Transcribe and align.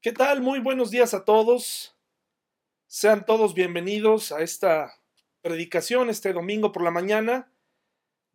¿Qué 0.00 0.12
tal? 0.12 0.42
Muy 0.42 0.60
buenos 0.60 0.92
días 0.92 1.12
a 1.12 1.24
todos. 1.24 1.96
Sean 2.86 3.26
todos 3.26 3.52
bienvenidos 3.52 4.30
a 4.30 4.42
esta 4.42 4.94
predicación 5.42 6.08
este 6.08 6.32
domingo 6.32 6.70
por 6.70 6.84
la 6.84 6.92
mañana. 6.92 7.50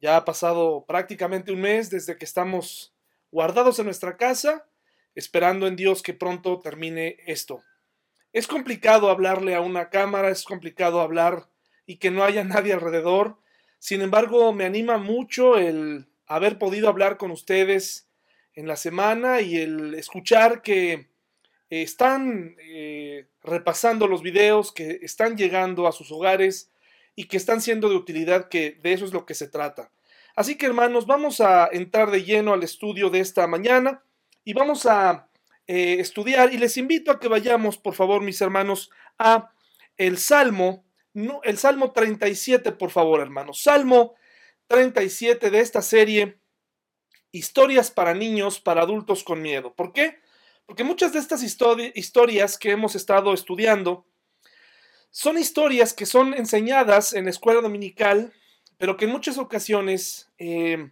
Ya 0.01 0.17
ha 0.17 0.25
pasado 0.25 0.83
prácticamente 0.85 1.53
un 1.53 1.61
mes 1.61 1.89
desde 1.89 2.17
que 2.17 2.25
estamos 2.25 2.93
guardados 3.31 3.79
en 3.79 3.85
nuestra 3.85 4.17
casa, 4.17 4.67
esperando 5.15 5.65
en 5.65 5.77
Dios 5.77 6.03
que 6.03 6.13
pronto 6.13 6.59
termine 6.59 7.15
esto. 7.27 7.63
Es 8.33 8.45
complicado 8.45 9.09
hablarle 9.09 9.55
a 9.55 9.61
una 9.61 9.89
cámara, 9.89 10.31
es 10.31 10.43
complicado 10.43 10.99
hablar 10.99 11.47
y 11.85 11.95
que 11.95 12.11
no 12.11 12.25
haya 12.25 12.43
nadie 12.43 12.73
alrededor. 12.73 13.37
Sin 13.79 14.01
embargo, 14.01 14.51
me 14.51 14.65
anima 14.65 14.97
mucho 14.97 15.57
el 15.57 16.07
haber 16.27 16.59
podido 16.59 16.89
hablar 16.89 17.15
con 17.15 17.31
ustedes 17.31 18.09
en 18.53 18.67
la 18.67 18.75
semana 18.75 19.39
y 19.39 19.55
el 19.55 19.93
escuchar 19.93 20.61
que 20.61 21.12
están 21.81 22.55
eh, 22.59 23.27
repasando 23.41 24.07
los 24.07 24.21
videos, 24.21 24.71
que 24.71 24.99
están 25.01 25.37
llegando 25.37 25.87
a 25.87 25.91
sus 25.91 26.11
hogares 26.11 26.71
y 27.15 27.25
que 27.25 27.37
están 27.37 27.61
siendo 27.61 27.89
de 27.89 27.95
utilidad, 27.95 28.49
que 28.49 28.79
de 28.83 28.93
eso 28.93 29.05
es 29.05 29.13
lo 29.13 29.25
que 29.25 29.33
se 29.33 29.47
trata. 29.47 29.91
Así 30.35 30.55
que 30.55 30.65
hermanos, 30.65 31.05
vamos 31.05 31.41
a 31.41 31.67
entrar 31.71 32.11
de 32.11 32.23
lleno 32.23 32.53
al 32.53 32.63
estudio 32.63 33.09
de 33.09 33.19
esta 33.19 33.47
mañana 33.47 34.03
y 34.43 34.53
vamos 34.53 34.85
a 34.85 35.27
eh, 35.67 35.97
estudiar 35.99 36.53
y 36.53 36.57
les 36.57 36.77
invito 36.77 37.11
a 37.11 37.19
que 37.19 37.27
vayamos, 37.27 37.77
por 37.77 37.93
favor, 37.93 38.21
mis 38.21 38.41
hermanos, 38.41 38.89
a 39.17 39.51
el 39.97 40.17
Salmo, 40.17 40.83
no, 41.13 41.41
el 41.43 41.57
Salmo 41.57 41.91
37, 41.91 42.71
por 42.73 42.89
favor, 42.89 43.21
hermanos. 43.21 43.61
Salmo 43.61 44.15
37 44.67 45.51
de 45.51 45.59
esta 45.59 45.81
serie, 45.81 46.37
Historias 47.35 47.89
para 47.89 48.13
niños, 48.13 48.59
para 48.59 48.83
adultos 48.83 49.23
con 49.23 49.41
miedo. 49.41 49.73
¿Por 49.73 49.91
qué? 49.91 50.19
Porque 50.73 50.85
muchas 50.85 51.13
de 51.13 51.19
estas 51.19 51.43
historias 51.43 52.57
que 52.57 52.71
hemos 52.71 52.95
estado 52.95 53.31
estudiando 53.35 54.07
son 55.11 55.37
historias 55.37 55.93
que 55.93 56.07
son 56.07 56.33
enseñadas 56.33 57.13
en 57.13 57.25
la 57.25 57.29
escuela 57.29 57.61
dominical, 57.61 58.33
pero 58.79 58.97
que 58.97 59.05
en 59.05 59.11
muchas 59.11 59.37
ocasiones, 59.37 60.31
eh, 60.39 60.89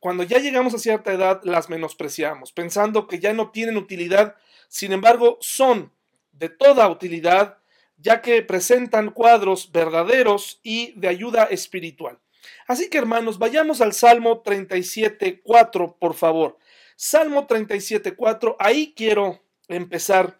cuando 0.00 0.22
ya 0.22 0.36
llegamos 0.38 0.74
a 0.74 0.78
cierta 0.78 1.14
edad, 1.14 1.40
las 1.44 1.70
menospreciamos, 1.70 2.52
pensando 2.52 3.06
que 3.06 3.18
ya 3.18 3.32
no 3.32 3.50
tienen 3.50 3.78
utilidad. 3.78 4.36
Sin 4.68 4.92
embargo, 4.92 5.38
son 5.40 5.90
de 6.32 6.50
toda 6.50 6.86
utilidad, 6.90 7.56
ya 7.96 8.20
que 8.20 8.42
presentan 8.42 9.12
cuadros 9.12 9.72
verdaderos 9.72 10.60
y 10.62 10.92
de 11.00 11.08
ayuda 11.08 11.44
espiritual. 11.44 12.18
Así 12.66 12.90
que 12.90 12.98
hermanos, 12.98 13.38
vayamos 13.38 13.80
al 13.80 13.94
Salmo 13.94 14.40
37, 14.40 15.40
4, 15.42 15.96
por 15.98 16.12
favor. 16.12 16.58
Salmo 17.02 17.46
37.4, 17.46 18.56
ahí 18.58 18.92
quiero 18.94 19.42
empezar 19.68 20.38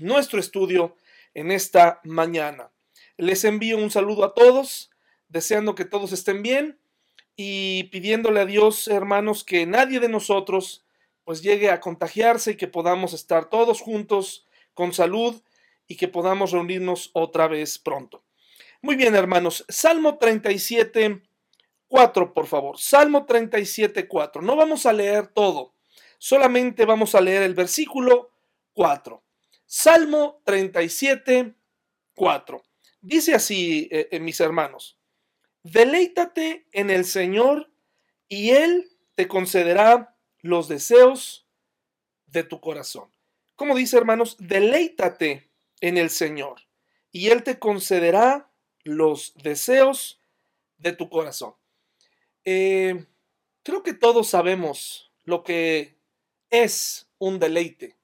nuestro 0.00 0.40
estudio 0.40 0.96
en 1.32 1.52
esta 1.52 2.00
mañana. 2.02 2.72
Les 3.16 3.44
envío 3.44 3.78
un 3.78 3.92
saludo 3.92 4.24
a 4.24 4.34
todos, 4.34 4.90
deseando 5.28 5.76
que 5.76 5.84
todos 5.84 6.10
estén 6.10 6.42
bien 6.42 6.80
y 7.36 7.84
pidiéndole 7.84 8.40
a 8.40 8.46
Dios, 8.46 8.88
hermanos, 8.88 9.44
que 9.44 9.64
nadie 9.64 10.00
de 10.00 10.08
nosotros 10.08 10.84
pues 11.22 11.40
llegue 11.40 11.70
a 11.70 11.78
contagiarse 11.78 12.50
y 12.50 12.56
que 12.56 12.66
podamos 12.66 13.12
estar 13.12 13.48
todos 13.48 13.80
juntos 13.80 14.44
con 14.74 14.92
salud 14.92 15.40
y 15.86 15.96
que 15.96 16.08
podamos 16.08 16.50
reunirnos 16.50 17.10
otra 17.12 17.46
vez 17.46 17.78
pronto. 17.78 18.24
Muy 18.82 18.96
bien, 18.96 19.14
hermanos, 19.14 19.64
Salmo 19.68 20.18
37, 20.18 21.22
4, 21.86 22.34
por 22.34 22.48
favor. 22.48 22.76
Salmo 22.76 23.24
37, 23.24 24.08
4. 24.08 24.42
No 24.42 24.56
vamos 24.56 24.84
a 24.84 24.92
leer 24.92 25.28
todo 25.28 25.75
solamente 26.18 26.84
vamos 26.84 27.14
a 27.14 27.20
leer 27.20 27.42
el 27.42 27.54
versículo 27.54 28.32
4. 28.72 29.22
Salmo 29.66 30.42
37, 30.44 31.54
4. 32.14 32.62
Dice 33.00 33.34
así, 33.34 33.88
eh, 33.90 34.08
eh, 34.10 34.20
mis 34.20 34.40
hermanos, 34.40 34.98
deleítate 35.62 36.66
en 36.72 36.90
el 36.90 37.04
Señor 37.04 37.70
y 38.28 38.50
Él 38.50 38.88
te 39.14 39.28
concederá 39.28 40.16
los 40.40 40.68
deseos 40.68 41.46
de 42.26 42.44
tu 42.44 42.60
corazón. 42.60 43.10
Como 43.54 43.74
dice, 43.74 43.96
hermanos, 43.96 44.36
deleítate 44.38 45.50
en 45.80 45.98
el 45.98 46.10
Señor 46.10 46.62
y 47.10 47.28
Él 47.28 47.42
te 47.42 47.58
concederá 47.58 48.50
los 48.84 49.34
deseos 49.42 50.20
de 50.78 50.92
tu 50.92 51.08
corazón. 51.08 51.54
Eh, 52.44 53.06
creo 53.62 53.82
que 53.82 53.94
todos 53.94 54.28
sabemos 54.28 55.12
lo 55.24 55.42
que 55.42 55.95
es 56.64 57.08
un 57.18 57.38
deleite. 57.38 57.96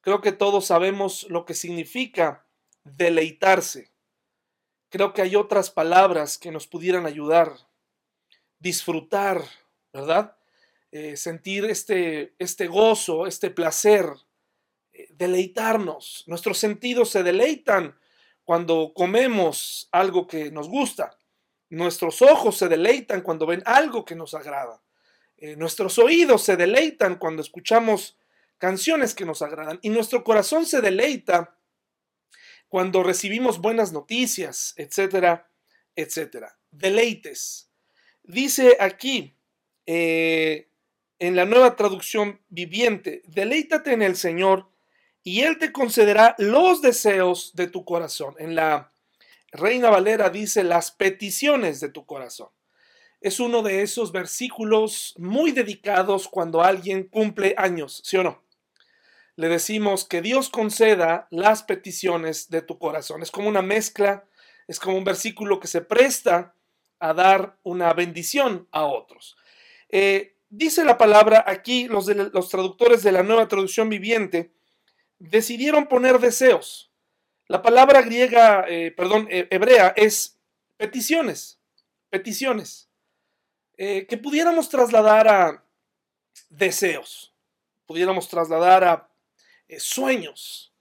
Creo 0.00 0.20
que 0.20 0.32
todos 0.32 0.66
sabemos 0.66 1.26
lo 1.28 1.44
que 1.44 1.54
significa 1.54 2.46
deleitarse. 2.84 3.92
Creo 4.88 5.12
que 5.12 5.22
hay 5.22 5.36
otras 5.36 5.70
palabras 5.70 6.38
que 6.38 6.50
nos 6.50 6.66
pudieran 6.66 7.06
ayudar. 7.06 7.52
Disfrutar, 8.58 9.42
¿verdad? 9.92 10.36
Eh, 10.90 11.16
sentir 11.16 11.64
este, 11.64 12.34
este 12.38 12.66
gozo, 12.66 13.26
este 13.26 13.50
placer, 13.50 14.06
eh, 14.92 15.08
deleitarnos. 15.12 16.24
Nuestros 16.26 16.58
sentidos 16.58 17.10
se 17.10 17.22
deleitan 17.22 17.98
cuando 18.44 18.92
comemos 18.94 19.88
algo 19.92 20.26
que 20.26 20.50
nos 20.50 20.68
gusta. 20.68 21.16
Nuestros 21.70 22.20
ojos 22.20 22.58
se 22.58 22.68
deleitan 22.68 23.22
cuando 23.22 23.46
ven 23.46 23.62
algo 23.64 24.04
que 24.04 24.14
nos 24.14 24.34
agrada. 24.34 24.82
Eh, 25.42 25.56
nuestros 25.56 25.98
oídos 25.98 26.44
se 26.44 26.56
deleitan 26.56 27.16
cuando 27.16 27.42
escuchamos 27.42 28.16
canciones 28.58 29.12
que 29.12 29.24
nos 29.24 29.42
agradan 29.42 29.80
y 29.82 29.88
nuestro 29.88 30.22
corazón 30.22 30.66
se 30.66 30.80
deleita 30.80 31.56
cuando 32.68 33.02
recibimos 33.02 33.58
buenas 33.58 33.90
noticias, 33.90 34.72
etcétera, 34.76 35.50
etcétera. 35.96 36.56
Deleites. 36.70 37.68
Dice 38.22 38.76
aquí 38.78 39.34
eh, 39.84 40.68
en 41.18 41.34
la 41.34 41.44
nueva 41.44 41.74
traducción 41.74 42.40
viviente, 42.48 43.22
deleítate 43.26 43.94
en 43.94 44.02
el 44.02 44.14
Señor 44.14 44.68
y 45.24 45.40
Él 45.40 45.58
te 45.58 45.72
concederá 45.72 46.36
los 46.38 46.82
deseos 46.82 47.50
de 47.56 47.66
tu 47.66 47.84
corazón. 47.84 48.36
En 48.38 48.54
la 48.54 48.92
Reina 49.50 49.90
Valera 49.90 50.30
dice 50.30 50.62
las 50.62 50.92
peticiones 50.92 51.80
de 51.80 51.88
tu 51.88 52.06
corazón 52.06 52.50
es 53.22 53.40
uno 53.40 53.62
de 53.62 53.82
esos 53.82 54.12
versículos 54.12 55.14
muy 55.16 55.52
dedicados 55.52 56.28
cuando 56.28 56.62
alguien 56.62 57.04
cumple 57.04 57.54
años, 57.56 58.02
¿sí 58.04 58.16
o 58.16 58.22
no? 58.22 58.42
Le 59.36 59.48
decimos 59.48 60.04
que 60.04 60.20
Dios 60.20 60.50
conceda 60.50 61.26
las 61.30 61.62
peticiones 61.62 62.50
de 62.50 62.62
tu 62.62 62.78
corazón. 62.78 63.22
Es 63.22 63.30
como 63.30 63.48
una 63.48 63.62
mezcla, 63.62 64.24
es 64.68 64.78
como 64.78 64.96
un 64.96 65.04
versículo 65.04 65.58
que 65.58 65.68
se 65.68 65.80
presta 65.80 66.54
a 66.98 67.14
dar 67.14 67.58
una 67.62 67.92
bendición 67.94 68.68
a 68.70 68.84
otros. 68.84 69.36
Eh, 69.88 70.36
dice 70.50 70.84
la 70.84 70.98
palabra 70.98 71.44
aquí, 71.46 71.88
los, 71.88 72.06
los 72.06 72.48
traductores 72.48 73.02
de 73.02 73.12
la 73.12 73.22
nueva 73.22 73.48
traducción 73.48 73.88
viviente 73.88 74.52
decidieron 75.18 75.86
poner 75.86 76.18
deseos. 76.18 76.92
La 77.48 77.62
palabra 77.62 78.02
griega, 78.02 78.64
eh, 78.68 78.92
perdón, 78.92 79.28
eh, 79.30 79.48
hebrea 79.50 79.92
es 79.96 80.38
peticiones, 80.76 81.60
peticiones. 82.10 82.91
Eh, 83.76 84.06
que 84.06 84.18
pudiéramos 84.18 84.68
trasladar 84.68 85.28
a 85.28 85.64
deseos, 86.50 87.34
pudiéramos 87.86 88.28
trasladar 88.28 88.84
a 88.84 89.10
eh, 89.68 89.80
sueños. 89.80 90.74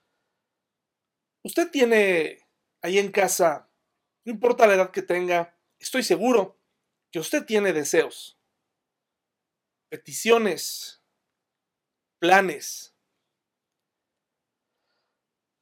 Usted 1.43 1.71
tiene 1.71 2.45
ahí 2.81 2.99
en 2.99 3.11
casa, 3.11 3.69
no 4.25 4.33
importa 4.33 4.67
la 4.67 4.75
edad 4.75 4.91
que 4.91 5.01
tenga, 5.01 5.57
estoy 5.79 6.03
seguro 6.03 6.59
que 7.11 7.19
usted 7.19 7.45
tiene 7.45 7.73
deseos, 7.73 8.37
peticiones, 9.89 11.01
planes. 12.19 12.95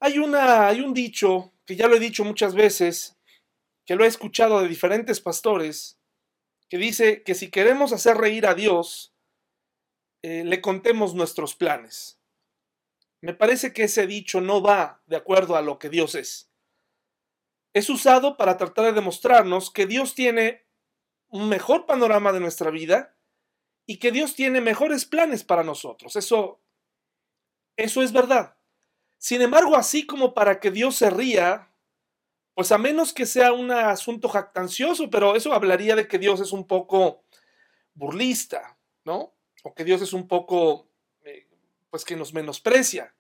Hay, 0.02 0.18
una, 0.18 0.68
hay 0.68 0.82
un 0.82 0.94
dicho 0.94 1.54
que 1.66 1.76
ya 1.76 1.88
lo 1.88 1.96
he 1.96 2.00
dicho 2.00 2.24
muchas 2.24 2.56
veces, 2.56 3.18
que 3.86 3.96
lo 3.96 4.04
he 4.04 4.08
escuchado 4.08 4.62
de 4.62 4.68
diferentes 4.68 5.22
pastores, 5.22 5.99
que 6.70 6.78
dice 6.78 7.24
que 7.24 7.36
si 7.36 7.50
queremos 7.50 7.92
hacer 7.94 8.18
reír 8.18 8.46
a 8.46 8.54
Dios, 8.54 9.16
eh, 10.22 10.44
le 10.44 10.62
contemos 10.62 11.16
nuestros 11.16 11.56
planes. 11.56 12.20
Me 13.22 13.34
parece 13.34 13.74
que 13.74 13.84
ese 13.84 14.08
dicho 14.08 14.40
no 14.40 14.62
va 14.62 15.02
de 15.08 15.18
acuerdo 15.18 15.56
a 15.56 15.62
lo 15.62 15.80
que 15.80 15.90
Dios 15.90 16.16
es. 16.16 16.52
Es 17.74 17.90
usado 17.90 18.38
para 18.38 18.58
tratar 18.58 18.86
de 18.86 18.94
demostrarnos 18.94 19.72
que 19.72 19.86
Dios 19.86 20.16
tiene 20.16 20.66
un 21.28 21.50
mejor 21.50 21.86
panorama 21.86 22.32
de 22.32 22.40
nuestra 22.40 22.72
vida 22.72 23.16
y 23.86 23.98
que 23.98 24.12
Dios 24.12 24.36
tiene 24.36 24.62
mejores 24.62 25.06
planes 25.06 25.44
para 25.44 25.64
nosotros. 25.64 26.16
Eso, 26.16 26.62
eso 27.78 28.02
es 28.02 28.12
verdad. 28.12 28.58
Sin 29.18 29.42
embargo, 29.42 29.76
así 29.76 30.06
como 30.06 30.34
para 30.34 30.60
que 30.60 30.72
Dios 30.72 30.96
se 30.96 31.10
ría 31.10 31.69
pues 32.60 32.74
a 32.74 32.78
menos 32.78 33.14
que 33.14 33.26
sea 33.26 33.54
un 33.54 33.72
asunto 33.72 34.28
jactancioso, 34.28 35.10
pero 35.10 35.34
eso 35.34 35.54
hablaría 35.54 35.96
de 35.96 36.10
que 36.10 36.20
Dios 36.20 36.42
es 36.42 36.52
un 36.52 36.68
poco 36.68 37.24
burlista, 37.94 38.78
¿no? 39.06 39.34
O 39.64 39.74
que 39.74 39.86
Dios 39.86 40.02
es 40.02 40.12
un 40.12 40.28
poco, 40.28 40.90
eh, 41.24 41.48
pues 41.90 42.04
que 42.04 42.18
nos 42.18 42.34
menosprecia, 42.34 43.16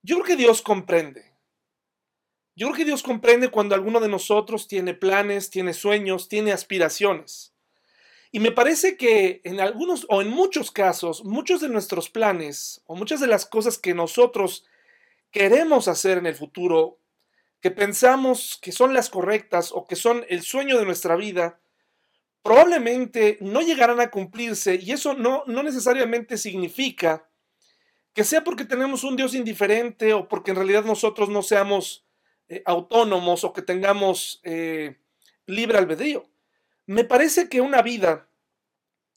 Yo 0.00 0.14
creo 0.16 0.24
que 0.24 0.36
Dios 0.36 0.62
comprende. 0.62 1.34
Yo 2.56 2.68
creo 2.68 2.78
que 2.78 2.86
Dios 2.86 3.02
comprende 3.02 3.50
cuando 3.50 3.74
alguno 3.74 4.00
de 4.00 4.08
nosotros 4.08 4.66
tiene 4.66 4.94
planes, 4.94 5.50
tiene 5.50 5.74
sueños, 5.74 6.30
tiene 6.30 6.52
aspiraciones. 6.52 7.52
Y 8.32 8.40
me 8.40 8.52
parece 8.52 8.96
que 8.96 9.42
en 9.44 9.60
algunos 9.60 10.06
o 10.08 10.22
en 10.22 10.30
muchos 10.30 10.70
casos, 10.70 11.26
muchos 11.26 11.60
de 11.60 11.68
nuestros 11.68 12.08
planes 12.08 12.80
o 12.86 12.96
muchas 12.96 13.20
de 13.20 13.26
las 13.26 13.44
cosas 13.44 13.76
que 13.76 13.92
nosotros 13.92 14.64
queremos 15.30 15.88
hacer 15.88 16.16
en 16.16 16.24
el 16.24 16.34
futuro, 16.34 16.98
que 17.60 17.70
pensamos 17.70 18.58
que 18.62 18.72
son 18.72 18.94
las 18.94 19.10
correctas 19.10 19.72
o 19.72 19.86
que 19.86 19.96
son 19.96 20.24
el 20.28 20.42
sueño 20.42 20.78
de 20.78 20.84
nuestra 20.84 21.16
vida, 21.16 21.60
probablemente 22.42 23.38
no 23.40 23.60
llegarán 23.60 24.00
a 24.00 24.10
cumplirse 24.10 24.76
y 24.76 24.92
eso 24.92 25.14
no, 25.14 25.42
no 25.46 25.62
necesariamente 25.62 26.38
significa 26.38 27.28
que 28.14 28.24
sea 28.24 28.42
porque 28.42 28.64
tenemos 28.64 29.04
un 29.04 29.16
Dios 29.16 29.34
indiferente 29.34 30.12
o 30.12 30.28
porque 30.28 30.50
en 30.50 30.56
realidad 30.56 30.84
nosotros 30.84 31.28
no 31.28 31.42
seamos 31.42 32.06
eh, 32.48 32.62
autónomos 32.64 33.44
o 33.44 33.52
que 33.52 33.62
tengamos 33.62 34.40
eh, 34.42 34.96
libre 35.46 35.78
albedrío. 35.78 36.28
Me 36.86 37.04
parece 37.04 37.48
que 37.48 37.60
una 37.60 37.82
vida 37.82 38.28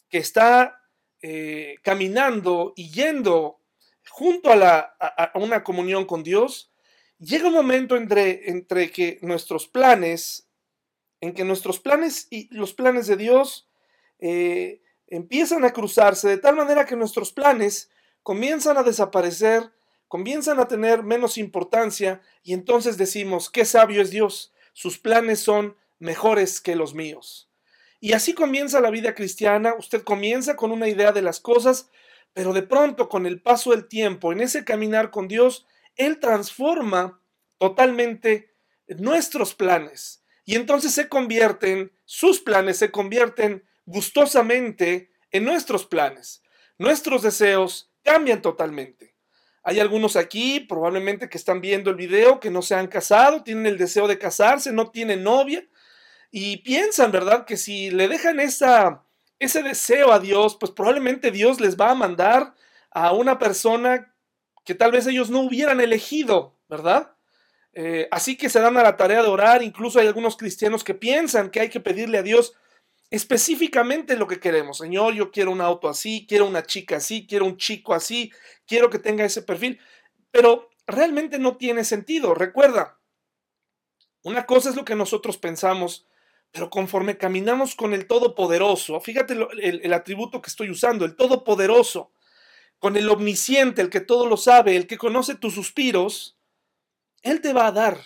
que 0.09 0.17
está 0.17 0.81
eh, 1.21 1.75
caminando 1.81 2.73
y 2.75 2.91
yendo 2.91 3.61
junto 4.09 4.51
a, 4.51 4.55
la, 4.55 5.31
una 5.35 5.63
comunión 5.63 6.05
con 6.05 6.23
Dios, 6.23 6.70
llega 7.21 7.47
un 7.47 7.53
momento 7.53 7.95
entre, 7.95 8.49
entre 8.49 8.91
que 8.91 9.19
nuestros 9.21 9.67
planes, 9.67 10.49
en 11.21 11.33
que 11.33 11.45
nuestros 11.45 11.79
planes 11.79 12.27
y 12.29 12.53
los 12.53 12.73
planes 12.73 13.07
de 13.07 13.15
Dios 13.15 13.69
empiezan 15.07 15.63
a 15.63 15.71
cruzarse 15.71 16.27
de 16.27 16.37
tal 16.37 16.55
manera 16.55 16.85
que 16.85 16.95
nuestros 16.95 17.31
planes 17.31 17.89
comienzan 18.23 18.77
a 18.77 18.83
desaparecer 18.83 19.71
comienzan 20.11 20.59
a 20.59 20.67
tener 20.67 21.03
menos 21.03 21.37
importancia 21.37 22.21
y 22.43 22.51
entonces 22.51 22.97
decimos, 22.97 23.49
qué 23.49 23.63
sabio 23.63 24.01
es 24.01 24.11
Dios, 24.11 24.51
sus 24.73 24.99
planes 24.99 25.39
son 25.39 25.77
mejores 25.99 26.59
que 26.59 26.75
los 26.75 26.93
míos. 26.93 27.49
Y 28.01 28.11
así 28.11 28.33
comienza 28.33 28.81
la 28.81 28.89
vida 28.89 29.15
cristiana, 29.15 29.73
usted 29.73 30.03
comienza 30.03 30.57
con 30.57 30.73
una 30.73 30.89
idea 30.89 31.13
de 31.13 31.21
las 31.21 31.39
cosas, 31.39 31.89
pero 32.33 32.51
de 32.51 32.61
pronto 32.61 33.07
con 33.07 33.25
el 33.25 33.41
paso 33.41 33.71
del 33.71 33.87
tiempo, 33.87 34.33
en 34.33 34.41
ese 34.41 34.65
caminar 34.65 35.11
con 35.11 35.29
Dios, 35.29 35.65
Él 35.95 36.19
transforma 36.19 37.21
totalmente 37.57 38.53
nuestros 38.87 39.53
planes. 39.53 40.23
Y 40.45 40.55
entonces 40.55 40.93
se 40.93 41.07
convierten, 41.07 41.91
sus 42.05 42.39
planes 42.39 42.77
se 42.77 42.91
convierten 42.91 43.63
gustosamente 43.85 45.11
en 45.31 45.45
nuestros 45.45 45.85
planes. 45.85 46.43
Nuestros 46.77 47.21
deseos 47.21 47.91
cambian 48.03 48.41
totalmente. 48.41 49.15
Hay 49.63 49.79
algunos 49.79 50.15
aquí, 50.15 50.59
probablemente 50.59 51.29
que 51.29 51.37
están 51.37 51.61
viendo 51.61 51.91
el 51.91 51.95
video, 51.95 52.39
que 52.39 52.49
no 52.49 52.63
se 52.63 52.73
han 52.73 52.87
casado, 52.87 53.43
tienen 53.43 53.67
el 53.67 53.77
deseo 53.77 54.07
de 54.07 54.17
casarse, 54.17 54.71
no 54.71 54.89
tienen 54.89 55.23
novia 55.23 55.63
y 56.31 56.57
piensan, 56.57 57.11
¿verdad? 57.11 57.45
Que 57.45 57.57
si 57.57 57.91
le 57.91 58.07
dejan 58.07 58.39
esa, 58.39 59.03
ese 59.37 59.61
deseo 59.61 60.11
a 60.11 60.19
Dios, 60.19 60.57
pues 60.59 60.71
probablemente 60.71 61.29
Dios 61.29 61.61
les 61.61 61.77
va 61.77 61.91
a 61.91 61.95
mandar 61.95 62.55
a 62.89 63.13
una 63.13 63.37
persona 63.37 64.10
que 64.63 64.75
tal 64.75 64.91
vez 64.91 65.07
ellos 65.07 65.29
no 65.29 65.41
hubieran 65.41 65.81
elegido, 65.81 66.57
¿verdad? 66.69 67.15
Eh, 67.73 68.07
así 68.11 68.37
que 68.37 68.49
se 68.49 68.59
dan 68.59 68.77
a 68.77 68.83
la 68.83 68.97
tarea 68.97 69.21
de 69.21 69.29
orar, 69.29 69.63
incluso 69.63 69.99
hay 69.99 70.07
algunos 70.07 70.35
cristianos 70.35 70.83
que 70.83 70.93
piensan 70.93 71.49
que 71.49 71.61
hay 71.61 71.69
que 71.69 71.79
pedirle 71.79 72.17
a 72.17 72.23
Dios 72.23 72.53
específicamente 73.09 74.15
lo 74.15 74.27
que 74.27 74.39
queremos. 74.39 74.77
Señor, 74.77 75.13
yo 75.13 75.31
quiero 75.31 75.51
un 75.51 75.61
auto 75.61 75.89
así, 75.89 76.25
quiero 76.27 76.45
una 76.47 76.63
chica 76.63 76.97
así, 76.97 77.27
quiero 77.27 77.45
un 77.45 77.57
chico 77.57 77.93
así, 77.93 78.31
quiero 78.65 78.89
que 78.89 78.99
tenga 78.99 79.25
ese 79.25 79.41
perfil, 79.41 79.79
pero 80.31 80.69
realmente 80.87 81.39
no 81.39 81.57
tiene 81.57 81.83
sentido. 81.83 82.33
Recuerda, 82.33 82.99
una 84.23 84.45
cosa 84.45 84.69
es 84.69 84.75
lo 84.75 84.85
que 84.85 84.95
nosotros 84.95 85.37
pensamos, 85.37 86.07
pero 86.51 86.69
conforme 86.69 87.17
caminamos 87.17 87.75
con 87.75 87.93
el 87.93 88.07
Todopoderoso, 88.07 88.99
fíjate 88.99 89.33
el, 89.33 89.81
el 89.83 89.93
atributo 89.93 90.41
que 90.41 90.49
estoy 90.49 90.69
usando, 90.69 91.05
el 91.05 91.15
Todopoderoso, 91.15 92.11
con 92.81 92.97
el 92.97 93.07
omnisciente, 93.09 93.83
el 93.83 93.91
que 93.91 93.99
todo 93.99 94.25
lo 94.25 94.37
sabe, 94.37 94.75
el 94.75 94.87
que 94.87 94.97
conoce 94.97 95.35
tus 95.35 95.53
suspiros, 95.53 96.35
Él 97.21 97.39
te 97.39 97.53
va 97.53 97.67
a 97.67 97.71
dar, 97.71 98.01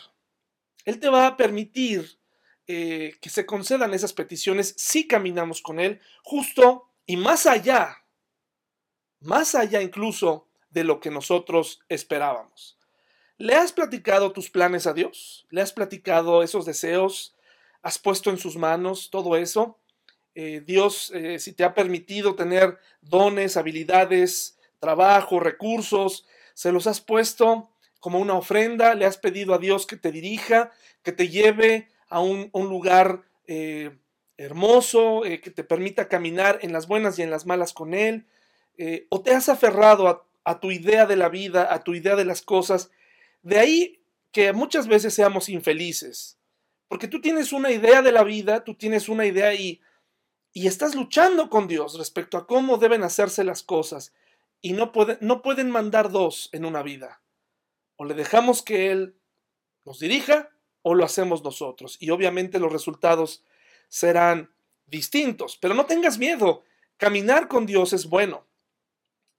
Él 0.83 0.99
te 0.99 1.07
va 1.07 1.27
a 1.27 1.37
permitir 1.37 2.19
eh, 2.67 3.15
que 3.21 3.29
se 3.29 3.45
concedan 3.45 3.93
esas 3.93 4.11
peticiones 4.11 4.75
si 4.77 5.07
caminamos 5.07 5.61
con 5.61 5.79
Él 5.79 6.01
justo 6.23 6.89
y 7.05 7.15
más 7.15 7.45
allá, 7.45 8.03
más 9.21 9.55
allá 9.55 9.81
incluso 9.81 10.49
de 10.71 10.83
lo 10.83 10.99
que 10.99 11.09
nosotros 11.09 11.79
esperábamos. 11.87 12.77
¿Le 13.37 13.55
has 13.55 13.71
platicado 13.71 14.33
tus 14.33 14.49
planes 14.49 14.87
a 14.87 14.93
Dios? 14.93 15.47
¿Le 15.51 15.61
has 15.61 15.71
platicado 15.71 16.43
esos 16.43 16.65
deseos? 16.65 17.33
¿Has 17.81 17.97
puesto 17.97 18.29
en 18.29 18.37
sus 18.37 18.57
manos 18.57 19.09
todo 19.09 19.37
eso? 19.37 19.79
Eh, 20.33 20.61
Dios, 20.65 21.11
eh, 21.15 21.39
si 21.39 21.53
te 21.53 21.63
ha 21.63 21.73
permitido 21.73 22.35
tener 22.35 22.77
dones, 22.99 23.55
habilidades, 23.55 24.54
trabajo, 24.85 25.39
recursos, 25.39 26.27
se 26.53 26.71
los 26.71 26.85
has 26.85 27.01
puesto 27.01 27.71
como 27.99 28.19
una 28.19 28.35
ofrenda, 28.35 28.93
le 28.93 29.05
has 29.05 29.17
pedido 29.17 29.55
a 29.55 29.57
Dios 29.57 29.87
que 29.87 29.97
te 29.97 30.11
dirija, 30.11 30.71
que 31.01 31.11
te 31.11 31.27
lleve 31.27 31.89
a 32.07 32.19
un, 32.19 32.51
lugar 32.53 33.23
eh, 33.47 33.97
hermoso, 34.37 35.25
eh, 35.25 35.41
que 35.41 35.49
te 35.49 35.63
permita 35.63 36.07
caminar 36.07 36.59
en 36.61 36.71
las 36.71 36.87
buenas 36.87 37.17
y 37.17 37.23
en 37.23 37.31
las 37.31 37.47
malas 37.47 37.73
con 37.73 37.95
Él, 37.95 38.27
eh, 38.77 39.07
o 39.09 39.23
te 39.23 39.31
has 39.33 39.49
aferrado 39.49 40.07
a, 40.07 40.23
a 40.43 40.59
tu 40.59 40.69
idea 40.69 41.07
de 41.07 41.15
la 41.15 41.29
vida, 41.29 41.73
a 41.73 41.83
tu 41.83 41.95
idea 41.95 42.15
de 42.15 42.25
las 42.25 42.43
cosas. 42.43 42.91
De 43.41 43.57
ahí 43.57 43.99
que 44.31 44.53
muchas 44.53 44.87
veces 44.87 45.15
seamos 45.15 45.49
infelices, 45.49 46.37
porque 46.87 47.07
tú 47.07 47.21
tienes 47.21 47.51
una 47.53 47.71
idea 47.71 48.03
de 48.03 48.11
la 48.11 48.23
vida, 48.23 48.63
tú 48.63 48.75
tienes 48.75 49.09
una 49.09 49.25
idea 49.25 49.51
y, 49.55 49.81
y 50.53 50.67
estás 50.67 50.93
luchando 50.93 51.49
con 51.49 51.67
Dios 51.67 51.97
respecto 51.97 52.37
a 52.37 52.45
cómo 52.45 52.77
deben 52.77 53.01
hacerse 53.01 53.43
las 53.43 53.63
cosas 53.63 54.13
y 54.61 54.73
no, 54.73 54.91
no 55.21 55.41
pueden 55.41 55.69
mandar 55.69 56.11
dos 56.11 56.49
en 56.51 56.65
una 56.65 56.81
vida. 56.81 57.21
O 57.97 58.05
le 58.05 58.13
dejamos 58.13 58.61
que 58.61 58.91
Él 58.91 59.15
nos 59.85 59.99
dirija 59.99 60.51
o 60.81 60.93
lo 60.93 61.05
hacemos 61.05 61.43
nosotros. 61.43 61.97
Y 61.99 62.09
obviamente 62.09 62.59
los 62.59 62.71
resultados 62.71 63.43
serán 63.87 64.53
distintos. 64.85 65.57
Pero 65.57 65.73
no 65.73 65.85
tengas 65.85 66.17
miedo. 66.17 66.63
Caminar 66.97 67.47
con 67.47 67.65
Dios 67.65 67.93
es 67.93 68.07
bueno. 68.07 68.45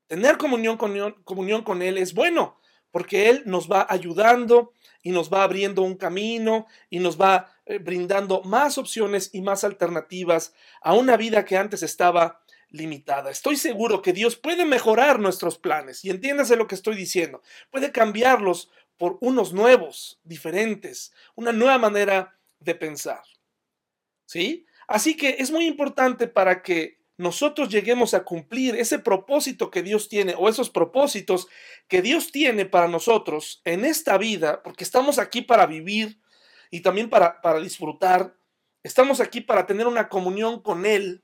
Tener 0.07 0.39
comunión 0.39 0.77
con, 0.77 1.13
comunión 1.25 1.63
con 1.63 1.83
Él 1.83 1.99
es 1.99 2.15
bueno, 2.15 2.61
porque 2.93 3.29
Él 3.29 3.43
nos 3.45 3.71
va 3.71 3.87
ayudando 3.89 4.73
y 5.03 5.11
nos 5.11 5.33
va 5.33 5.43
abriendo 5.43 5.83
un 5.83 5.97
camino 5.97 6.67
y 6.91 7.01
nos 7.01 7.21
va 7.21 7.53
eh, 7.65 7.79
brindando 7.79 8.43
más 8.43 8.79
opciones 8.79 9.31
y 9.33 9.43
más 9.43 9.65
alternativas 9.65 10.55
a 10.81 10.95
una 10.95 11.17
vida 11.17 11.45
que 11.45 11.57
antes 11.57 11.83
estaba 11.83 12.41
limitada. 12.71 13.31
Estoy 13.31 13.57
seguro 13.57 14.03
que 14.03 14.13
Dios 14.13 14.37
puede 14.37 14.65
mejorar 14.65 15.19
nuestros 15.19 15.59
planes 15.59 16.05
y 16.05 16.11
entiéndase 16.11 16.57
lo 16.57 16.67
que 16.67 16.75
estoy 16.75 16.97
diciendo. 16.97 17.43
Puede 17.71 17.93
cambiarlos 17.93 18.71
por 18.97 19.19
unos 19.21 19.53
nuevos, 19.53 20.19
diferentes, 20.25 21.13
una 21.35 21.53
nueva 21.53 21.79
manera 21.79 22.39
de 22.61 22.75
pensar. 22.75 23.23
¿Sí? 24.25 24.67
Así 24.89 25.17
que 25.17 25.37
es 25.39 25.51
muy 25.51 25.67
importante 25.67 26.29
para 26.29 26.63
que 26.63 26.99
nosotros 27.19 27.71
lleguemos 27.71 28.13
a 28.15 28.25
cumplir 28.25 28.77
ese 28.77 28.99
propósito 28.99 29.71
que 29.71 29.83
Dios 29.83 30.09
tiene 30.09 30.35
o 30.37 30.49
esos 30.49 30.69
propósitos 30.69 31.49
que 31.89 32.03
Dios 32.03 32.31
tiene 32.31 32.67
para 32.67 32.89
nosotros 32.89 33.63
en 33.65 33.85
esta 33.85 34.19
vida, 34.19 34.63
porque 34.63 34.85
estamos 34.85 35.19
aquí 35.19 35.41
para 35.41 35.67
vivir 35.67 36.21
y 36.71 36.81
también 36.81 37.09
para, 37.09 37.41
para 37.41 37.61
disfrutar, 37.61 38.37
estamos 38.83 39.21
aquí 39.21 39.41
para 39.41 39.67
tener 39.67 39.87
una 39.87 40.09
comunión 40.09 40.61
con 40.61 40.85
Él, 40.85 41.23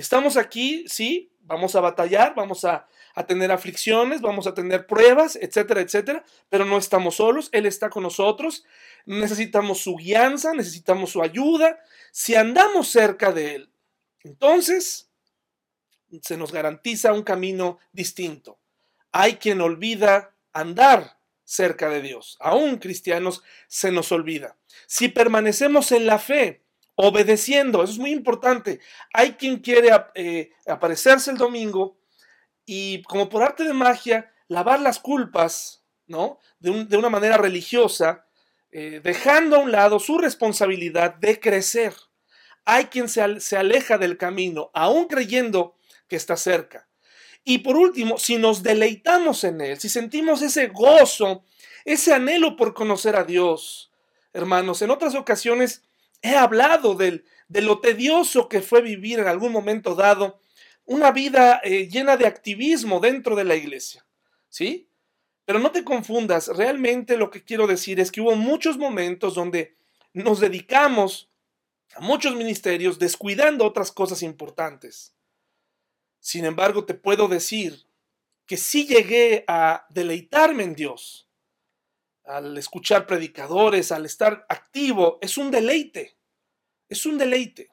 estamos 0.00 0.36
aquí, 0.36 0.84
sí, 0.88 1.32
vamos 1.40 1.74
a 1.74 1.80
batallar, 1.80 2.34
vamos 2.34 2.64
a, 2.64 2.86
a 3.14 3.26
tener 3.26 3.50
aflicciones, 3.50 4.20
vamos 4.20 4.46
a 4.46 4.54
tener 4.54 4.86
pruebas, 4.86 5.36
etcétera, 5.36 5.80
etcétera, 5.80 6.24
pero 6.48 6.64
no 6.64 6.78
estamos 6.78 7.16
solos, 7.16 7.48
Él 7.52 7.66
está 7.66 7.90
con 7.90 8.04
nosotros, 8.04 8.64
necesitamos 9.06 9.80
su 9.80 9.96
guianza, 9.96 10.52
necesitamos 10.54 11.10
su 11.10 11.22
ayuda, 11.22 11.80
si 12.12 12.34
andamos 12.34 12.88
cerca 12.88 13.32
de 13.32 13.56
Él, 13.56 13.72
entonces 14.22 15.10
se 16.22 16.36
nos 16.36 16.52
garantiza 16.52 17.12
un 17.12 17.22
camino 17.22 17.78
distinto. 17.92 18.58
Hay 19.12 19.34
quien 19.34 19.60
olvida 19.60 20.34
andar 20.52 21.18
cerca 21.44 21.88
de 21.88 22.02
Dios, 22.02 22.36
aún 22.40 22.76
cristianos 22.76 23.42
se 23.68 23.90
nos 23.90 24.12
olvida. 24.12 24.58
Si 24.86 25.08
permanecemos 25.08 25.92
en 25.92 26.06
la 26.06 26.18
fe, 26.18 26.62
obedeciendo, 27.00 27.84
eso 27.84 27.92
es 27.92 27.98
muy 27.98 28.10
importante. 28.10 28.80
Hay 29.14 29.34
quien 29.34 29.58
quiere 29.58 29.90
eh, 30.16 30.50
aparecerse 30.66 31.30
el 31.30 31.36
domingo, 31.36 31.96
y 32.66 33.02
como 33.04 33.28
por 33.28 33.44
arte 33.44 33.62
de 33.62 33.72
magia, 33.72 34.32
lavar 34.48 34.80
las 34.80 34.98
culpas, 34.98 35.84
¿no? 36.08 36.40
De, 36.58 36.96
una 36.96 37.08
manera 37.08 37.36
religiosa, 37.36 38.26
eh, 38.72 39.00
dejando 39.02 39.56
a 39.56 39.60
un 39.60 39.70
lado 39.70 40.00
su 40.00 40.18
responsabilidad 40.18 41.14
de 41.14 41.38
crecer. 41.38 41.94
Hay 42.64 42.86
quien 42.86 43.08
se, 43.08 43.40
se 43.40 43.56
aleja 43.56 43.96
del 43.96 44.18
camino, 44.18 44.72
aún 44.74 45.06
creyendo 45.06 45.76
que 46.08 46.16
está 46.16 46.36
cerca. 46.36 46.88
Y 47.44 47.58
por 47.58 47.76
último, 47.76 48.18
si 48.18 48.38
nos 48.38 48.64
deleitamos 48.64 49.44
en 49.44 49.60
Él, 49.60 49.78
si 49.78 49.88
sentimos 49.88 50.42
ese 50.42 50.66
gozo, 50.66 51.44
ese 51.84 52.12
anhelo 52.12 52.56
por 52.56 52.74
conocer 52.74 53.14
a 53.14 53.22
Dios, 53.22 53.92
hermanos, 54.32 54.82
en 54.82 54.90
otras 54.90 55.14
ocasiones 55.14 55.87
he 56.22 56.36
hablado 56.36 56.94
del, 56.94 57.24
de 57.48 57.62
lo 57.62 57.80
tedioso 57.80 58.48
que 58.48 58.60
fue 58.60 58.82
vivir 58.82 59.18
en 59.20 59.28
algún 59.28 59.52
momento 59.52 59.94
dado 59.94 60.40
una 60.84 61.12
vida 61.12 61.60
eh, 61.62 61.88
llena 61.88 62.16
de 62.16 62.26
activismo 62.26 63.00
dentro 63.00 63.36
de 63.36 63.44
la 63.44 63.54
iglesia, 63.54 64.06
¿sí? 64.48 64.88
Pero 65.44 65.58
no 65.58 65.70
te 65.70 65.84
confundas, 65.84 66.48
realmente 66.48 67.16
lo 67.16 67.30
que 67.30 67.44
quiero 67.44 67.66
decir 67.66 68.00
es 68.00 68.10
que 68.10 68.20
hubo 68.20 68.34
muchos 68.36 68.78
momentos 68.78 69.34
donde 69.34 69.76
nos 70.12 70.40
dedicamos 70.40 71.30
a 71.94 72.00
muchos 72.00 72.34
ministerios 72.34 72.98
descuidando 72.98 73.64
otras 73.64 73.92
cosas 73.92 74.22
importantes. 74.22 75.14
Sin 76.20 76.44
embargo, 76.44 76.84
te 76.84 76.94
puedo 76.94 77.28
decir 77.28 77.86
que 78.46 78.56
sí 78.56 78.86
llegué 78.86 79.44
a 79.46 79.86
deleitarme 79.90 80.64
en 80.64 80.74
Dios. 80.74 81.27
Al 82.28 82.58
escuchar 82.58 83.06
predicadores, 83.06 83.90
al 83.90 84.04
estar 84.04 84.44
activo, 84.50 85.18
es 85.22 85.38
un 85.38 85.50
deleite. 85.50 86.18
Es 86.86 87.06
un 87.06 87.16
deleite. 87.16 87.70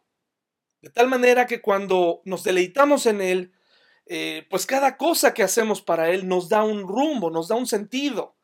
De 0.81 0.89
tal 0.89 1.09
manera 1.09 1.45
que 1.45 1.61
cuando 1.61 2.21
nos 2.23 2.45
deleitamos 2.45 3.05
en 3.05 3.19
Él, 3.19 3.51
eh, 4.05 4.47
pues 4.49 4.65
cada 4.65 4.95
cosa 4.95 5.33
que 5.33 5.43
hacemos 5.43 5.81
para 5.81 6.09
Él 6.09 6.29
nos 6.29 6.47
da 6.47 6.63
un 6.63 6.87
rumbo, 6.87 7.29
nos 7.29 7.49
da 7.49 7.55
un 7.55 7.67
sentido. 7.67 8.37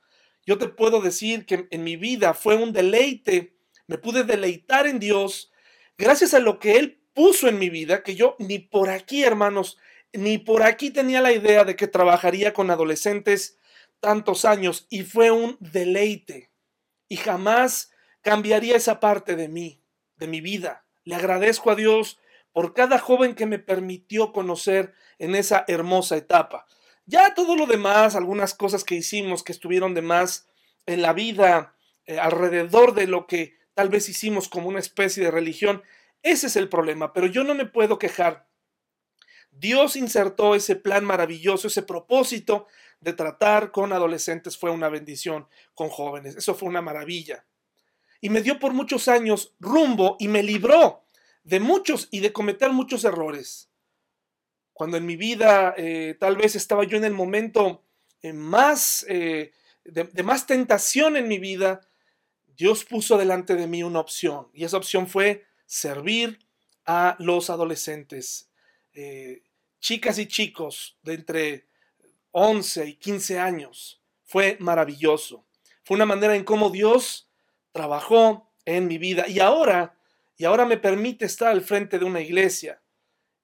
Yo 0.46 0.58
te 0.58 0.68
puedo 0.68 1.00
decir 1.00 1.46
que 1.46 1.70
en 1.72 1.86
mi 1.86 1.96
vida 1.96 2.34
fue 2.34 2.58
un 2.58 2.74
deleite, 2.74 3.56
me 3.88 3.98
pude 3.98 4.26
deleitar 4.26 4.88
en 4.88 5.00
Dios 5.00 5.50
gracias 5.98 6.34
a 6.34 6.40
lo 6.40 6.60
que 6.60 6.78
Él 6.78 7.02
puso 7.14 7.48
en 7.48 7.58
mi 7.58 7.70
vida, 7.70 8.04
que 8.04 8.16
yo 8.16 8.36
ni 8.38 8.60
por 8.60 8.90
aquí, 8.90 9.24
hermanos, 9.24 9.78
ni 10.12 10.40
por 10.40 10.64
aquí 10.64 10.90
tenía 10.90 11.22
la 11.22 11.32
idea 11.32 11.64
de 11.64 11.78
que 11.78 11.88
trabajaría 11.88 12.52
con 12.52 12.70
adolescentes 12.70 13.60
tantos 14.02 14.44
años 14.44 14.88
y 14.90 15.04
fue 15.04 15.32
un 15.32 15.56
deleite 15.62 16.52
y 17.08 17.16
jamás 17.16 17.92
cambiaría 18.22 18.76
esa 18.76 19.00
parte 19.00 19.36
de 19.38 19.48
mí, 19.48 19.82
de 20.18 20.28
mi 20.28 20.42
vida. 20.42 20.86
Le 21.06 21.16
agradezco 21.16 21.72
a 21.72 21.76
Dios 21.76 22.20
por 22.52 22.74
cada 22.74 23.00
joven 23.00 23.36
que 23.36 23.46
me 23.46 23.60
permitió 23.60 24.34
conocer 24.34 24.94
en 25.20 25.36
esa 25.36 25.64
hermosa 25.68 26.18
etapa. 26.18 26.66
Ya 27.06 27.34
todo 27.34 27.56
lo 27.56 27.66
demás, 27.66 28.16
algunas 28.16 28.54
cosas 28.54 28.84
que 28.84 28.96
hicimos 28.96 29.44
que 29.44 29.52
estuvieron 29.52 29.94
de 29.94 30.02
más 30.02 30.50
en 30.86 31.02
la 31.02 31.14
vida 31.14 31.76
eh, 32.06 32.20
alrededor 32.20 32.94
de 32.94 33.08
lo 33.08 33.28
que 33.28 33.58
tal 33.74 33.90
vez 33.90 34.10
hicimos 34.10 34.50
como 34.50 34.68
una 34.68 34.80
especie 34.80 35.24
de 35.24 35.32
religión, 35.32 35.82
ese 36.24 36.48
es 36.48 36.56
el 36.56 36.70
problema, 36.70 37.14
pero 37.14 37.28
yo 37.28 37.44
no 37.44 37.56
me 37.56 37.66
puedo 37.66 37.98
quejar. 37.98 38.48
Dios 39.52 39.96
insertó 39.96 40.56
ese 40.56 40.76
plan 40.76 41.04
maravilloso, 41.04 41.68
ese 41.68 41.84
propósito 41.84 42.68
de 43.02 43.14
tratar 43.14 43.72
con 43.72 43.92
adolescentes 43.92 44.58
fue 44.58 44.70
una 44.70 44.88
bendición, 44.88 45.48
con 45.74 45.90
jóvenes, 45.90 46.36
eso 46.36 46.56
fue 46.56 46.70
una 46.70 46.82
maravilla. 46.82 47.46
Y 48.22 48.30
me 48.30 48.42
dio 48.42 48.60
por 48.60 48.74
muchos 48.74 49.08
años 49.08 49.54
rumbo 49.60 50.16
y 50.20 50.28
me 50.28 50.44
libró 50.44 51.04
de 51.44 51.60
muchos 51.60 52.08
y 52.12 52.20
de 52.20 52.32
cometer 52.32 52.72
muchos 52.72 53.04
errores. 53.04 53.70
Cuando 54.74 54.98
en 54.98 55.06
mi 55.08 55.16
vida 55.16 55.74
eh, 55.76 56.16
tal 56.20 56.38
vez 56.38 56.56
estaba 56.56 56.84
yo 56.84 56.98
en 56.98 57.04
el 57.04 57.14
momento 57.14 57.84
eh, 58.22 58.34
más, 58.34 59.04
eh, 59.10 59.52
de, 59.84 60.24
más 60.24 60.46
tentación 60.46 61.18
en 61.18 61.28
mi 61.28 61.40
vida, 61.40 61.82
Dios 62.56 62.86
puso 62.86 63.18
delante 63.18 63.56
de 63.56 63.66
mí 63.66 63.82
una 63.82 64.00
opción 64.00 64.50
y 64.54 64.64
esa 64.64 64.78
opción 64.78 65.08
fue 65.08 65.46
servir 65.66 66.38
a 66.86 67.16
los 67.20 67.50
adolescentes, 67.50 68.50
chicas 69.80 70.20
y 70.20 70.28
chicos 70.28 70.98
de 71.04 71.14
entre 71.14 71.71
11 72.32 72.88
y 72.88 72.96
15 72.96 73.40
años. 73.40 74.02
Fue 74.24 74.58
maravilloso. 74.60 75.46
Fue 75.84 75.96
una 75.96 76.06
manera 76.06 76.36
en 76.36 76.44
cómo 76.44 76.70
Dios 76.70 77.30
trabajó 77.72 78.52
en 78.66 78.88
mi 78.88 78.98
vida 78.98 79.28
y 79.28 79.40
ahora 79.40 79.98
y 80.42 80.46
ahora 80.46 80.66
me 80.66 80.78
permite 80.78 81.26
estar 81.26 81.50
al 81.50 81.62
frente 81.62 82.00
de 82.00 82.06
una 82.06 82.20
iglesia 82.20 82.82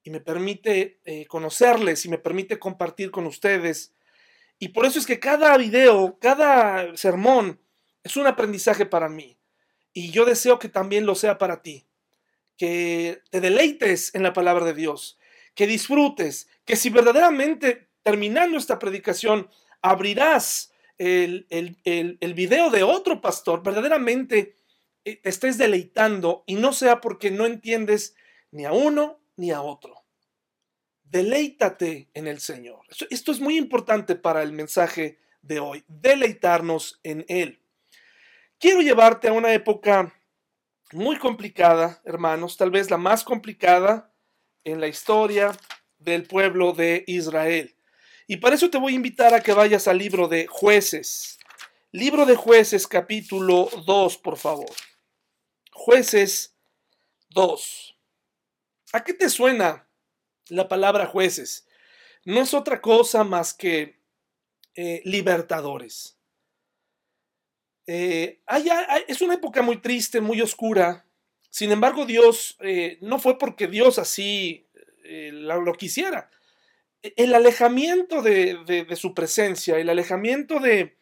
y 0.04 0.10
me 0.10 0.20
permite 0.20 1.00
eh, 1.06 1.28
conocerles 1.28 2.06
y 2.06 2.10
me 2.10 2.18
permite 2.18 2.58
compartir 2.58 3.12
con 3.12 3.28
ustedes. 3.28 3.94
Y 4.58 4.70
por 4.70 4.86
eso 4.86 4.98
es 4.98 5.06
que 5.06 5.20
cada 5.20 5.56
video, 5.58 6.18
cada 6.20 6.98
sermón 6.98 7.62
es 8.04 8.18
un 8.18 8.26
aprendizaje 8.26 8.86
para 8.86 9.10
mí. 9.10 9.38
Y 9.94 10.12
yo 10.12 10.26
deseo 10.26 10.58
que 10.58 10.70
también 10.70 11.06
lo 11.06 11.14
sea 11.14 11.38
para 11.38 11.62
ti. 11.62 11.86
Que 12.58 13.22
te 13.30 13.42
deleites 13.42 14.16
en 14.16 14.24
la 14.24 14.34
palabra 14.34 14.66
de 14.66 14.74
Dios, 14.74 15.20
que 15.54 15.68
disfrutes, 15.68 16.50
que 16.66 16.76
si 16.76 16.90
verdaderamente 16.90 17.87
terminando 18.08 18.58
esta 18.58 18.80
predicación 18.80 19.50
abrirás 19.82 20.72
el, 20.98 21.46
el, 21.50 21.78
el, 22.22 22.34
video 22.34 22.70
de 22.70 22.82
otro 22.82 23.20
pastor, 23.20 23.62
verdaderamente 23.62 24.56
te 25.04 25.12
eh, 25.12 25.22
estés 25.26 25.58
deleitando 25.58 26.46
y 26.48 26.56
no 26.56 26.72
sea 26.72 27.02
porque 27.02 27.32
no 27.32 27.46
entiendes 27.46 28.16
ni 28.50 28.64
a 28.64 28.72
uno 28.72 29.20
ni 29.36 29.52
a 29.52 29.62
otro. 29.62 30.06
Deleítate 31.04 32.10
en 32.14 32.28
el 32.28 32.40
Señor. 32.40 32.80
Esto 33.10 33.34
es 33.34 33.42
muy 33.42 33.58
importante 33.58 34.16
para 34.16 34.42
el 34.42 34.54
mensaje 34.54 35.20
de 35.42 35.60
hoy, 35.60 35.84
deleitarnos 35.90 37.02
en 37.04 37.26
Él. 37.28 37.60
Quiero 38.58 38.80
llevarte 38.80 39.28
a 39.28 39.34
una 39.34 39.54
época 39.54 40.14
muy 40.94 41.18
complicada, 41.18 42.02
hermanos, 42.06 42.56
tal 42.56 42.72
vez 42.72 42.90
la 42.90 42.98
más 42.98 43.26
complicada 43.26 44.14
en 44.64 44.80
la 44.80 44.88
historia 44.88 45.52
del 46.00 46.24
pueblo 46.24 46.72
de 46.72 47.04
Israel. 47.06 47.77
Y 48.30 48.38
para 48.38 48.56
eso 48.56 48.70
te 48.70 48.78
voy 48.78 48.92
a 48.92 48.98
invitar 48.98 49.34
a 49.34 49.40
que 49.40 49.54
vayas 49.54 49.88
al 49.88 49.98
libro 49.98 50.28
de 50.28 50.48
jueces. 50.48 51.40
Libro 51.94 52.26
de 52.26 52.36
jueces 52.36 52.86
capítulo 52.86 53.70
2, 53.86 54.18
por 54.18 54.38
favor. 54.38 54.70
Jueces 55.72 56.54
2. 57.30 57.98
¿A 58.92 59.04
qué 59.06 59.14
te 59.14 59.30
suena 59.30 59.88
la 60.50 60.68
palabra 60.68 61.06
jueces? 61.06 61.68
No 62.26 62.42
es 62.42 62.54
otra 62.54 62.82
cosa 62.82 63.24
más 63.24 63.54
que 63.54 64.02
eh, 64.76 65.02
libertadores. 65.06 66.18
Eh, 67.86 68.42
es 69.08 69.22
una 69.22 69.36
época 69.36 69.62
muy 69.62 69.78
triste, 69.78 70.20
muy 70.20 70.42
oscura. 70.42 71.06
Sin 71.50 71.72
embargo, 71.72 72.06
Dios 72.06 72.58
eh, 72.60 72.98
no 73.00 73.20
fue 73.20 73.38
porque 73.38 73.68
Dios 73.68 73.98
así 73.98 74.68
lo, 75.32 75.72
quisiera. 75.74 76.30
El 77.02 77.36
alejamiento 77.36 78.22
de 78.22 78.96
su 78.96 79.14
presencia, 79.14 79.78
el 79.78 79.90
alejamiento 79.90 80.60
de, 80.60 80.98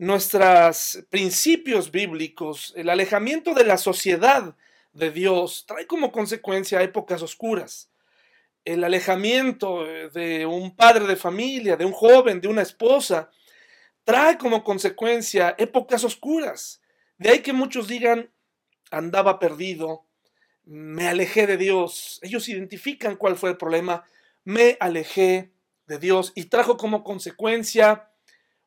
nuestros 0.00 1.04
principios 1.10 1.90
bíblicos, 1.90 2.72
el 2.74 2.88
alejamiento 2.88 3.52
de 3.52 3.64
la 3.64 3.76
sociedad 3.76 4.56
de 4.94 5.10
Dios, 5.10 5.66
trae 5.66 5.86
como 5.86 6.10
consecuencia 6.10 6.82
épocas 6.82 7.20
oscuras. 7.20 7.90
El 8.64 8.82
alejamiento 8.82 9.84
de 9.84 10.46
un 10.46 10.74
padre 10.74 11.06
de 11.06 11.16
familia, 11.16 11.76
de 11.76 11.84
un 11.84 11.92
joven, 11.92 12.40
de 12.40 12.48
una 12.48 12.62
esposa, 12.62 13.30
trae 14.02 14.38
como 14.38 14.64
consecuencia 14.64 15.54
épocas 15.58 16.02
oscuras. 16.02 16.80
De 17.18 17.28
ahí 17.28 17.40
que 17.40 17.52
muchos 17.52 17.86
digan, 17.86 18.30
andaba 18.90 19.38
perdido, 19.38 20.06
me 20.64 21.08
alejé 21.08 21.46
de 21.46 21.58
Dios. 21.58 22.20
Ellos 22.22 22.48
identifican 22.48 23.16
cuál 23.16 23.36
fue 23.36 23.50
el 23.50 23.58
problema, 23.58 24.02
me 24.44 24.76
alejé 24.80 25.52
de 25.86 25.98
Dios 25.98 26.32
y 26.34 26.44
trajo 26.44 26.76
como 26.76 27.04
consecuencia 27.04 28.10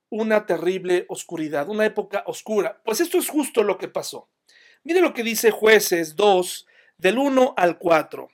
una 0.09 0.45
terrible 0.45 1.05
oscuridad, 1.09 1.69
una 1.69 1.85
época 1.85 2.23
oscura. 2.27 2.81
Pues 2.85 2.99
esto 2.99 3.17
es 3.17 3.29
justo 3.29 3.63
lo 3.63 3.77
que 3.77 3.87
pasó. 3.87 4.29
Mire 4.83 5.01
lo 5.01 5.13
que 5.13 5.23
dice 5.23 5.49
jueces 5.49 6.15
2 6.15 6.67
del 6.97 7.17
1 7.17 7.53
al 7.57 7.77
4. 7.79 8.29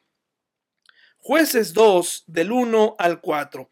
Jueces 1.20 1.74
2 1.74 2.26
del 2.28 2.52
1 2.52 2.96
al 2.98 3.22
4. 3.22 3.70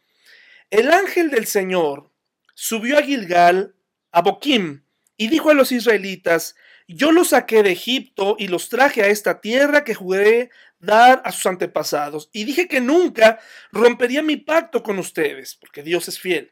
El 0.70 0.92
ángel 0.92 1.30
del 1.30 1.48
Señor 1.48 2.12
subió 2.54 2.98
a 2.98 3.02
Gilgal, 3.02 3.76
a 4.12 4.22
Boquim, 4.22 4.84
y 5.18 5.28
dijo 5.30 5.50
a 5.50 5.54
los 5.54 5.72
israelitas, 5.72 6.56
yo 6.88 7.12
los 7.12 7.30
saqué 7.30 7.64
de 7.64 7.72
Egipto 7.72 8.36
y 8.40 8.48
los 8.48 8.70
traje 8.70 9.04
a 9.04 9.08
esta 9.08 9.42
tierra 9.42 9.84
que 9.84 9.94
juré 9.94 10.50
dar 10.80 11.22
a 11.26 11.32
sus 11.32 11.46
antepasados. 11.46 12.30
Y 12.32 12.46
dije 12.46 12.68
que 12.68 12.82
nunca 12.82 13.40
rompería 13.72 14.22
mi 14.22 14.38
pacto 14.38 14.84
con 14.84 15.00
ustedes, 15.00 15.56
porque 15.56 15.84
Dios 15.84 16.08
es 16.08 16.20
fiel. 16.20 16.52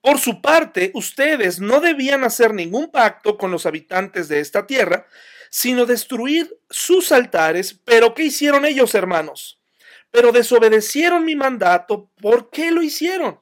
Por 0.00 0.18
su 0.18 0.40
parte, 0.40 0.90
ustedes 0.94 1.60
no 1.60 1.80
debían 1.80 2.24
hacer 2.24 2.54
ningún 2.54 2.90
pacto 2.90 3.36
con 3.36 3.50
los 3.50 3.66
habitantes 3.66 4.28
de 4.28 4.40
esta 4.40 4.66
tierra, 4.66 5.06
sino 5.50 5.86
destruir 5.86 6.56
sus 6.70 7.10
altares. 7.12 7.74
Pero 7.84 8.14
¿qué 8.14 8.24
hicieron 8.24 8.64
ellos, 8.64 8.94
hermanos? 8.94 9.60
Pero 10.10 10.32
desobedecieron 10.32 11.24
mi 11.24 11.34
mandato. 11.34 12.10
¿Por 12.20 12.50
qué 12.50 12.70
lo 12.70 12.82
hicieron? 12.82 13.40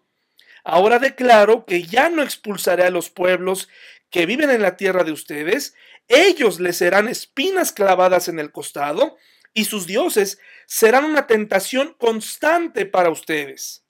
Ahora 0.65 0.99
declaro 0.99 1.65
que 1.67 1.85
ya 1.85 2.09
no 2.09 2.23
expulsaré 2.23 2.85
a 2.85 2.91
los 2.91 3.11
pueblos 3.11 3.69
que 4.11 4.27
viven 4.27 4.51
en 4.51 4.63
la 4.63 4.77
tierra 4.77 5.05
de 5.05 5.13
ustedes. 5.13 5.75
Ellos 6.09 6.61
les 6.61 6.77
serán 6.77 7.09
espinas 7.09 7.73
clavadas 7.73 8.29
en 8.29 8.39
el 8.39 8.53
costado 8.53 9.17
y 9.53 9.65
sus 9.65 9.87
dioses 9.87 10.39
serán 10.67 11.05
una 11.05 11.27
tentación 11.27 11.95
constante 11.99 12.87
para 12.87 13.11
ustedes. 13.11 13.85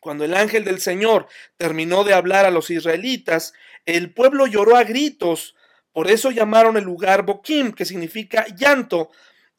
Cuando 0.00 0.24
el 0.24 0.34
ángel 0.34 0.64
del 0.64 0.80
Señor 0.80 1.28
terminó 1.56 2.04
de 2.04 2.12
hablar 2.12 2.44
a 2.44 2.50
los 2.50 2.70
israelitas, 2.70 3.54
el 3.86 4.12
pueblo 4.12 4.46
lloró 4.46 4.76
a 4.76 4.84
gritos. 4.84 5.54
Por 5.92 6.10
eso 6.10 6.30
llamaron 6.30 6.76
el 6.76 6.84
lugar 6.84 7.24
Boquim, 7.24 7.72
que 7.72 7.84
significa 7.84 8.46
llanto, 8.56 9.10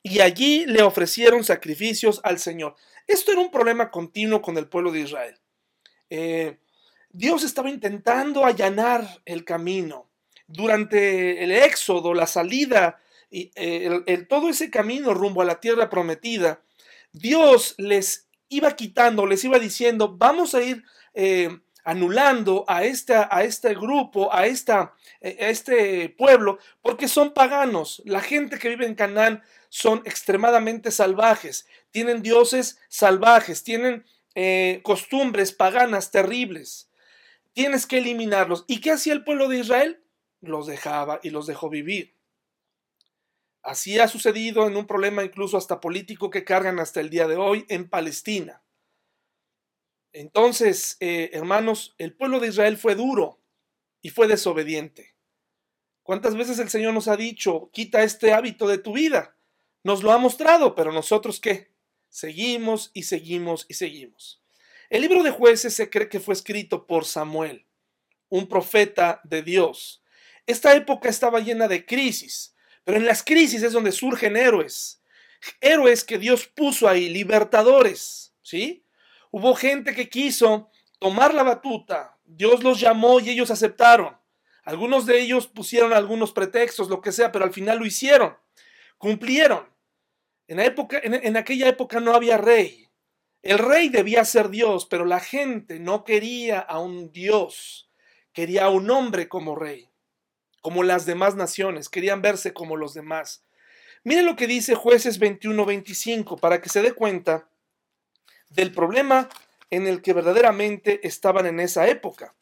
y 0.01 0.19
allí 0.19 0.65
le 0.65 0.83
ofrecieron 0.83 1.43
sacrificios 1.43 2.19
al 2.23 2.39
Señor. 2.39 2.75
Esto 3.07 3.31
era 3.31 3.41
un 3.41 3.51
problema 3.51 3.89
continuo 3.89 4.41
con 4.41 4.57
el 4.57 4.67
pueblo 4.67 4.91
de 4.91 4.99
Israel. 4.99 5.39
Eh, 6.09 6.59
Dios 7.09 7.43
estaba 7.43 7.69
intentando 7.69 8.45
allanar 8.45 9.21
el 9.25 9.45
camino. 9.45 10.09
Durante 10.53 11.43
el 11.43 11.51
éxodo, 11.51 12.13
la 12.13 12.27
salida, 12.27 12.99
y 13.29 13.51
eh, 13.55 14.25
todo 14.29 14.49
ese 14.49 14.69
camino 14.69 15.13
rumbo 15.13 15.41
a 15.41 15.45
la 15.45 15.59
tierra 15.59 15.89
prometida, 15.89 16.61
Dios 17.11 17.75
les 17.77 18.27
iba 18.49 18.75
quitando, 18.75 19.25
les 19.25 19.43
iba 19.43 19.57
diciendo, 19.57 20.15
vamos 20.17 20.53
a 20.53 20.61
ir 20.61 20.83
eh, 21.15 21.59
anulando 21.83 22.65
a, 22.67 22.77
a 22.77 23.43
este 23.43 23.73
grupo, 23.73 24.33
a, 24.33 24.45
esta, 24.45 24.93
a 25.21 25.49
este 25.49 26.09
pueblo, 26.09 26.59
porque 26.81 27.07
son 27.07 27.33
paganos. 27.33 28.01
La 28.05 28.21
gente 28.21 28.59
que 28.59 28.69
vive 28.69 28.85
en 28.85 28.95
Canaán 28.95 29.41
son 29.69 30.03
extremadamente 30.05 30.91
salvajes, 30.91 31.67
tienen 31.89 32.21
dioses 32.21 32.77
salvajes, 32.89 33.63
tienen 33.63 34.05
eh, 34.35 34.81
costumbres 34.83 35.51
paganas 35.51 36.11
terribles. 36.11 36.89
Tienes 37.53 37.85
que 37.85 37.99
eliminarlos. 37.99 38.65
¿Y 38.67 38.81
qué 38.81 38.91
hacía 38.91 39.13
el 39.13 39.23
pueblo 39.23 39.47
de 39.47 39.59
Israel? 39.59 40.02
Los 40.43 40.67
dejaba 40.67 41.19
y 41.23 41.29
los 41.29 41.47
dejó 41.47 41.69
vivir. 41.69 42.15
Así 43.61 43.97
ha 43.97 44.09
sucedido 44.09 44.67
en 44.67 44.75
un 44.75 44.85
problema 44.85 45.23
incluso 45.23 45.57
hasta 45.57 45.79
político 45.79 46.29
que 46.29 46.43
cargan 46.43 46.79
hasta 46.79 46.99
el 46.99 47.09
día 47.09 47.27
de 47.27 47.37
hoy 47.37 47.65
en 47.69 47.89
Palestina. 47.89 48.61
Entonces, 50.11 50.97
eh, 50.99 51.29
hermanos, 51.33 51.95
el 51.97 52.13
pueblo 52.13 52.39
de 52.39 52.49
Israel 52.49 52.77
fue 52.77 52.95
duro 52.95 53.41
y 54.01 54.09
fue 54.09 54.27
desobediente. 54.27 55.15
¿Cuántas 56.03 56.35
veces 56.35 56.59
el 56.59 56.69
Señor 56.69 56.93
nos 56.93 57.07
ha 57.07 57.15
dicho, 57.15 57.69
quita 57.71 58.03
este 58.03 58.33
hábito 58.33 58.67
de 58.67 58.77
tu 58.77 58.91
vida? 58.91 59.37
Nos 59.81 60.03
lo 60.03 60.11
ha 60.11 60.17
mostrado, 60.17 60.75
pero 60.75 60.91
nosotros 60.91 61.39
qué? 61.39 61.71
Seguimos 62.09 62.91
y 62.93 63.03
seguimos 63.03 63.65
y 63.69 63.75
seguimos. 63.75 64.43
El 64.89 65.01
libro 65.01 65.23
de 65.23 65.31
jueces 65.31 65.73
se 65.73 65.89
cree 65.89 66.09
que 66.09 66.19
fue 66.19 66.33
escrito 66.33 66.85
por 66.85 67.05
Samuel, 67.05 67.65
un 68.27 68.47
profeta 68.47 69.21
de 69.23 69.41
Dios. 69.41 70.02
Esta 70.45 70.75
época 70.75 71.09
estaba 71.09 71.39
llena 71.39 71.67
de 71.67 71.85
crisis 71.85 72.53
pero 72.83 72.97
en 72.97 73.05
las 73.05 73.23
crisis 73.23 73.63
es 73.63 73.73
donde 73.73 73.91
surgen 73.91 74.35
héroes. 74.35 75.01
Héroes 75.61 76.03
que 76.03 76.17
Dios 76.17 76.47
puso 76.47 76.87
ahí, 76.87 77.09
libertadores, 77.09 78.33
¿sí? 78.41 78.85
Hubo 79.31 79.55
gente 79.55 79.93
que 79.95 80.09
quiso 80.09 80.69
tomar 80.99 81.33
la 81.33 81.43
batuta. 81.43 82.17
Dios 82.23 82.63
los 82.63 82.79
llamó 82.79 83.19
y 83.19 83.29
ellos 83.29 83.51
aceptaron. 83.51 84.17
Algunos 84.63 85.05
de 85.05 85.19
ellos 85.19 85.47
pusieron 85.47 85.91
algunos 85.91 86.31
pretextos, 86.31 86.89
lo 86.89 87.01
que 87.01 87.11
sea, 87.11 87.31
pero 87.31 87.43
al 87.43 87.53
final 87.53 87.79
lo 87.79 87.85
hicieron. 87.85 88.37
Cumplieron. 88.97 89.67
En, 90.47 90.59
época, 90.59 90.99
en 91.03 91.35
aquella 91.35 91.67
época 91.67 91.99
no 91.99 92.13
había 92.13 92.37
rey. 92.37 92.89
El 93.41 93.57
rey 93.59 93.89
debía 93.89 94.23
ser 94.23 94.49
Dios, 94.49 94.85
pero 94.85 95.03
la 95.05 95.19
gente 95.19 95.79
no 95.79 96.05
quería 96.05 96.59
a 96.59 96.79
un 96.79 97.11
Dios, 97.11 97.89
quería 98.31 98.65
a 98.65 98.69
un 98.69 98.89
hombre 98.89 99.27
como 99.27 99.55
rey 99.55 99.92
como 100.63 100.83
las 100.83 101.05
demás 101.05 101.35
naciones, 101.35 101.89
querían 101.89 102.21
verse 102.21 102.53
como 102.53 102.77
los 102.77 102.93
demás. 102.93 103.43
Miren 104.05 104.25
lo 104.25 104.37
que 104.37 104.47
dice 104.47 104.75
jueces 104.75 105.19
21-25 105.19 106.39
para 106.39 106.61
que 106.61 106.69
se 106.69 106.81
dé 106.81 106.93
cuenta 106.93 107.49
del 108.49 108.71
problema 108.71 109.27
en 109.69 109.87
el 109.87 110.01
que 110.01 110.13
verdaderamente 110.13 111.05
estaban 111.05 111.47
en 111.47 111.59
esa 111.59 111.89
época. 111.89 112.33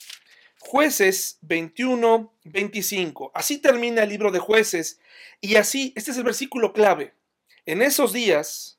Jueces 0.59 1.39
21-25. 1.41 3.31
Así 3.33 3.57
termina 3.57 4.03
el 4.03 4.09
libro 4.09 4.29
de 4.29 4.37
jueces 4.37 4.99
y 5.39 5.55
así, 5.55 5.91
este 5.95 6.11
es 6.11 6.17
el 6.17 6.23
versículo 6.23 6.73
clave. 6.73 7.15
En 7.65 7.81
esos 7.81 8.13
días, 8.13 8.77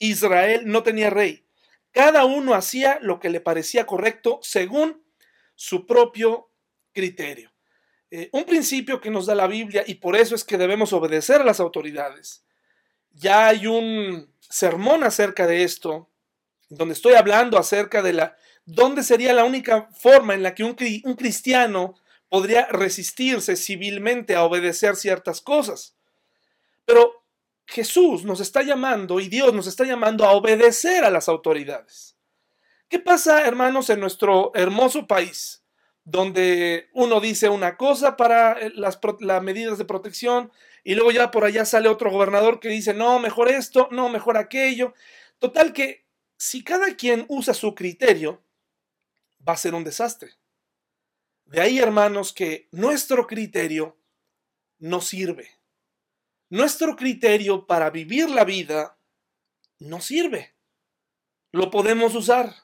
Israel 0.00 0.62
no 0.64 0.82
tenía 0.82 1.08
rey. 1.08 1.46
Cada 1.92 2.24
uno 2.24 2.54
hacía 2.54 2.98
lo 3.00 3.20
que 3.20 3.30
le 3.30 3.40
parecía 3.40 3.86
correcto 3.86 4.40
según 4.42 5.04
su 5.54 5.86
propio 5.86 6.50
criterio. 6.92 7.51
Eh, 8.14 8.28
un 8.32 8.44
principio 8.44 9.00
que 9.00 9.08
nos 9.08 9.24
da 9.24 9.34
la 9.34 9.46
Biblia 9.46 9.84
y 9.86 9.94
por 9.94 10.16
eso 10.16 10.34
es 10.34 10.44
que 10.44 10.58
debemos 10.58 10.92
obedecer 10.92 11.40
a 11.40 11.44
las 11.44 11.60
autoridades. 11.60 12.44
Ya 13.10 13.46
hay 13.46 13.66
un 13.66 14.30
sermón 14.38 15.02
acerca 15.02 15.46
de 15.46 15.64
esto, 15.64 16.10
donde 16.68 16.92
estoy 16.92 17.14
hablando 17.14 17.56
acerca 17.56 18.02
de 18.02 18.12
la, 18.12 18.36
dónde 18.66 19.02
sería 19.02 19.32
la 19.32 19.46
única 19.46 19.88
forma 19.98 20.34
en 20.34 20.42
la 20.42 20.54
que 20.54 20.62
un, 20.62 20.76
un 21.04 21.14
cristiano 21.14 21.94
podría 22.28 22.66
resistirse 22.66 23.56
civilmente 23.56 24.36
a 24.36 24.44
obedecer 24.44 24.94
ciertas 24.96 25.40
cosas. 25.40 25.96
Pero 26.84 27.24
Jesús 27.64 28.24
nos 28.24 28.40
está 28.40 28.62
llamando 28.62 29.20
y 29.20 29.28
Dios 29.28 29.54
nos 29.54 29.66
está 29.66 29.84
llamando 29.84 30.26
a 30.26 30.32
obedecer 30.32 31.06
a 31.06 31.10
las 31.10 31.30
autoridades. 31.30 32.14
¿Qué 32.90 32.98
pasa, 32.98 33.46
hermanos, 33.46 33.88
en 33.88 34.00
nuestro 34.00 34.52
hermoso 34.54 35.06
país? 35.06 35.61
Donde 36.04 36.90
uno 36.92 37.20
dice 37.20 37.48
una 37.48 37.76
cosa 37.76 38.16
para 38.16 38.52
eh, 38.54 38.72
las, 38.74 38.98
medidas 39.42 39.78
de 39.78 39.84
protección 39.84 40.50
y 40.82 40.94
luego 40.94 41.12
ya 41.12 41.30
por 41.30 41.44
allá 41.44 41.64
sale 41.64 41.88
otro 41.88 42.10
gobernador 42.10 42.58
que 42.58 42.68
dice, 42.68 42.92
no, 42.92 43.18
mejor 43.18 43.48
esto, 43.48 43.88
no, 43.92 44.08
mejor 44.08 44.36
aquello. 44.36 44.94
Total 45.38 45.72
que 45.72 46.06
si 46.36 46.64
cada 46.64 46.96
quien 46.96 47.24
usa 47.28 47.54
su 47.54 47.74
criterio, 47.74 48.42
va 49.46 49.52
a 49.52 49.56
ser 49.56 49.74
un 49.74 49.84
desastre. 49.84 50.32
De 51.44 51.60
ahí, 51.60 51.78
hermanos, 51.78 52.32
que 52.32 52.68
nuestro 52.72 53.26
criterio 53.26 53.96
no 54.78 55.00
sirve. 55.00 55.50
Nuestro 56.48 56.96
criterio 56.96 57.66
para 57.66 57.90
vivir 57.90 58.28
la 58.28 58.44
vida 58.44 58.98
no 59.78 60.00
sirve. 60.00 60.54
Lo 61.52 61.70
podemos 61.70 62.14
usar, 62.14 62.54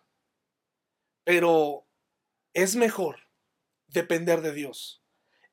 pero 1.24 1.86
es 2.52 2.74
mejor 2.74 3.27
depender 3.88 4.40
de 4.42 4.52
Dios. 4.52 5.02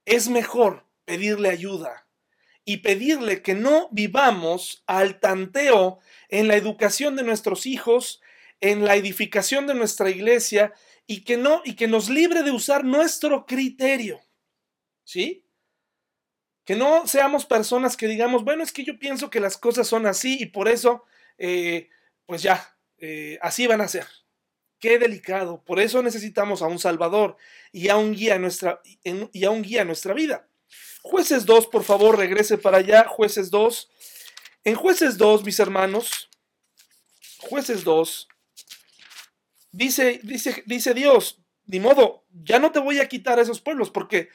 Es 0.05 0.29
mejor 0.29 0.85
pedirle 1.05 1.49
ayuda 1.49 2.07
y 2.65 2.77
pedirle 2.77 3.41
que 3.41 3.53
no 3.53 3.89
vivamos 3.91 4.83
al 4.87 5.19
tanteo 5.19 5.99
en 6.29 6.47
la 6.47 6.55
educación 6.55 7.15
de 7.15 7.23
nuestros 7.23 7.65
hijos, 7.65 8.21
en 8.59 8.85
la 8.85 8.95
edificación 8.95 9.67
de 9.67 9.75
nuestra 9.75 10.09
iglesia 10.09 10.73
y 11.07 11.23
que 11.23 11.37
no 11.37 11.61
y 11.63 11.75
que 11.75 11.87
nos 11.87 12.09
libre 12.09 12.41
de 12.43 12.51
usar 12.51 12.83
nuestro 12.83 13.45
criterio. 13.45 14.21
¿Sí? 15.03 15.45
Que 16.65 16.75
no 16.75 17.05
seamos 17.05 17.45
personas 17.45 17.95
que 17.95 18.07
digamos, 18.07 18.43
bueno, 18.43 18.63
es 18.63 18.71
que 18.71 18.83
yo 18.83 18.97
pienso 18.97 19.29
que 19.29 19.39
las 19.39 19.57
cosas 19.57 19.87
son 19.87 20.07
así 20.07 20.37
y 20.41 20.47
por 20.47 20.67
eso, 20.67 21.03
eh, 21.37 21.89
pues 22.25 22.41
ya, 22.41 22.75
eh, 22.97 23.37
así 23.41 23.67
van 23.67 23.81
a 23.81 23.87
ser. 23.87 24.07
Qué 24.79 24.99
delicado. 24.99 25.63
Por 25.63 25.79
eso 25.79 26.03
necesitamos 26.03 26.61
a 26.61 26.67
un 26.67 26.79
Salvador 26.79 27.37
y 27.71 27.89
a 27.89 27.97
un 27.97 28.13
guía 28.13 28.37
nuestra, 28.39 28.81
y 29.03 29.45
a 29.45 29.49
un 29.49 29.61
guía 29.61 29.85
nuestra 29.85 30.13
vida. 30.13 30.47
Jueces 31.01 31.45
2, 31.45 31.67
por 31.67 31.83
favor, 31.83 32.17
regrese 32.17 32.57
para 32.57 32.77
allá. 32.77 33.05
Jueces 33.07 33.51
2. 33.51 33.89
En 34.63 34.75
Jueces 34.75 35.17
2, 35.17 35.43
mis 35.43 35.59
hermanos, 35.59 36.29
Jueces 37.37 37.83
2, 37.83 38.27
dice, 39.71 40.19
dice, 40.23 40.63
dice 40.65 40.93
Dios, 40.95 41.39
ni 41.67 41.79
modo, 41.79 42.25
ya 42.31 42.57
no 42.57 42.71
te 42.71 42.79
voy 42.79 42.99
a 42.99 43.07
quitar 43.07 43.37
a 43.37 43.43
esos 43.43 43.61
pueblos 43.61 43.91
porque 43.91 44.29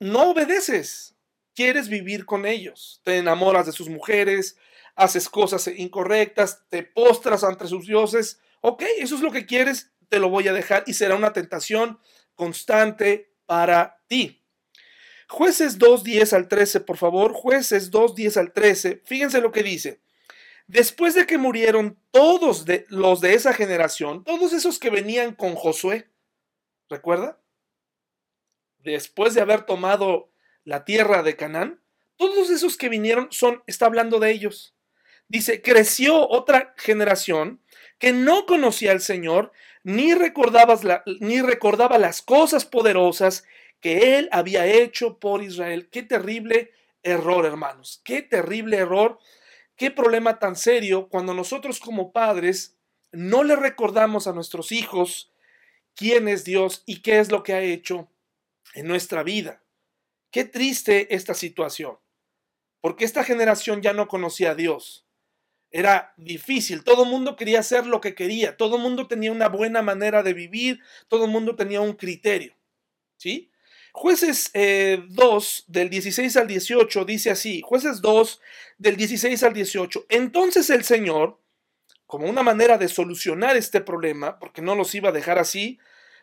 no 0.00 0.30
obedeces. 0.30 1.14
Quieres 1.54 1.88
vivir 1.88 2.26
con 2.26 2.44
ellos. 2.44 3.00
Te 3.04 3.18
enamoras 3.18 3.66
de 3.66 3.72
sus 3.72 3.88
mujeres, 3.88 4.56
haces 4.96 5.28
cosas 5.28 5.68
incorrectas, 5.68 6.64
te 6.68 6.82
postras 6.82 7.44
ante 7.44 7.68
sus 7.68 7.86
dioses 7.86 8.40
ok, 8.60 8.82
eso 8.98 9.14
es 9.14 9.20
lo 9.20 9.30
que 9.30 9.46
quieres, 9.46 9.92
te 10.08 10.18
lo 10.18 10.28
voy 10.28 10.48
a 10.48 10.52
dejar 10.52 10.84
y 10.86 10.94
será 10.94 11.14
una 11.14 11.32
tentación 11.32 11.98
constante 12.34 13.32
para 13.46 14.02
ti. 14.08 14.42
Jueces 15.28 15.78
2, 15.78 16.04
10 16.04 16.32
al 16.34 16.48
13, 16.48 16.80
por 16.80 16.96
favor, 16.96 17.32
jueces 17.32 17.90
2, 17.90 18.14
10 18.14 18.36
al 18.36 18.52
13, 18.52 19.02
fíjense 19.04 19.40
lo 19.40 19.50
que 19.50 19.62
dice. 19.62 20.00
Después 20.68 21.14
de 21.14 21.26
que 21.26 21.38
murieron 21.38 21.98
todos 22.10 22.64
los 22.88 23.20
de 23.20 23.34
esa 23.34 23.52
generación, 23.52 24.24
todos 24.24 24.52
esos 24.52 24.78
que 24.78 24.90
venían 24.90 25.34
con 25.34 25.54
Josué, 25.54 26.10
¿recuerda? 26.88 27.40
Después 28.78 29.34
de 29.34 29.40
haber 29.40 29.62
tomado 29.62 30.30
la 30.64 30.84
tierra 30.84 31.22
de 31.22 31.36
Canaán, 31.36 31.80
todos 32.16 32.50
esos 32.50 32.76
que 32.76 32.88
vinieron 32.88 33.28
son, 33.30 33.62
está 33.66 33.86
hablando 33.86 34.18
de 34.18 34.30
ellos. 34.30 34.74
Dice, 35.28 35.60
creció 35.60 36.28
otra 36.28 36.74
generación 36.76 37.60
que 37.98 38.12
no 38.12 38.46
conocía 38.46 38.92
al 38.92 39.00
Señor, 39.00 39.52
ni, 39.82 40.12
ni 41.20 41.42
recordaba 41.42 41.98
las 41.98 42.22
cosas 42.22 42.64
poderosas 42.64 43.44
que 43.80 44.18
Él 44.18 44.28
había 44.32 44.66
hecho 44.66 45.18
por 45.18 45.42
Israel. 45.42 45.88
Qué 45.90 46.02
terrible 46.02 46.72
error, 47.02 47.46
hermanos. 47.46 48.00
Qué 48.04 48.22
terrible 48.22 48.78
error. 48.78 49.18
Qué 49.76 49.90
problema 49.90 50.38
tan 50.38 50.56
serio 50.56 51.08
cuando 51.08 51.34
nosotros 51.34 51.80
como 51.80 52.12
padres 52.12 52.76
no 53.12 53.44
le 53.44 53.56
recordamos 53.56 54.26
a 54.26 54.32
nuestros 54.32 54.72
hijos 54.72 55.32
quién 55.94 56.28
es 56.28 56.44
Dios 56.44 56.82
y 56.86 57.02
qué 57.02 57.18
es 57.18 57.30
lo 57.30 57.42
que 57.42 57.54
ha 57.54 57.62
hecho 57.62 58.08
en 58.74 58.86
nuestra 58.86 59.22
vida. 59.22 59.62
Qué 60.30 60.44
triste 60.44 61.14
esta 61.14 61.34
situación, 61.34 61.98
porque 62.80 63.04
esta 63.04 63.24
generación 63.24 63.80
ya 63.80 63.92
no 63.92 64.08
conocía 64.08 64.50
a 64.50 64.54
Dios. 64.54 65.05
Era 65.76 66.14
difícil, 66.16 66.84
todo 66.84 67.02
el 67.02 67.10
mundo 67.10 67.36
quería 67.36 67.60
hacer 67.60 67.86
lo 67.86 68.00
que 68.00 68.14
quería, 68.14 68.56
todo 68.56 68.76
el 68.76 68.82
mundo 68.82 69.08
tenía 69.08 69.30
una 69.30 69.50
buena 69.50 69.82
manera 69.82 70.22
de 70.22 70.32
vivir, 70.32 70.80
todo 71.06 71.26
el 71.26 71.30
mundo 71.30 71.54
tenía 71.54 71.82
un 71.82 71.92
criterio. 71.92 72.54
¿Sí? 73.18 73.50
Jueces 73.92 74.50
2 74.54 74.54
eh, 74.54 75.64
del 75.66 75.90
16 75.90 76.34
al 76.38 76.46
18 76.46 77.04
dice 77.04 77.30
así, 77.30 77.60
jueces 77.62 78.00
2 78.00 78.40
del 78.78 78.96
16 78.96 79.42
al 79.42 79.52
18, 79.52 80.06
entonces 80.08 80.70
el 80.70 80.82
Señor, 80.82 81.42
como 82.06 82.26
una 82.26 82.42
manera 82.42 82.78
de 82.78 82.88
solucionar 82.88 83.58
este 83.58 83.82
problema, 83.82 84.38
porque 84.38 84.62
no 84.62 84.76
los 84.76 84.94
iba 84.94 85.10
a 85.10 85.12
dejar 85.12 85.38
así, 85.38 85.78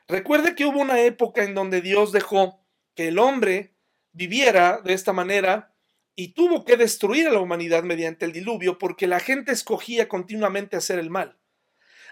recuerde 0.08 0.56
que 0.56 0.66
hubo 0.66 0.80
una 0.80 1.00
época 1.02 1.44
en 1.44 1.54
donde 1.54 1.82
Dios 1.82 2.12
dejó 2.12 2.60
que 2.96 3.10
el 3.10 3.20
hombre 3.20 3.76
viviera 4.13 4.82
de 4.84 4.94
esta 4.94 5.13
manera 5.13 5.73
y 6.15 6.30
tuvo 6.34 6.63
que 6.63 6.78
destruir 6.78 7.28
a 7.28 7.32
la 7.32 7.39
humanidad 7.39 7.84
mediante 7.84 8.26
el 8.26 8.34
diluvio 8.34 8.78
porque 8.78 9.08
la 9.08 9.19
gente 9.19 9.52
escogía 9.52 10.08
continuamente 10.08 10.78
hacer 10.78 10.99
el 10.99 11.10
mal. 11.10 11.38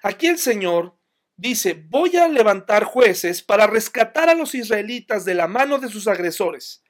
Aquí 0.02 0.28
el 0.28 0.40
Señor 0.40 0.98
dice, 1.36 1.86
voy 1.90 2.16
a 2.18 2.28
levantar 2.28 2.84
jueces 2.84 3.44
para 3.44 3.68
rescatar 3.68 4.30
a 4.30 4.36
los 4.36 4.56
israelitas 4.56 5.26
de 5.26 5.36
la 5.36 5.48
mano 5.48 5.78
de 5.78 5.90
sus 5.90 6.08
agresores. 6.08 6.84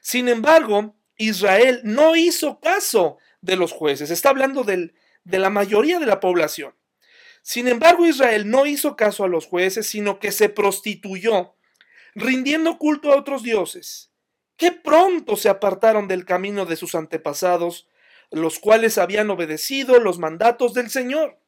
Sin 0.00 0.28
embargo, 0.28 0.96
Israel 1.16 1.80
no 1.84 2.16
hizo 2.16 2.60
caso 2.60 3.18
de 3.40 3.56
los 3.56 3.72
jueces. 3.72 4.10
Está 4.10 4.30
hablando 4.30 4.64
de 4.64 4.92
la 5.24 5.50
mayoría 5.50 5.98
de 5.98 6.06
la 6.06 6.20
población. 6.20 6.74
Sin 7.42 7.68
embargo, 7.68 8.04
Israel 8.06 8.50
no 8.50 8.66
hizo 8.66 8.96
caso 8.96 9.22
a 9.22 9.28
los 9.28 9.46
jueces, 9.46 9.86
sino 9.86 10.18
que 10.18 10.32
se 10.32 10.48
prostituyó, 10.48 11.54
rindiendo 12.16 12.76
culto 12.76 13.12
a 13.12 13.16
otros 13.16 13.44
dioses 13.44 14.10
Qué 14.56 14.72
pronto 14.72 15.36
se 15.36 15.48
apartaron 15.48 16.08
del 16.08 16.24
camino 16.24 16.64
de 16.64 16.76
sus 16.76 16.94
antepasados, 16.94 17.88
los 18.30 18.58
cuales 18.58 18.98
habían 18.98 19.30
obedecido 19.30 19.98
los 20.00 20.18
mandatos 20.18 20.72
del 20.74 20.90
Señor. 20.90 21.38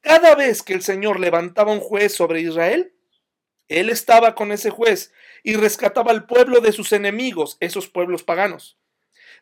Cada 0.00 0.34
vez 0.34 0.62
que 0.62 0.74
el 0.74 0.82
Señor 0.82 1.20
levantaba 1.20 1.72
un 1.72 1.80
juez 1.80 2.14
sobre 2.14 2.40
Israel, 2.40 2.94
Él 3.68 3.90
estaba 3.90 4.34
con 4.34 4.50
ese 4.50 4.70
juez 4.70 5.12
y 5.42 5.54
rescataba 5.56 6.10
al 6.10 6.26
pueblo 6.26 6.60
de 6.60 6.72
sus 6.72 6.92
enemigos, 6.92 7.56
esos 7.60 7.88
pueblos 7.88 8.22
paganos. 8.22 8.78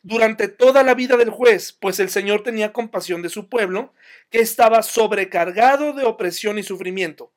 Durante 0.02 0.48
toda 0.48 0.82
la 0.82 0.94
vida 0.94 1.16
del 1.16 1.30
juez, 1.30 1.72
pues 1.72 2.00
el 2.00 2.10
Señor 2.10 2.42
tenía 2.42 2.72
compasión 2.72 3.22
de 3.22 3.28
su 3.28 3.48
pueblo, 3.48 3.92
que 4.30 4.40
estaba 4.40 4.82
sobrecargado 4.82 5.92
de 5.92 6.04
opresión 6.04 6.58
y 6.58 6.62
sufrimiento. 6.62 7.32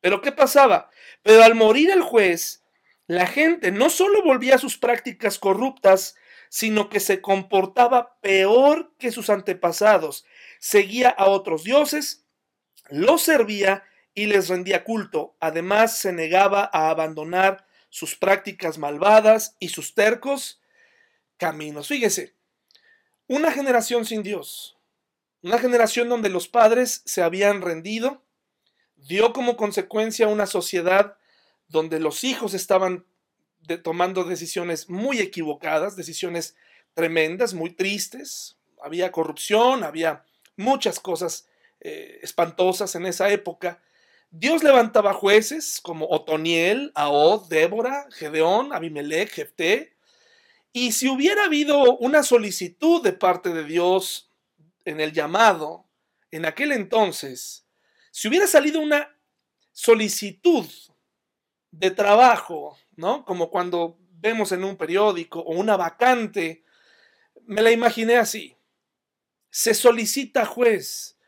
Pero 0.00 0.20
¿qué 0.20 0.32
pasaba? 0.32 0.90
Pero 1.22 1.42
al 1.42 1.54
morir 1.54 1.90
el 1.90 2.02
juez, 2.02 2.62
la 3.06 3.26
gente 3.26 3.70
no 3.70 3.90
solo 3.90 4.22
volvía 4.22 4.56
a 4.56 4.58
sus 4.58 4.78
prácticas 4.78 5.38
corruptas, 5.38 6.16
sino 6.48 6.88
que 6.88 7.00
se 7.00 7.20
comportaba 7.20 8.18
peor 8.20 8.92
que 8.98 9.12
sus 9.12 9.30
antepasados, 9.30 10.24
seguía 10.58 11.10
a 11.10 11.26
otros 11.26 11.64
dioses, 11.64 12.24
los 12.88 13.22
servía 13.22 13.84
y 14.14 14.26
les 14.26 14.48
rendía 14.48 14.84
culto. 14.84 15.36
Además, 15.40 15.98
se 15.98 16.12
negaba 16.12 16.68
a 16.72 16.90
abandonar 16.90 17.66
sus 17.90 18.16
prácticas 18.16 18.78
malvadas 18.78 19.56
y 19.58 19.68
sus 19.68 19.94
tercos 19.94 20.60
caminos. 21.36 21.88
Fíjese, 21.88 22.34
una 23.28 23.52
generación 23.52 24.04
sin 24.04 24.22
Dios, 24.22 24.78
una 25.42 25.58
generación 25.58 26.08
donde 26.08 26.28
los 26.28 26.48
padres 26.48 27.02
se 27.04 27.22
habían 27.22 27.62
rendido, 27.62 28.24
dio 28.96 29.32
como 29.32 29.56
consecuencia 29.56 30.28
una 30.28 30.46
sociedad 30.46 31.18
donde 31.68 32.00
los 32.00 32.24
hijos 32.24 32.54
estaban 32.54 33.04
tomando 33.82 34.24
decisiones 34.24 34.88
muy 34.88 35.18
equivocadas, 35.18 35.96
decisiones 35.96 36.56
tremendas, 36.94 37.54
muy 37.54 37.70
tristes. 37.70 38.56
Había 38.82 39.12
corrupción, 39.12 39.82
había 39.82 40.24
muchas 40.56 41.00
cosas 41.00 41.48
eh, 41.80 42.20
espantosas 42.22 42.94
en 42.94 43.06
esa 43.06 43.28
época. 43.30 43.82
Dios 44.30 44.62
levantaba 44.62 45.12
jueces 45.12 45.80
como 45.82 46.06
Otoniel, 46.08 46.92
Ahod, 46.94 47.48
Débora, 47.48 48.06
Gedeón, 48.12 48.72
Abimelech, 48.72 49.30
Jefté. 49.30 49.96
Y 50.72 50.92
si 50.92 51.08
hubiera 51.08 51.44
habido 51.44 51.96
una 51.98 52.22
solicitud 52.22 53.02
de 53.02 53.12
parte 53.12 53.50
de 53.50 53.64
Dios 53.64 54.30
en 54.84 55.00
el 55.00 55.12
llamado, 55.12 55.86
en 56.30 56.44
aquel 56.44 56.72
entonces, 56.72 57.66
si 58.10 58.28
hubiera 58.28 58.46
salido 58.46 58.80
una 58.80 59.16
solicitud 59.72 60.66
de 61.78 61.90
trabajo, 61.90 62.78
¿no? 62.96 63.24
Como 63.24 63.50
cuando 63.50 63.98
vemos 64.18 64.52
en 64.52 64.64
un 64.64 64.76
periódico 64.76 65.40
o 65.40 65.52
una 65.52 65.76
vacante, 65.76 66.64
me 67.44 67.62
la 67.62 67.70
imaginé 67.70 68.16
así. 68.16 68.56
Se 69.50 69.74
solicita 69.74 70.46
juez, 70.46 71.18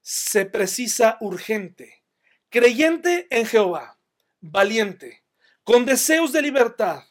se 0.00 0.46
precisa 0.46 1.16
urgente, 1.20 2.04
creyente 2.48 3.26
en 3.30 3.46
Jehová, 3.46 3.98
valiente, 4.40 5.24
con 5.64 5.84
deseos 5.84 6.32
de 6.32 6.42
libertad, 6.42 7.02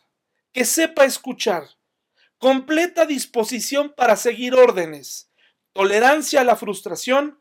que 0.52 0.64
sepa 0.64 1.06
escuchar, 1.06 1.68
completa 2.38 3.06
disposición 3.06 3.94
para 3.96 4.16
seguir 4.16 4.54
órdenes, 4.54 5.30
tolerancia 5.74 6.42
a 6.42 6.46
la 6.46 6.56
frustración, 6.56 7.40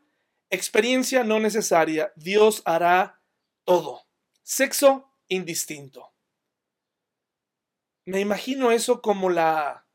experiencia 0.49 1.23
no 1.23 1.39
necesaria. 1.39 2.11
Dios 2.15 2.61
hará 2.65 3.21
todo. 3.63 4.05
Sexo 4.43 5.14
indistinto. 5.27 6.13
Me 8.05 8.19
imagino 8.19 8.71
eso 8.71 9.01
como 9.01 9.29
la 9.29 9.87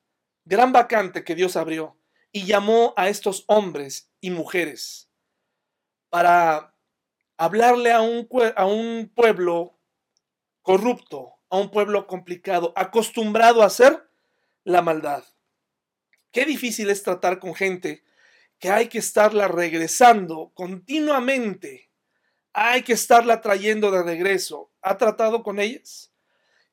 gran 0.44 0.72
vacante 0.72 1.24
que 1.24 1.34
Dios 1.34 1.56
abrió 1.56 1.96
y 2.32 2.44
llamó 2.44 2.94
a 2.96 3.08
estos 3.08 3.44
hombres 3.46 4.10
y 4.20 4.30
mujeres 4.30 5.10
para 6.08 6.74
hablarle 7.36 7.92
a 7.92 8.00
un, 8.00 8.28
a 8.56 8.66
un 8.66 9.12
pueblo 9.14 9.78
corrupto, 10.62 11.34
a 11.48 11.58
un 11.58 11.70
pueblo 11.70 12.06
complicado, 12.06 12.72
acostumbrado 12.76 13.62
a 13.62 13.66
hacer 13.66 14.10
la 14.64 14.82
maldad. 14.82 15.24
Qué 16.32 16.44
difícil 16.44 16.90
es 16.90 17.02
tratar 17.02 17.38
con 17.38 17.54
gente 17.54 18.04
que 18.58 18.70
hay 18.70 18.88
que 18.88 18.98
estarla 18.98 19.48
regresando 19.48 20.52
continuamente 20.54 21.90
hay 22.52 22.82
que 22.82 22.92
estarla 22.94 23.40
trayendo 23.40 23.90
de 23.90 24.02
regreso. 24.02 24.69
¿Ha 24.82 24.96
tratado 24.96 25.42
con 25.42 25.58
ellas? 25.58 26.12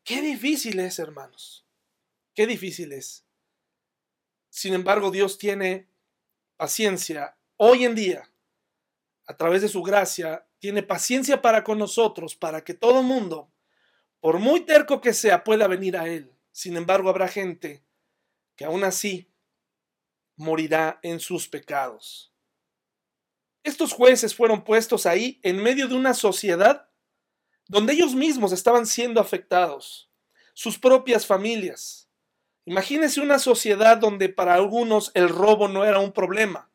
Qué 0.03 0.21
difícil 0.21 0.79
es, 0.79 0.99
hermanos. 0.99 1.65
Qué 2.33 2.47
difícil 2.47 2.93
es. 2.93 3.25
Sin 4.49 4.73
embargo, 4.73 5.11
Dios 5.11 5.37
tiene 5.37 5.89
paciencia 6.55 7.37
hoy 7.57 7.85
en 7.85 7.95
día, 7.95 8.31
a 9.25 9.35
través 9.35 9.61
de 9.61 9.67
su 9.67 9.83
gracia, 9.83 10.47
tiene 10.59 10.83
paciencia 10.83 11.41
para 11.41 11.63
con 11.63 11.77
nosotros, 11.77 12.35
para 12.35 12.63
que 12.63 12.73
todo 12.73 13.03
mundo, 13.03 13.51
por 14.19 14.39
muy 14.39 14.61
terco 14.61 15.01
que 15.01 15.13
sea, 15.13 15.43
pueda 15.43 15.67
venir 15.67 15.97
a 15.97 16.07
Él. 16.07 16.31
Sin 16.51 16.77
embargo, 16.77 17.09
habrá 17.09 17.27
gente 17.27 17.83
que 18.55 18.65
aún 18.65 18.83
así 18.83 19.31
morirá 20.35 20.99
en 21.03 21.19
sus 21.19 21.47
pecados. 21.47 22.33
Estos 23.63 23.91
jueces 23.91 24.33
fueron 24.33 24.63
puestos 24.63 25.05
ahí 25.05 25.39
en 25.43 25.61
medio 25.61 25.87
de 25.87 25.95
una 25.95 26.13
sociedad 26.13 26.86
donde 27.67 27.93
ellos 27.93 28.15
mismos 28.15 28.51
estaban 28.51 28.85
siendo 28.85 29.19
afectados, 29.19 30.09
sus 30.53 30.79
propias 30.79 31.25
familias. 31.25 32.09
Imagínense 32.65 33.21
una 33.21 33.39
sociedad 33.39 33.97
donde 33.97 34.29
para 34.29 34.55
algunos 34.55 35.11
el 35.13 35.29
robo 35.29 35.67
no 35.67 35.85
era 35.85 35.99
un 35.99 36.11
problema, 36.11 36.69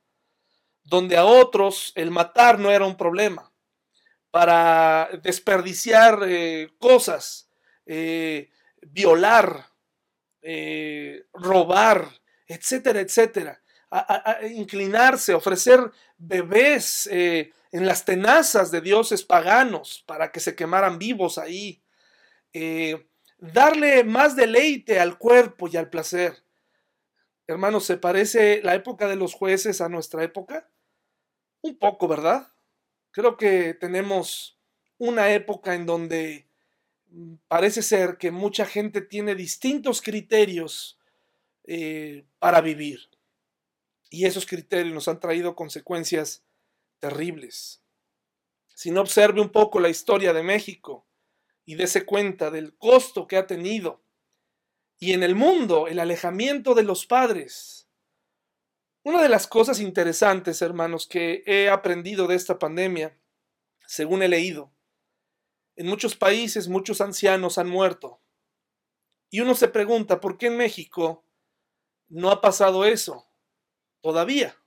donde 0.84 1.16
a 1.16 1.24
otros 1.24 1.92
el 1.94 2.10
matar 2.10 2.58
no 2.58 2.70
era 2.70 2.86
un 2.86 2.96
problema, 2.96 3.52
para 4.30 5.10
desperdiciar 5.22 6.20
eh, 6.26 6.70
cosas, 6.78 7.50
eh, 7.84 8.50
violar, 8.80 9.66
eh, 10.40 11.26
robar, 11.32 12.08
etcétera, 12.46 13.00
etcétera 13.00 13.58
inclinarse, 14.54 15.34
ofrecer 15.34 15.78
bebés 16.16 17.06
en 17.72 17.86
las 17.86 18.04
tenazas 18.04 18.70
de 18.70 18.82
dioses 18.82 19.24
paganos 19.24 20.04
para 20.06 20.30
que 20.30 20.40
se 20.40 20.54
quemaran 20.54 20.98
vivos 20.98 21.38
ahí, 21.38 21.82
eh, 22.52 23.08
darle 23.38 24.04
más 24.04 24.36
deleite 24.36 25.00
al 25.00 25.18
cuerpo 25.18 25.68
y 25.68 25.78
al 25.78 25.88
placer. 25.88 26.44
Hermanos, 27.46 27.84
¿se 27.86 27.96
parece 27.96 28.62
la 28.62 28.74
época 28.74 29.08
de 29.08 29.16
los 29.16 29.34
jueces 29.34 29.80
a 29.80 29.88
nuestra 29.88 30.22
época? 30.22 30.70
Un 31.62 31.78
poco, 31.78 32.06
¿verdad? 32.06 32.52
Creo 33.10 33.36
que 33.38 33.74
tenemos 33.74 34.58
una 34.98 35.32
época 35.32 35.74
en 35.74 35.86
donde 35.86 36.46
parece 37.48 37.82
ser 37.82 38.18
que 38.18 38.30
mucha 38.30 38.66
gente 38.66 39.00
tiene 39.00 39.34
distintos 39.34 40.02
criterios 40.02 40.98
eh, 41.64 42.24
para 42.38 42.60
vivir. 42.60 43.00
Y 44.10 44.26
esos 44.26 44.44
criterios 44.44 44.94
nos 44.94 45.08
han 45.08 45.20
traído 45.20 45.56
consecuencias 45.56 46.44
terribles. 47.02 47.82
si 48.68 48.92
no 48.92 49.00
observe 49.00 49.40
un 49.40 49.50
poco 49.50 49.80
la 49.80 49.88
historia 49.88 50.32
de 50.32 50.42
México 50.42 51.06
y 51.64 51.74
dése 51.74 52.06
cuenta 52.06 52.50
del 52.50 52.76
costo 52.76 53.26
que 53.26 53.36
ha 53.36 53.46
tenido. 53.46 54.04
Y 54.98 55.12
en 55.12 55.22
el 55.22 55.34
mundo, 55.34 55.88
el 55.88 55.98
alejamiento 55.98 56.74
de 56.74 56.84
los 56.84 57.06
padres. 57.06 57.88
Una 59.02 59.20
de 59.20 59.28
las 59.28 59.46
cosas 59.46 59.80
interesantes, 59.80 60.62
hermanos, 60.62 61.06
que 61.06 61.42
he 61.46 61.68
aprendido 61.68 62.28
de 62.28 62.36
esta 62.36 62.58
pandemia, 62.58 63.18
según 63.86 64.22
he 64.22 64.28
leído, 64.28 64.72
en 65.74 65.86
muchos 65.86 66.14
países 66.16 66.68
muchos 66.68 67.00
ancianos 67.00 67.58
han 67.58 67.68
muerto. 67.68 68.20
Y 69.28 69.40
uno 69.40 69.54
se 69.54 69.68
pregunta, 69.68 70.20
¿por 70.20 70.38
qué 70.38 70.46
en 70.46 70.56
México 70.56 71.24
no 72.08 72.30
ha 72.30 72.40
pasado 72.40 72.84
eso 72.84 73.28
todavía? 74.00 74.61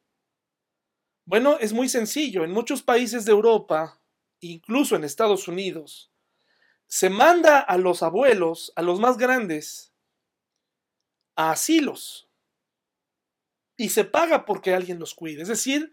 Bueno, 1.25 1.57
es 1.59 1.73
muy 1.73 1.89
sencillo. 1.89 2.43
En 2.43 2.51
muchos 2.51 2.83
países 2.83 3.25
de 3.25 3.31
Europa, 3.31 3.99
incluso 4.39 4.95
en 4.95 5.03
Estados 5.03 5.47
Unidos, 5.47 6.11
se 6.87 7.09
manda 7.09 7.59
a 7.59 7.77
los 7.77 8.03
abuelos, 8.03 8.71
a 8.75 8.83
los 8.83 8.99
más 8.99 9.17
grandes, 9.17 9.91
a 11.35 11.51
asilos. 11.51 12.29
Y 13.75 13.89
se 13.89 14.05
paga 14.05 14.45
porque 14.45 14.73
alguien 14.73 14.99
los 14.99 15.15
cuide. 15.15 15.41
Es 15.41 15.47
decir, 15.47 15.91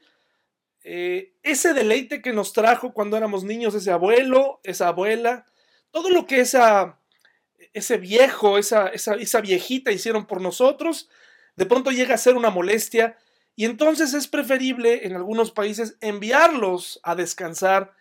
eh, 0.85 1.35
ese 1.43 1.73
deleite 1.73 2.21
que 2.21 2.35
nos 2.35 2.53
trajo 2.53 2.93
cuando 2.93 3.17
éramos 3.17 3.43
niños, 3.43 3.75
ese 3.75 3.91
abuelo, 3.91 4.61
esa 4.65 4.89
abuela, 4.89 5.47
todo 5.91 6.11
lo 6.11 6.27
que 6.27 6.41
esa, 6.41 7.01
ese 7.73 7.97
viejo, 7.97 8.59
esa, 8.59 8.89
esa, 8.89 9.15
esa 9.15 9.41
viejita 9.41 9.93
hicieron 9.93 10.27
por 10.27 10.43
nosotros, 10.43 11.09
de 11.57 11.67
pronto 11.67 11.91
llega 11.91 12.15
a 12.15 12.19
ser 12.19 12.37
una 12.37 12.51
molestia 12.51 13.17
y 13.55 13.65
entonces 13.65 14.15
es 14.15 14.29
preferible 14.29 15.07
en 15.07 15.15
algunos 15.15 15.51
países 15.51 15.97
enviarlos 16.01 17.01
a 17.03 17.15
descansar 17.15 17.95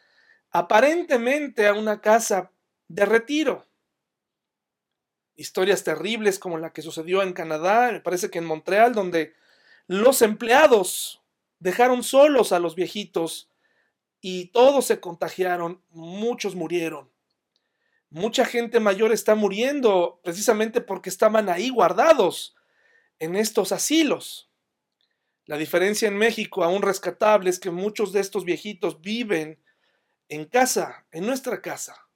aparentemente 0.51 1.67
a 1.67 1.73
una 1.73 2.01
casa 2.01 2.51
de 2.87 3.05
retiro. 3.05 3.67
Historias 5.35 5.83
terribles 5.83 6.39
como 6.39 6.57
la 6.57 6.71
que 6.71 6.81
sucedió 6.81 7.21
en 7.23 7.33
Canadá, 7.33 7.91
me 7.91 8.01
parece 8.01 8.29
que 8.29 8.39
en 8.39 8.45
Montreal, 8.45 8.93
donde 8.93 9.33
los 9.87 10.21
empleados 10.21 11.21
dejaron 11.59 12.03
solos 12.03 12.51
a 12.51 12.59
los 12.59 12.75
viejitos 12.75 13.49
y 14.19 14.47
todos 14.47 14.85
se 14.85 14.99
contagiaron, 14.99 15.81
muchos 15.89 16.55
murieron. 16.55 17.09
Mucha 18.09 18.45
gente 18.45 18.79
mayor 18.79 19.11
está 19.11 19.35
muriendo 19.35 20.19
precisamente 20.23 20.81
porque 20.81 21.09
estaban 21.09 21.49
ahí 21.49 21.69
guardados 21.69 22.55
en 23.19 23.35
estos 23.35 23.71
asilos. 23.71 24.50
La 25.51 25.57
diferencia 25.57 26.07
en 26.07 26.15
México, 26.15 26.63
aún 26.63 26.81
rescatable, 26.81 27.49
es 27.49 27.59
que 27.59 27.71
muchos 27.71 28.13
de 28.13 28.21
estos 28.21 28.45
viejitos 28.45 29.01
viven 29.01 29.59
en 30.29 30.45
casa, 30.45 31.05
en 31.11 31.25
nuestra 31.25 31.61
casa. 31.61 32.07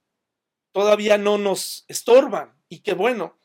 Todavía 0.71 1.17
no 1.17 1.37
nos 1.37 1.83
estorban 1.89 2.55
y 2.69 2.79
qué 2.79 2.93
bueno. 2.93 3.37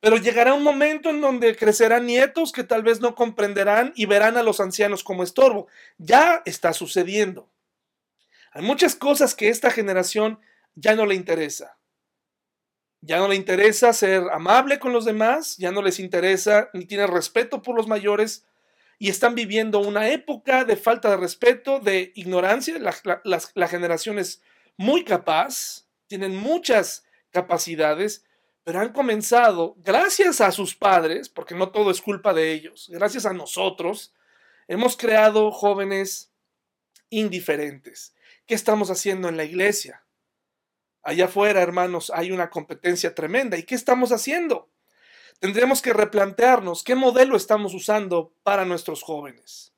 Pero 0.00 0.18
llegará 0.18 0.52
un 0.52 0.62
momento 0.62 1.08
en 1.08 1.22
donde 1.22 1.56
crecerán 1.56 2.04
nietos 2.04 2.52
que 2.52 2.62
tal 2.62 2.82
vez 2.82 3.00
no 3.00 3.14
comprenderán 3.14 3.94
y 3.96 4.04
verán 4.04 4.36
a 4.36 4.42
los 4.42 4.60
ancianos 4.60 5.02
como 5.02 5.22
estorbo. 5.22 5.66
Ya 5.96 6.42
está 6.44 6.74
sucediendo. 6.74 7.48
Hay 8.52 8.60
muchas 8.60 8.94
cosas 8.96 9.34
que 9.34 9.48
esta 9.48 9.70
generación 9.70 10.40
ya 10.74 10.94
no 10.94 11.06
le 11.06 11.14
interesa. 11.14 11.78
Ya 13.00 13.16
no 13.16 13.28
le 13.28 13.36
interesa 13.36 13.94
ser 13.94 14.24
amable 14.30 14.78
con 14.78 14.92
los 14.92 15.06
demás, 15.06 15.56
ya 15.56 15.72
no 15.72 15.80
les 15.80 16.00
interesa 16.00 16.68
ni 16.74 16.84
tiene 16.84 17.06
respeto 17.06 17.62
por 17.62 17.74
los 17.74 17.86
mayores 17.86 18.44
y 18.98 19.08
están 19.08 19.34
viviendo 19.34 19.78
una 19.78 20.08
época 20.10 20.64
de 20.64 20.76
falta 20.76 21.10
de 21.10 21.16
respeto, 21.16 21.80
de 21.80 22.12
ignorancia. 22.16 22.78
La, 22.78 23.42
la 23.54 23.68
generación 23.68 24.18
es 24.18 24.42
muy 24.76 25.04
capaz, 25.04 25.86
tienen 26.08 26.36
muchas 26.36 27.04
capacidades, 27.30 28.24
pero 28.64 28.80
han 28.80 28.92
comenzado, 28.92 29.76
gracias 29.78 30.40
a 30.40 30.52
sus 30.52 30.74
padres, 30.74 31.28
porque 31.28 31.54
no 31.54 31.70
todo 31.70 31.90
es 31.90 32.02
culpa 32.02 32.34
de 32.34 32.52
ellos, 32.52 32.88
gracias 32.92 33.24
a 33.24 33.32
nosotros, 33.32 34.14
hemos 34.66 34.96
creado 34.96 35.50
jóvenes 35.50 36.32
indiferentes. 37.08 38.14
¿Qué 38.46 38.54
estamos 38.54 38.90
haciendo 38.90 39.28
en 39.28 39.36
la 39.36 39.44
iglesia? 39.44 40.04
Allá 41.02 41.26
afuera, 41.26 41.62
hermanos, 41.62 42.12
hay 42.14 42.30
una 42.32 42.50
competencia 42.50 43.14
tremenda. 43.14 43.56
¿Y 43.56 43.62
qué 43.62 43.74
estamos 43.74 44.12
haciendo? 44.12 44.70
Tendremos 45.38 45.82
que 45.82 45.92
replantearnos 45.92 46.82
qué 46.82 46.94
modelo 46.94 47.36
estamos 47.36 47.72
usando 47.72 48.34
para 48.42 48.64
nuestros 48.64 49.02
jóvenes. 49.02 49.72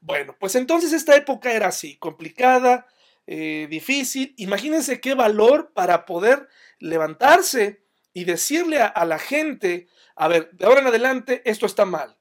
Bueno, 0.00 0.36
pues 0.38 0.54
entonces 0.54 0.92
esta 0.92 1.16
época 1.16 1.52
era 1.52 1.68
así, 1.68 1.96
complicada, 1.96 2.86
eh, 3.26 3.66
difícil. 3.68 4.34
Imagínense 4.38 5.00
qué 5.00 5.14
valor 5.14 5.72
para 5.74 6.06
poder 6.06 6.48
levantarse 6.78 7.82
y 8.14 8.24
decirle 8.24 8.80
a, 8.80 9.04
la 9.04 9.18
gente, 9.18 9.88
a 10.16 10.28
ver, 10.28 10.50
de 10.52 10.64
ahora 10.64 10.80
en 10.80 10.86
adelante 10.86 11.42
esto 11.44 11.66
está 11.66 11.84
mal. 11.84 12.16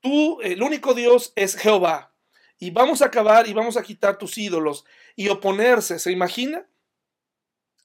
Tú, 0.00 0.40
el 0.40 0.62
único 0.62 0.94
Dios 0.94 1.32
es 1.36 1.56
Jehová. 1.56 2.14
Y 2.58 2.70
vamos 2.70 3.02
a 3.02 3.06
acabar 3.06 3.46
y 3.46 3.52
vamos 3.52 3.76
a 3.76 3.82
quitar 3.82 4.16
tus 4.16 4.38
ídolos 4.38 4.86
y 5.14 5.28
oponerse. 5.28 5.98
¿Se 5.98 6.10
imagina? 6.10 6.66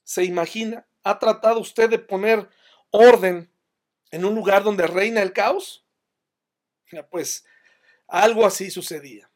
¿Se 0.02 0.24
imagina? 0.24 0.86
¿Ha 1.02 1.18
tratado 1.18 1.60
usted 1.60 1.90
de 1.90 1.98
poner 1.98 2.48
orden 2.90 3.51
en 4.12 4.24
un 4.24 4.36
lugar 4.36 4.62
donde 4.62 4.86
reina 4.86 5.20
el 5.22 5.32
caos? 5.32 5.84
Pues 7.10 7.44
algo 8.06 8.44
así 8.44 8.70
sucedía. 8.70 9.30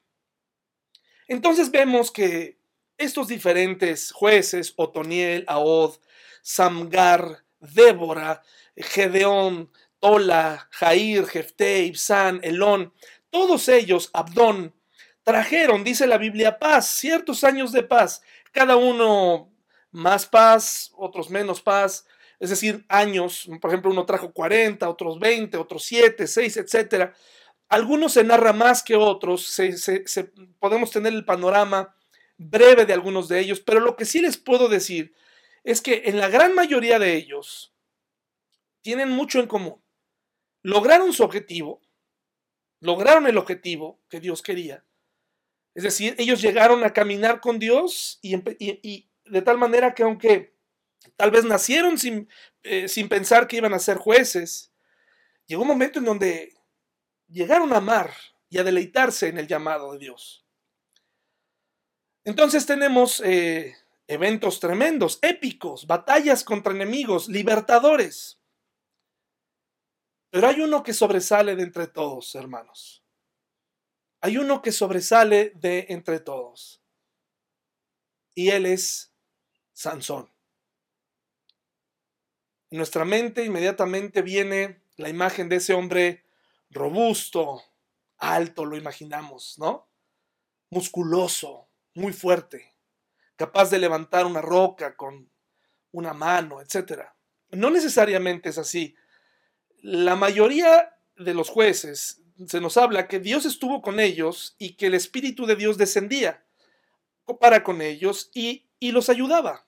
Entonces 1.27 1.71
vemos 1.71 2.11
que 2.11 2.59
estos 2.99 3.29
diferentes 3.29 4.13
jueces, 4.13 4.75
Otoniel, 4.77 5.45
Ahod, 5.49 5.97
Samgar, 6.43 7.45
Débora, 7.59 8.43
Gedeón, 8.77 9.73
Tola, 9.99 10.69
Jair, 10.71 11.27
Jefté, 11.27 11.85
Ibsán, 11.85 12.41
Elón, 12.43 12.93
todos 13.31 13.69
ellos, 13.69 14.11
Abdón, 14.13 14.75
trajeron, 15.23 15.83
dice 15.83 16.07
la 16.07 16.19
Biblia, 16.19 16.59
paz, 16.59 16.87
ciertos 16.87 17.43
años 17.43 17.73
de 17.73 17.83
paz, 17.83 18.23
cada 18.53 18.77
uno 18.77 19.51
más 19.91 20.27
paz, 20.27 20.93
otros 20.95 21.31
menos 21.31 21.61
paz, 21.61 22.07
es 22.39 22.51
decir, 22.51 22.85
años, 22.89 23.49
por 23.61 23.71
ejemplo, 23.71 23.91
uno 23.91 24.07
trajo 24.07 24.33
40, 24.33 24.89
otros 24.89 25.19
20, 25.19 25.57
otros 25.57 25.85
7, 25.85 26.27
6, 26.27 26.57
etc. 26.57 27.13
Algunos 27.69 28.13
se 28.13 28.25
narra 28.25 28.53
más 28.53 28.83
que 28.83 28.97
otros, 28.97 29.57
podemos 30.59 30.91
tener 30.91 31.13
el 31.13 31.25
panorama 31.25 31.95
breve 32.37 32.85
de 32.85 32.93
algunos 32.93 33.29
de 33.29 33.41
ellos, 33.41 33.61
pero 33.61 33.81
lo 33.81 33.97
que 33.97 34.05
sí 34.05 34.21
les 34.21 34.37
puedo 34.37 34.69
decir 34.69 35.15
es 35.65 35.81
que 35.81 36.03
en 36.07 36.19
la 36.19 36.29
gran 36.29 36.55
mayoría 36.55 36.99
de 36.99 37.17
ellos 37.17 37.75
tienen 38.83 39.11
mucho 39.11 39.41
en 39.41 39.47
común. 39.47 39.83
Lograron 40.63 41.13
su 41.13 41.25
objetivo, 41.25 41.81
lograron 42.81 43.27
el 43.27 43.39
objetivo 43.39 44.01
que 44.09 44.21
Dios 44.21 44.43
quería. 44.43 44.85
Es 45.75 45.83
decir, 45.83 46.15
ellos 46.19 46.41
llegaron 46.41 46.85
a 46.85 46.93
caminar 46.93 47.41
con 47.41 47.59
Dios 47.59 48.19
y, 48.23 48.37
de 49.25 49.43
tal 49.43 49.59
manera 49.59 49.95
que 49.95 50.05
aunque 50.05 50.56
tal 51.17 51.31
vez 51.31 51.45
nacieron 51.45 51.99
sin, 51.99 52.29
eh, 52.63 52.89
sin 52.89 53.09
pensar 53.09 53.47
que 53.47 53.57
iban 53.57 53.75
a 53.75 53.79
ser 53.79 53.97
jueces, 53.99 54.73
llegó 55.47 55.63
un 55.63 55.69
momento 55.69 55.99
en 55.99 56.05
donde 56.05 56.55
llegaron 57.29 57.73
a 57.73 57.79
amar 57.79 58.13
y 58.49 58.59
a 58.59 58.65
deleitarse 58.65 59.29
en 59.29 59.39
el 59.39 59.47
llamado 59.47 59.93
de 59.93 59.99
Dios. 59.99 60.47
Entonces 62.25 62.67
tenemos 62.67 63.21
eh, 63.25 63.77
eventos 64.09 64.61
tremendos, 64.61 65.19
épicos, 65.23 65.87
batallas 65.87 66.45
contra 66.45 66.73
enemigos, 66.73 67.29
libertadores. 67.29 68.41
Pero 70.31 70.49
hay 70.49 70.61
uno 70.61 70.83
que 70.83 70.93
sobresale 70.93 71.57
de 71.57 71.63
entre 71.63 71.87
todos, 71.87 72.35
hermanos. 72.35 73.05
Hay 74.21 74.39
uno 74.39 74.61
que 74.61 74.73
sobresale 74.73 75.53
de 75.55 75.87
entre 75.89 76.21
todos. 76.21 76.83
Y 78.35 78.51
él 78.51 78.67
es 78.67 79.13
Sansón. 79.73 80.36
En 82.71 82.79
nuestra 82.79 83.05
mente 83.05 83.45
inmediatamente 83.45 84.23
viene 84.23 84.83
la 84.97 85.09
imagen 85.09 85.49
de 85.49 85.57
ese 85.57 85.75
hombre 85.75 86.25
robusto, 86.71 87.63
alto, 88.19 88.65
lo 88.65 88.77
imaginamos, 88.77 89.59
¿no? 89.59 89.89
Musculoso, 90.71 91.69
muy 91.95 92.13
fuerte 92.13 92.77
capaz 93.37 93.71
de 93.71 93.79
levantar 93.79 94.27
una 94.27 94.41
roca 94.41 94.97
con 94.97 95.31
una 95.93 96.13
mano, 96.13 96.61
etc. 96.61 97.03
No 97.51 97.71
necesariamente 97.71 98.49
es 98.49 98.59
así. 98.59 98.97
La 99.83 100.17
mayoría 100.17 100.99
de 101.17 101.35
los 101.35 101.49
jueces 101.49 102.23
se 102.47 102.61
nos 102.61 102.77
habla 102.77 103.09
que 103.09 103.21
Dios 103.21 103.47
estuvo 103.47 103.81
con 103.81 104.01
ellos 104.01 104.57
y 104.59 104.75
que 104.77 104.87
el 104.87 104.95
Espíritu 104.95 105.47
de 105.47 105.57
Dios 105.57 105.79
descendía 105.79 106.45
para 107.41 107.63
con 107.63 107.81
ellos 107.83 108.31
y, 108.35 108.69
y 108.79 108.93
los 108.93 109.09
ayudaba. 109.09 109.66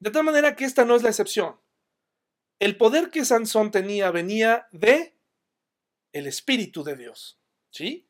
De 0.00 0.10
tal 0.10 0.24
manera 0.24 0.54
que 0.54 0.64
esta 0.64 0.84
no 0.84 0.94
es 0.94 1.02
la 1.02 1.08
excepción. 1.08 1.60
El 2.60 2.76
poder 2.76 3.10
que 3.10 3.24
Sansón 3.24 3.70
tenía 3.70 4.10
venía 4.10 4.68
de 4.72 5.16
el 6.12 6.26
Espíritu 6.26 6.82
de 6.82 6.96
Dios. 6.96 7.38
¿Sí? 7.70 8.08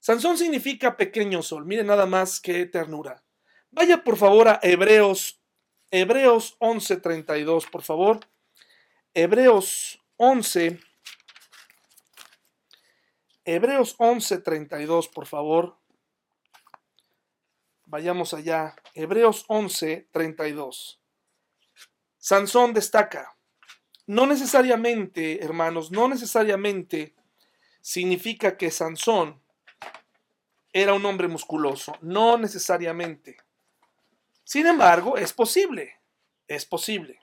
Sansón 0.00 0.38
significa 0.38 0.96
pequeño 0.96 1.42
sol. 1.42 1.64
Mire 1.64 1.84
nada 1.84 2.06
más 2.06 2.40
que 2.40 2.66
ternura. 2.66 3.22
Vaya 3.70 4.02
por 4.02 4.16
favor 4.16 4.48
a 4.48 4.60
Hebreos, 4.62 5.40
Hebreos 5.90 6.56
11:32, 6.60 7.70
por 7.70 7.82
favor. 7.82 8.20
Hebreos 9.14 10.00
11, 10.16 10.80
Hebreos 13.44 13.96
11:32, 13.98 15.08
por 15.08 15.26
favor. 15.26 15.77
Vayamos 17.88 18.34
allá. 18.34 18.76
Hebreos 18.94 19.46
11:32. 19.48 20.98
Sansón 22.18 22.74
destaca. 22.74 23.34
No 24.06 24.26
necesariamente, 24.26 25.42
hermanos, 25.42 25.90
no 25.90 26.06
necesariamente 26.06 27.14
significa 27.80 28.58
que 28.58 28.70
Sansón 28.70 29.40
era 30.72 30.92
un 30.92 31.06
hombre 31.06 31.28
musculoso. 31.28 31.96
No 32.02 32.36
necesariamente. 32.36 33.38
Sin 34.44 34.66
embargo, 34.66 35.16
es 35.16 35.32
posible. 35.32 35.98
Es 36.46 36.66
posible. 36.66 37.20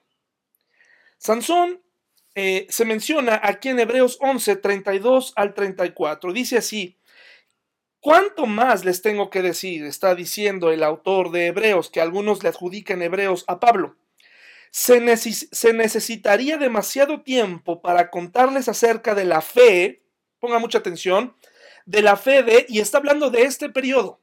Sansón 1.20 1.80
eh, 2.34 2.66
se 2.70 2.86
menciona 2.86 3.40
aquí 3.44 3.70
en 3.70 3.80
Hebreos 3.80 4.18
11, 4.20 4.56
32 4.56 5.34
al 5.36 5.54
34. 5.54 6.34
Dice 6.34 6.58
así, 6.58 6.98
¿cuánto 8.06 8.46
más 8.46 8.86
les 8.86 9.02
tengo 9.02 9.32
que 9.32 9.42
decir? 9.42 9.84
Está 9.84 10.14
diciendo 10.14 10.72
el 10.72 10.84
autor 10.84 11.32
de 11.32 11.48
Hebreos, 11.48 11.90
que 11.90 12.02
algunos 12.02 12.44
le 12.44 12.50
adjudican 12.50 13.02
Hebreos 13.02 13.44
a 13.48 13.60
Pablo. 13.60 13.96
Se, 14.70 15.00
necesitaría 15.02 16.58
demasiado 16.58 17.24
tiempo 17.24 17.82
para 17.82 18.12
contarles 18.12 18.70
acerca 18.70 19.16
de 19.16 19.26
la 19.26 19.42
fe, 19.42 20.04
ponga 20.38 20.60
mucha 20.60 20.78
atención, 20.78 21.36
de 21.88 22.04
la 22.04 22.16
fe 22.16 22.44
de, 22.44 22.68
y 22.70 22.80
está 22.80 23.00
hablando 23.00 23.32
de 23.32 23.42
este 23.42 23.70
periodo. 23.70 24.22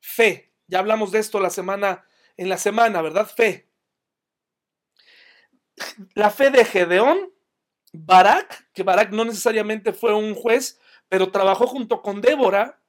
Fe, 0.00 0.52
ya 0.66 0.80
hablamos 0.80 1.12
de 1.12 1.20
esto 1.20 1.40
la 1.40 1.48
semana, 1.48 2.04
en 2.36 2.50
la 2.50 2.58
semana, 2.58 3.00
¿verdad? 3.00 3.26
Fe 3.26 3.70
la 6.14 6.30
fe 6.30 6.50
de 6.50 6.64
Gedeón, 6.64 7.32
Barak, 7.92 8.68
que 8.72 8.82
Barak 8.82 9.12
no 9.12 9.24
necesariamente 9.24 9.94
fue 9.94 10.14
un 10.14 10.34
juez, 10.34 10.78
pero 11.10 11.32
trabajó 11.32 11.66
junto 11.66 12.00
con 12.00 12.22
Débora 12.22 12.80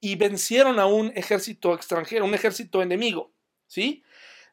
y 0.00 0.16
vencieron 0.16 0.78
a 0.80 0.86
un 0.86 1.12
ejército 1.14 1.74
extranjero, 1.74 2.24
un 2.24 2.34
ejército 2.34 2.82
enemigo, 2.82 3.32
¿sí? 3.66 4.02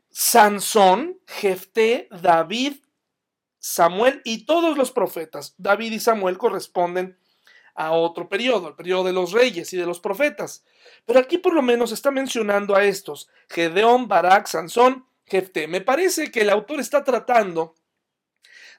Sansón, 0.09 1.19
Jefté, 1.27 2.07
David, 2.21 2.77
Samuel 3.57 4.21
y 4.23 4.45
todos 4.45 4.77
los 4.77 4.91
profetas. 4.91 5.55
David 5.57 5.93
y 5.93 5.99
Samuel 5.99 6.37
corresponden 6.37 7.17
a 7.73 7.91
otro 7.91 8.29
periodo, 8.29 8.69
el 8.69 8.75
periodo 8.75 9.05
de 9.05 9.13
los 9.13 9.31
reyes 9.31 9.73
y 9.73 9.77
de 9.77 9.87
los 9.87 9.99
profetas. 9.99 10.63
Pero 11.05 11.19
aquí 11.19 11.39
por 11.39 11.53
lo 11.53 11.63
menos 11.63 11.91
está 11.91 12.11
mencionando 12.11 12.75
a 12.75 12.83
estos, 12.83 13.27
Gedeón, 13.49 14.07
Barak, 14.07 14.45
Sansón, 14.45 15.07
Jefté. 15.25 15.67
Me 15.67 15.81
parece 15.81 16.31
que 16.31 16.41
el 16.41 16.51
autor 16.51 16.79
está 16.79 17.03
tratando 17.03 17.73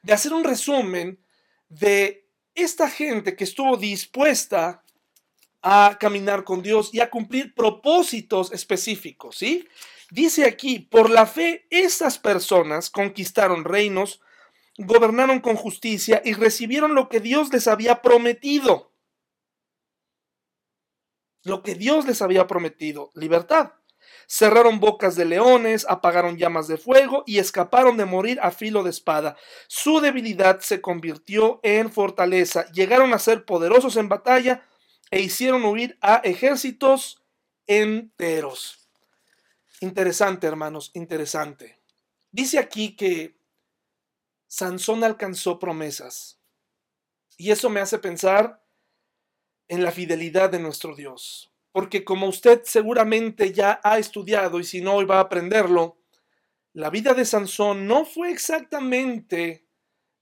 de 0.03 0.13
hacer 0.13 0.33
un 0.33 0.45
resumen 0.45 1.21
de 1.69 2.26
esta 2.57 2.91
gente 2.91 3.37
que 3.37 3.45
estuvo 3.45 3.77
dispuesta 3.77 4.83
a 5.63 5.97
caminar 6.01 6.45
con 6.45 6.63
Dios 6.63 6.91
y 6.93 7.01
a 7.01 7.11
cumplir 7.11 7.55
propósitos 7.55 8.53
específicos, 8.53 9.37
¿sí? 9.37 9.69
Dice 10.11 10.45
aquí, 10.45 10.79
por 10.79 11.11
la 11.11 11.27
fe, 11.27 11.67
estas 11.71 12.19
personas 12.19 12.91
conquistaron 12.91 13.65
reinos, 13.65 14.21
gobernaron 14.79 15.41
con 15.41 15.57
justicia 15.57 16.23
y 16.25 16.35
recibieron 16.35 16.95
lo 16.95 17.09
que 17.09 17.21
Dios 17.21 17.53
les 17.53 17.67
había 17.67 18.03
prometido. 18.03 18.93
Lo 21.43 21.63
que 21.63 21.75
Dios 21.75 22.07
les 22.07 22.23
había 22.23 22.47
prometido, 22.47 23.11
libertad 23.15 23.73
cerraron 24.27 24.81
bocas 24.81 25.17
de 25.17 25.25
leones, 25.25 25.87
apagaron 25.89 26.37
llamas 26.37 26.69
de 26.69 26.77
fuego 26.77 27.23
y 27.27 27.39
escaparon 27.39 27.97
de 27.97 28.05
morir 28.05 28.39
a 28.43 28.51
filo 28.51 28.83
de 28.83 28.91
espada. 28.91 29.37
Su 29.69 30.01
debilidad 30.01 30.61
se 30.61 30.81
convirtió 30.81 31.61
en 31.63 31.91
fortaleza, 31.91 32.71
llegaron 32.73 33.15
a 33.15 33.19
ser 33.19 33.45
poderosos 33.45 33.97
en 33.97 34.09
batalla 34.09 34.67
e 35.11 35.21
hicieron 35.21 35.65
huir 35.65 35.99
a 36.01 36.17
ejércitos 36.17 37.23
enteros. 37.67 38.89
Interesante, 39.81 40.47
hermanos, 40.47 40.91
interesante. 40.95 41.79
Dice 42.31 42.59
aquí 42.59 42.97
que 42.97 43.37
Sansón 44.47 45.05
alcanzó 45.05 45.59
promesas. 45.59 46.39
Y 47.37 47.51
eso 47.51 47.69
me 47.69 47.81
hace 47.81 47.99
pensar 47.99 48.65
en 49.69 49.85
la 49.85 49.93
fidelidad 49.93 50.49
de 50.49 50.59
nuestro 50.59 50.95
Dios 50.95 51.53
porque 51.77 52.05
como 52.05 52.27
usted 52.27 52.63
seguramente 52.65 53.53
ya 53.53 53.83
ha 53.85 53.99
estudiado 53.99 54.59
y 54.59 54.65
si 54.65 54.81
no 54.81 54.95
hoy 54.95 55.05
va 55.05 55.19
a 55.19 55.25
aprenderlo, 55.29 56.01
la 56.73 56.89
vida 56.89 57.13
de 57.13 57.27
Sansón 57.27 57.87
no 57.87 58.07
fue 58.07 58.31
exactamente 58.31 59.67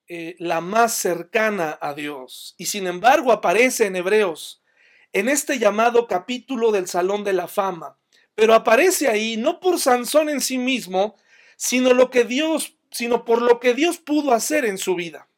eh, 0.09 0.35
la 0.41 0.61
más 0.61 0.95
cercana 0.95 1.79
a 1.81 1.95
Dios. 1.95 2.57
Y 2.59 2.67
sin 2.67 2.89
embargo 2.89 3.31
aparece 3.31 3.87
en 3.87 3.95
Hebreos, 3.95 4.65
en 5.13 5.29
este 5.29 5.61
llamado 5.61 6.09
capítulo 6.09 6.73
del 6.73 6.89
Salón 6.89 7.23
de 7.23 7.35
la 7.35 7.47
Fama. 7.47 8.01
Pero 8.35 8.53
aparece 8.53 9.07
ahí 9.07 9.37
no 9.37 9.61
por 9.61 9.79
Sansón 9.79 10.31
en 10.31 10.41
sí 10.41 10.59
mismo, 10.59 11.15
sino 11.57 11.95
lo 11.95 12.11
que 12.11 12.25
Dios, 12.25 12.77
sino 12.91 13.25
por 13.25 13.41
lo 13.41 13.61
que 13.61 13.75
Dios 13.75 13.99
pudo 13.99 14.33
hacer 14.33 14.65
en 14.65 14.77
su 14.77 14.97
vida. 14.97 15.29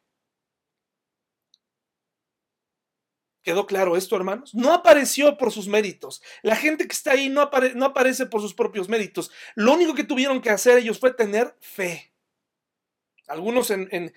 ¿Quedó 3.47 3.65
claro 3.65 3.95
esto, 3.95 4.17
hermanos? 4.17 4.53
No 4.53 4.73
apareció 4.73 5.37
por 5.37 5.53
sus 5.53 5.69
méritos. 5.69 6.21
La 6.41 6.57
gente 6.57 6.85
que 6.85 6.91
está 6.91 7.11
ahí 7.11 7.29
no, 7.29 7.39
aparece 7.43 8.25
por 8.25 8.41
sus 8.41 8.53
propios 8.53 8.89
méritos. 8.89 9.31
Lo 9.55 9.71
único 9.71 9.93
que 9.93 10.03
tuvieron 10.03 10.41
que 10.41 10.49
hacer 10.49 10.79
ellos 10.79 10.99
fue 10.99 11.13
tener 11.13 11.55
fe. 11.61 12.11
Algunos 13.25 13.71
en, 13.71 14.13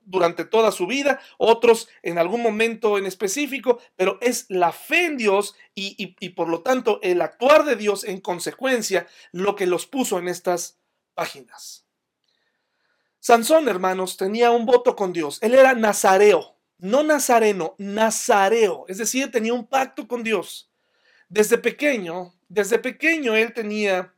durante 0.00 0.46
toda 0.46 0.72
su 0.72 0.86
vida, 0.86 1.20
otros 1.36 1.90
en 2.02 2.16
algún 2.16 2.40
momento 2.40 2.96
en 2.96 3.04
específico, 3.04 3.78
pero 3.94 4.16
es 4.22 4.46
la 4.48 4.72
fe 4.72 5.04
en 5.04 5.18
Dios 5.18 5.54
y 5.74 6.30
por 6.30 6.48
lo 6.48 6.62
tanto 6.62 6.98
el 7.02 7.20
actuar 7.20 7.66
de 7.66 7.76
Dios 7.76 8.04
en 8.04 8.22
consecuencia 8.22 9.06
lo 9.32 9.54
que 9.54 9.66
los 9.66 9.84
puso 9.84 10.18
en 10.18 10.28
estas 10.28 10.78
páginas. 11.12 11.86
Sansón, 13.20 13.68
hermanos, 13.68 14.16
tenía 14.16 14.50
un 14.50 14.64
voto 14.64 14.96
con 14.96 15.12
Dios. 15.12 15.42
Él 15.42 15.52
era 15.52 15.74
nazareo 15.74 16.55
no 16.78 17.02
nazareno, 17.02 17.74
nazareo, 17.78 18.84
es 18.88 18.98
decir, 18.98 19.30
tenía 19.30 19.54
un 19.54 19.66
pacto 19.66 20.06
con 20.06 20.22
Dios. 20.22 20.70
Desde 21.28 21.58
pequeño, 21.58 22.34
desde 22.48 22.78
pequeño 22.78 23.34
él 23.34 23.52
tenía 23.52 24.14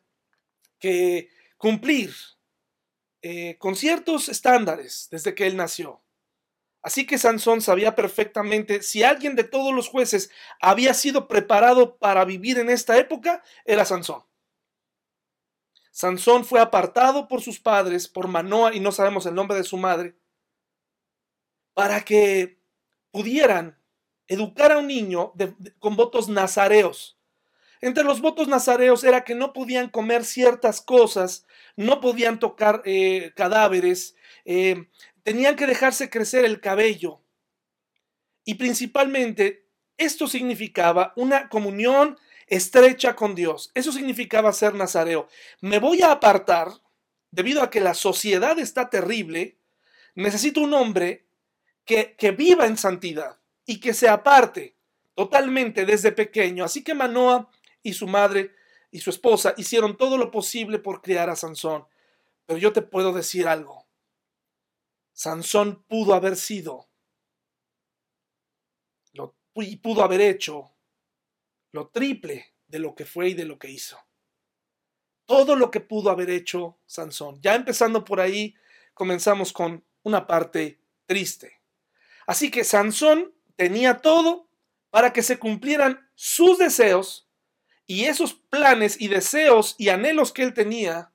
que 0.79 1.31
cumplir 1.57 2.15
eh, 3.23 3.57
con 3.59 3.75
ciertos 3.75 4.29
estándares 4.29 5.09
desde 5.11 5.35
que 5.35 5.47
él 5.47 5.57
nació. 5.57 6.03
Así 6.83 7.07
que 7.07 7.19
Sansón 7.19 7.61
sabía 7.61 7.95
perfectamente 7.97 8.83
si 8.83 9.03
alguien 9.03 9.35
de 9.35 9.45
todos 9.45 9.75
los 9.75 9.89
jueces 9.89 10.31
había 10.61 10.95
sido 10.95 11.27
preparado 11.27 11.97
para 11.99 12.25
vivir 12.25 12.59
en 12.59 12.71
esta 12.71 12.97
época, 12.97 13.43
era 13.65 13.85
Sansón. 13.85 14.23
Sansón 15.91 16.45
fue 16.45 16.61
apartado 16.61 17.27
por 17.27 17.43
sus 17.43 17.59
padres, 17.59 18.07
por 18.07 18.29
Manoa, 18.29 18.73
y 18.73 18.79
no 18.79 18.93
sabemos 18.93 19.27
el 19.27 19.35
nombre 19.35 19.57
de 19.57 19.65
su 19.65 19.77
madre, 19.77 20.15
para 21.79 22.01
que 22.01 22.59
pudieran 23.13 23.79
educar 24.27 24.73
a 24.73 24.79
un 24.79 24.89
niño 24.89 25.33
con 25.79 25.95
votos 25.95 26.29
nazareos. 26.29 27.21
Entre 27.81 28.03
los 28.03 28.21
votos 28.21 28.49
nazareos 28.49 29.05
era 29.05 29.23
que 29.23 29.37
no 29.37 29.53
podían 29.53 29.89
comer 29.89 30.25
ciertas 30.25 30.81
cosas, 30.81 31.47
no 31.77 32.01
podían 32.01 32.41
tocar 32.41 32.83
eh, 32.85 33.31
cadáveres, 33.37 34.17
eh, 34.45 34.89
tenían 35.23 35.55
que 35.55 35.69
dejarse 35.69 36.11
crecer 36.11 36.45
el 36.45 36.61
cabello. 36.61 37.23
Y 38.45 38.55
principalmente 38.55 39.69
esto 39.99 40.27
significaba 40.27 41.13
una 41.15 41.49
comunión 41.49 42.19
estrecha 42.49 43.15
con 43.15 43.37
Dios. 43.37 43.71
Eso 43.75 43.93
significaba 43.93 44.53
ser 44.53 44.75
nazareo. 44.75 45.29
Me 45.61 45.79
voy 45.79 46.03
a 46.03 46.11
apartar, 46.11 46.73
debido 47.31 47.63
a 47.63 47.71
que 47.71 47.79
la 47.81 47.95
sociedad 47.95 48.59
está 48.59 48.91
terrible, 48.91 49.61
necesito 50.17 50.61
un 50.61 50.75
hombre 50.75 51.28
que, 51.89 52.31
viva 52.33 52.67
en 52.67 52.77
santidad 52.77 53.41
y 53.65 53.81
que 53.81 53.95
se 53.95 54.09
aparte 54.09 54.77
totalmente 55.15 55.87
desde 55.87 56.13
pequeño. 56.13 56.65
Así 56.65 56.85
que 56.85 56.95
Manoa 56.95 57.51
y 57.83 57.95
su 57.95 58.07
madre 58.07 58.55
y 58.91 59.01
su 59.01 59.11
esposa 59.11 59.55
hicieron 59.57 59.97
todo 59.97 60.19
lo 60.19 60.31
posible 60.31 60.79
por 60.79 61.01
criar 61.01 61.31
a 61.31 61.37
Sansón. 61.37 61.87
Pero 62.45 62.59
yo 62.59 62.73
te 62.73 62.83
puedo 62.83 63.13
decir 63.13 63.49
algo. 63.49 63.87
Sansón 65.13 65.83
pudo 65.89 66.15
haber 66.15 66.37
sido 66.37 66.87
y 69.55 69.77
pudo 69.79 70.05
haber 70.05 70.21
hecho 70.21 70.73
lo 71.73 71.89
triple 71.89 72.55
de 72.69 72.79
lo 72.79 72.95
que 72.95 73.05
fue 73.05 73.31
y 73.31 73.35
de 73.35 73.45
lo 73.45 73.59
que 73.59 73.69
hizo. 73.69 73.99
Todo 75.27 75.57
lo 75.57 75.71
que 75.73 75.81
pudo 75.81 76.11
haber 76.11 76.31
hecho 76.31 76.79
Sansón. 76.87 77.41
Ya 77.43 77.57
empezando 77.57 78.05
por 78.05 78.21
ahí, 78.21 78.55
comenzamos 78.95 79.53
con 79.53 79.85
una 80.05 80.29
parte 80.29 80.79
triste. 81.07 81.58
Así 82.29 82.51
que 82.51 82.63
Sansón 82.63 83.33
tenía 83.57 84.03
todo, 84.03 84.51
para 84.91 85.15
que 85.15 85.23
se 85.23 85.39
cumplieran 85.39 86.07
sus 86.15 86.59
deseos 86.59 87.27
y 87.87 88.05
esos 88.05 88.35
planes 88.35 89.01
y 89.01 89.09
deseos 89.09 89.75
y 89.79 89.89
anhelos 89.89 90.33
que 90.33 90.43
él 90.43 90.53
tenía, 90.53 91.11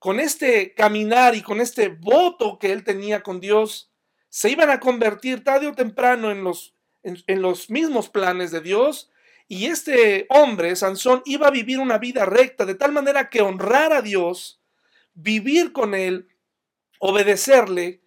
con 0.00 0.18
este 0.18 0.74
caminar 0.74 1.36
y 1.36 1.42
con 1.42 1.60
este 1.60 1.90
voto 1.90 2.58
que 2.58 2.72
él 2.72 2.82
tenía 2.82 3.22
con 3.22 3.38
Dios, 3.38 3.92
se 4.28 4.50
iban 4.50 4.68
a 4.68 4.80
convertir 4.80 5.44
tarde 5.44 5.68
o 5.68 5.74
temprano 5.74 6.32
en 6.32 6.42
los, 6.42 6.74
en, 7.04 7.40
los 7.40 7.70
mismos 7.70 8.08
planes 8.08 8.50
de 8.50 8.60
Dios. 8.60 9.12
Y 9.46 9.66
este 9.66 10.26
hombre, 10.28 10.74
Sansón, 10.74 11.22
iba 11.24 11.46
a 11.46 11.52
vivir 11.52 11.78
una 11.78 11.98
vida 11.98 12.24
recta, 12.24 12.66
de 12.66 12.74
tal 12.74 12.90
manera 12.90 13.30
que 13.30 13.42
honrar 13.42 13.92
a 13.92 14.02
Dios, 14.02 14.60
vivir 15.14 15.72
con 15.72 15.94
Él, 15.94 16.28
obedecerle, 16.98 18.02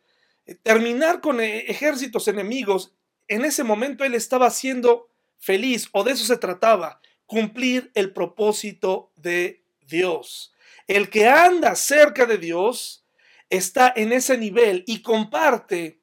terminar 0.63 1.21
con 1.21 1.39
eh, 1.39 1.65
ejércitos 1.67 2.27
enemigos, 2.27 2.93
en 3.27 3.45
ese 3.45 3.63
momento 3.63 4.03
él 4.03 4.13
estaba 4.13 4.49
siendo 4.49 5.09
feliz, 5.37 5.89
o 5.91 6.03
de 6.03 6.11
eso 6.11 6.25
se 6.25 6.37
trataba, 6.37 7.01
cumplir 7.25 7.91
el 7.95 8.11
propósito 8.11 9.11
de 9.15 9.63
Dios. 9.81 10.53
El 10.87 11.09
que 11.09 11.27
anda 11.27 11.75
cerca 11.75 12.25
de 12.25 12.37
Dios 12.37 13.05
está 13.49 13.91
en 13.95 14.11
ese 14.11 14.37
nivel 14.37 14.83
y 14.87 15.01
comparte 15.01 15.99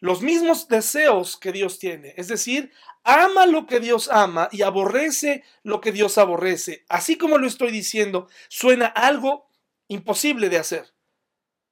los 0.00 0.22
mismos 0.22 0.68
deseos 0.68 1.36
que 1.36 1.52
Dios 1.52 1.78
tiene. 1.78 2.14
Es 2.16 2.28
decir, 2.28 2.70
ama 3.02 3.46
lo 3.46 3.66
que 3.66 3.80
Dios 3.80 4.08
ama 4.12 4.48
y 4.52 4.62
aborrece 4.62 5.42
lo 5.62 5.80
que 5.80 5.92
Dios 5.92 6.18
aborrece. 6.18 6.84
Así 6.88 7.16
como 7.16 7.38
lo 7.38 7.46
estoy 7.46 7.72
diciendo, 7.72 8.28
suena 8.48 8.86
algo 8.86 9.48
imposible 9.88 10.48
de 10.48 10.58
hacer. 10.58 10.92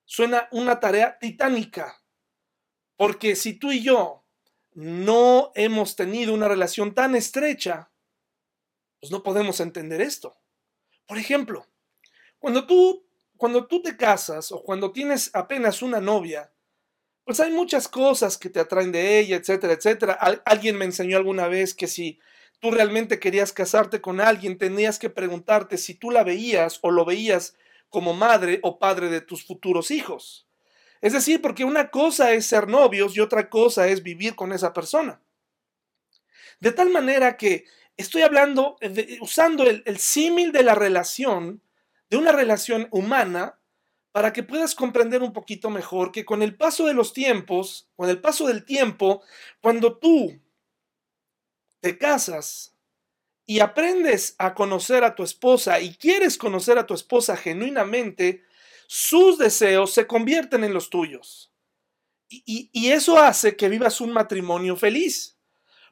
Suena 0.04 0.48
una 0.50 0.80
tarea 0.80 1.18
titánica. 1.18 2.00
Porque 2.96 3.36
si 3.36 3.54
tú 3.54 3.72
y 3.72 3.82
yo 3.82 4.24
no 4.74 5.52
hemos 5.54 5.96
tenido 5.96 6.34
una 6.34 6.48
relación 6.48 6.94
tan 6.94 7.14
estrecha, 7.14 7.90
pues 9.00 9.10
no 9.10 9.22
podemos 9.22 9.60
entender 9.60 10.00
esto. 10.00 10.36
Por 11.06 11.18
ejemplo, 11.18 11.66
cuando 12.38 12.66
tú, 12.66 13.06
cuando 13.36 13.66
tú 13.66 13.82
te 13.82 13.96
casas 13.96 14.52
o 14.52 14.62
cuando 14.62 14.92
tienes 14.92 15.30
apenas 15.34 15.82
una 15.82 16.00
novia, 16.00 16.52
pues 17.24 17.40
hay 17.40 17.50
muchas 17.50 17.88
cosas 17.88 18.38
que 18.38 18.50
te 18.50 18.60
atraen 18.60 18.92
de 18.92 19.18
ella, 19.18 19.36
etcétera, 19.36 19.72
etcétera. 19.72 20.12
alguien 20.44 20.76
me 20.76 20.84
enseñó 20.84 21.16
alguna 21.16 21.48
vez 21.48 21.74
que 21.74 21.88
si 21.88 22.20
tú 22.60 22.70
realmente 22.70 23.18
querías 23.18 23.52
casarte 23.52 24.00
con 24.00 24.20
alguien, 24.20 24.58
tenías 24.58 24.98
que 24.98 25.10
preguntarte 25.10 25.76
si 25.76 25.94
tú 25.94 26.10
la 26.10 26.22
veías 26.22 26.78
o 26.82 26.90
lo 26.90 27.04
veías 27.04 27.56
como 27.88 28.14
madre 28.14 28.60
o 28.62 28.78
padre 28.78 29.08
de 29.08 29.20
tus 29.20 29.44
futuros 29.44 29.90
hijos. 29.90 30.45
Es 31.06 31.12
decir, 31.12 31.40
porque 31.40 31.64
una 31.64 31.92
cosa 31.92 32.32
es 32.32 32.46
ser 32.46 32.66
novios 32.66 33.16
y 33.16 33.20
otra 33.20 33.48
cosa 33.48 33.86
es 33.86 34.02
vivir 34.02 34.34
con 34.34 34.52
esa 34.52 34.72
persona. 34.72 35.20
De 36.58 36.72
tal 36.72 36.90
manera 36.90 37.36
que 37.36 37.64
estoy 37.96 38.22
hablando, 38.22 38.76
usando 39.20 39.62
el, 39.62 39.84
el 39.86 39.98
símil 39.98 40.50
de 40.50 40.64
la 40.64 40.74
relación, 40.74 41.62
de 42.10 42.16
una 42.16 42.32
relación 42.32 42.88
humana, 42.90 43.60
para 44.10 44.32
que 44.32 44.42
puedas 44.42 44.74
comprender 44.74 45.22
un 45.22 45.32
poquito 45.32 45.70
mejor 45.70 46.10
que 46.10 46.24
con 46.24 46.42
el 46.42 46.56
paso 46.56 46.86
de 46.86 46.94
los 46.94 47.12
tiempos, 47.12 47.88
con 47.94 48.10
el 48.10 48.20
paso 48.20 48.48
del 48.48 48.64
tiempo, 48.64 49.22
cuando 49.60 49.98
tú 49.98 50.40
te 51.78 51.98
casas 51.98 52.74
y 53.46 53.60
aprendes 53.60 54.34
a 54.38 54.54
conocer 54.54 55.04
a 55.04 55.14
tu 55.14 55.22
esposa 55.22 55.78
y 55.78 55.94
quieres 55.94 56.36
conocer 56.36 56.78
a 56.78 56.86
tu 56.88 56.94
esposa 56.94 57.36
genuinamente, 57.36 58.42
sus 58.88 59.38
deseos 59.38 59.92
se 59.92 60.06
convierten 60.06 60.64
en 60.64 60.74
los 60.74 60.90
tuyos. 60.90 61.52
Y, 62.28 62.90
eso 62.90 63.18
hace 63.18 63.56
que 63.56 63.68
vivas 63.68 64.00
un 64.00 64.12
matrimonio 64.12 64.76
feliz. 64.76 65.38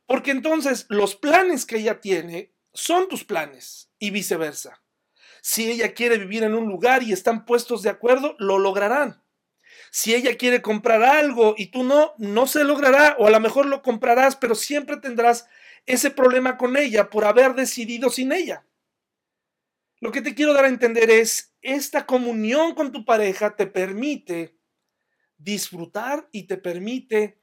Porque 0.06 0.32
entonces 0.32 0.86
los 0.88 1.14
planes 1.14 1.64
que 1.64 1.76
ella 1.76 2.00
tiene 2.00 2.52
son 2.72 3.08
tus 3.08 3.24
planes 3.24 3.90
y 3.98 4.10
viceversa. 4.10 4.82
Si 5.40 5.70
ella 5.70 5.94
quiere 5.94 6.18
vivir 6.18 6.42
en 6.42 6.54
un 6.54 6.68
lugar 6.68 7.02
y 7.02 7.12
están 7.12 7.44
puestos 7.44 7.82
de 7.82 7.90
acuerdo, 7.90 8.34
lo 8.38 8.58
lograrán. 8.58 9.22
Si 9.90 10.14
ella 10.14 10.36
quiere 10.36 10.60
comprar 10.60 11.02
algo 11.02 11.54
y 11.56 11.66
tú 11.66 11.84
no, 11.84 12.14
no 12.18 12.46
se 12.46 12.64
logrará 12.64 13.16
o 13.18 13.26
a 13.26 13.30
lo 13.30 13.40
mejor 13.40 13.66
lo 13.66 13.82
comprarás, 13.82 14.36
pero 14.36 14.54
siempre 14.54 14.96
tendrás 14.96 15.46
ese 15.86 16.10
problema 16.10 16.56
con 16.56 16.76
ella 16.76 17.10
por 17.10 17.24
haber 17.24 17.54
decidido 17.54 18.10
sin 18.10 18.32
ella. 18.32 18.64
Lo 20.04 20.12
que 20.12 20.20
te 20.20 20.34
quiero 20.34 20.52
dar 20.52 20.66
a 20.66 20.68
entender 20.68 21.10
es, 21.10 21.54
esta 21.62 22.04
comunión 22.04 22.74
con 22.74 22.92
tu 22.92 23.06
pareja 23.06 23.56
te 23.56 23.66
permite 23.66 24.54
disfrutar 25.38 26.28
y 26.30 26.42
te 26.42 26.58
permite 26.58 27.40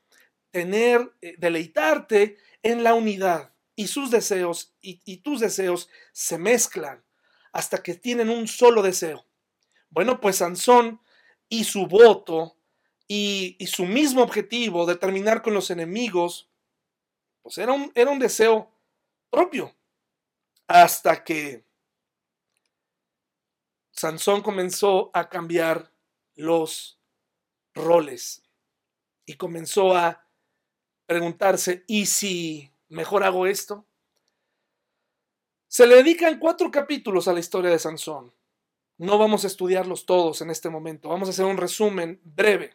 tener, 0.52 1.12
eh, 1.22 1.34
deleitarte 1.40 2.38
en 2.62 2.84
la 2.84 2.94
unidad 2.94 3.56
y 3.76 3.88
sus 3.88 4.12
deseos 4.12 4.76
y, 4.80 5.18
tus 5.24 5.40
deseos 5.40 5.90
se 6.12 6.38
mezclan 6.38 7.04
hasta 7.52 7.82
que 7.82 7.96
tienen 7.96 8.30
un 8.30 8.48
solo 8.48 8.84
deseo. 8.84 9.26
Bueno, 9.90 10.22
pues 10.22 10.36
Sansón 10.36 11.02
y 11.50 11.64
su 11.64 11.88
voto 11.88 12.60
y, 13.08 13.56
y 13.58 13.66
su 13.66 13.86
mismo 13.86 14.22
objetivo 14.22 14.86
de 14.86 14.98
terminar 14.98 15.42
con 15.42 15.56
los 15.56 15.72
enemigos, 15.72 16.52
pues 17.42 17.58
era 17.58 17.74
un, 17.74 17.92
era 17.96 18.12
un 18.12 18.20
deseo 18.20 18.72
propio. 19.32 19.76
Hasta 20.68 21.24
que 21.24 21.71
Sansón 24.02 24.42
comenzó 24.42 25.12
a 25.14 25.30
cambiar 25.30 25.94
los 26.34 27.00
roles 27.76 28.42
y 29.28 29.36
comenzó 29.36 29.96
a 29.96 30.26
preguntarse, 31.06 31.84
¿y 31.86 32.08
si 32.08 32.72
mejor 32.90 33.24
hago 33.24 33.46
esto? 33.46 33.86
Se 35.68 35.86
le 35.86 35.98
dedican 35.98 36.40
cuatro 36.40 36.72
capítulos 36.72 37.28
a 37.28 37.34
la 37.34 37.42
historia 37.42 37.70
de 37.70 37.78
Sansón. 37.78 38.34
No 38.98 39.20
vamos 39.20 39.44
a 39.44 39.48
estudiarlos 39.48 40.08
todos 40.08 40.42
en 40.42 40.50
este 40.50 40.72
momento, 40.72 41.10
vamos 41.10 41.28
a 41.28 41.32
hacer 41.34 41.46
un 41.46 41.58
resumen 41.58 42.20
breve. 42.24 42.74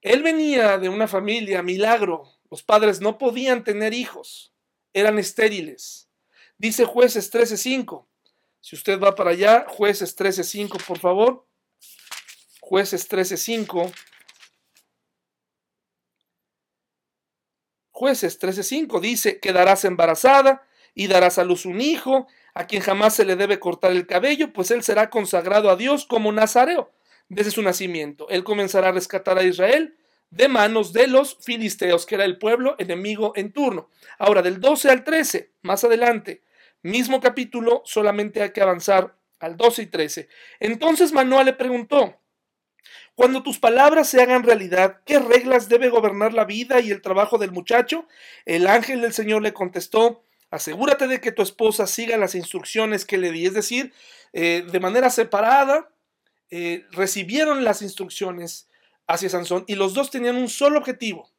Él 0.00 0.22
venía 0.22 0.78
de 0.78 0.90
una 0.90 1.08
familia 1.08 1.60
milagro, 1.64 2.30
los 2.52 2.62
padres 2.62 3.00
no 3.00 3.18
podían 3.18 3.64
tener 3.64 3.92
hijos, 3.92 4.54
eran 4.92 5.18
estériles. 5.18 6.08
Dice 6.56 6.84
jueces 6.84 7.32
13:5, 7.32 8.06
si 8.64 8.76
usted 8.76 8.98
va 8.98 9.14
para 9.14 9.32
allá, 9.32 9.66
jueces 9.68 10.16
13.5, 10.16 10.82
por 10.86 10.98
favor. 10.98 11.46
Jueces 12.62 13.06
13.5. 13.10 13.92
Jueces 17.90 18.40
13.5 18.40 19.00
dice, 19.02 19.38
quedarás 19.38 19.84
embarazada 19.84 20.66
y 20.94 21.08
darás 21.08 21.36
a 21.38 21.44
luz 21.44 21.66
un 21.66 21.82
hijo, 21.82 22.26
a 22.54 22.66
quien 22.66 22.80
jamás 22.80 23.14
se 23.14 23.26
le 23.26 23.36
debe 23.36 23.60
cortar 23.60 23.90
el 23.90 24.06
cabello, 24.06 24.54
pues 24.54 24.70
él 24.70 24.82
será 24.82 25.10
consagrado 25.10 25.68
a 25.68 25.76
Dios 25.76 26.06
como 26.06 26.32
nazareo 26.32 26.90
desde 27.28 27.50
su 27.50 27.60
nacimiento. 27.60 28.30
Él 28.30 28.44
comenzará 28.44 28.88
a 28.88 28.92
rescatar 28.92 29.36
a 29.36 29.42
Israel 29.42 29.94
de 30.30 30.48
manos 30.48 30.94
de 30.94 31.06
los 31.06 31.36
filisteos, 31.42 32.06
que 32.06 32.14
era 32.14 32.24
el 32.24 32.38
pueblo 32.38 32.76
enemigo 32.78 33.34
en 33.36 33.52
turno. 33.52 33.90
Ahora, 34.18 34.40
del 34.40 34.58
12 34.58 34.88
al 34.88 35.04
13, 35.04 35.52
más 35.60 35.84
adelante, 35.84 36.40
Mismo 36.84 37.18
capítulo, 37.18 37.80
solamente 37.86 38.42
hay 38.42 38.52
que 38.52 38.60
avanzar 38.60 39.16
al 39.40 39.56
12 39.56 39.84
y 39.84 39.86
13. 39.86 40.28
Entonces 40.60 41.12
Manoa 41.12 41.42
le 41.42 41.54
preguntó, 41.54 42.20
cuando 43.14 43.42
tus 43.42 43.58
palabras 43.58 44.06
se 44.06 44.20
hagan 44.20 44.42
realidad, 44.42 45.00
¿qué 45.06 45.18
reglas 45.18 45.70
debe 45.70 45.88
gobernar 45.88 46.34
la 46.34 46.44
vida 46.44 46.80
y 46.80 46.90
el 46.90 47.00
trabajo 47.00 47.38
del 47.38 47.52
muchacho? 47.52 48.06
El 48.44 48.66
ángel 48.66 49.00
del 49.00 49.14
Señor 49.14 49.40
le 49.40 49.54
contestó, 49.54 50.26
asegúrate 50.50 51.08
de 51.08 51.22
que 51.22 51.32
tu 51.32 51.40
esposa 51.40 51.86
siga 51.86 52.18
las 52.18 52.34
instrucciones 52.34 53.06
que 53.06 53.16
le 53.16 53.32
di, 53.32 53.46
es 53.46 53.54
decir, 53.54 53.94
eh, 54.34 54.66
de 54.70 54.80
manera 54.80 55.08
separada, 55.08 55.90
eh, 56.50 56.84
recibieron 56.90 57.64
las 57.64 57.80
instrucciones 57.80 58.68
hacia 59.06 59.30
Sansón 59.30 59.64
y 59.68 59.76
los 59.76 59.94
dos 59.94 60.10
tenían 60.10 60.36
un 60.36 60.50
solo 60.50 60.78
objetivo, 60.78 61.30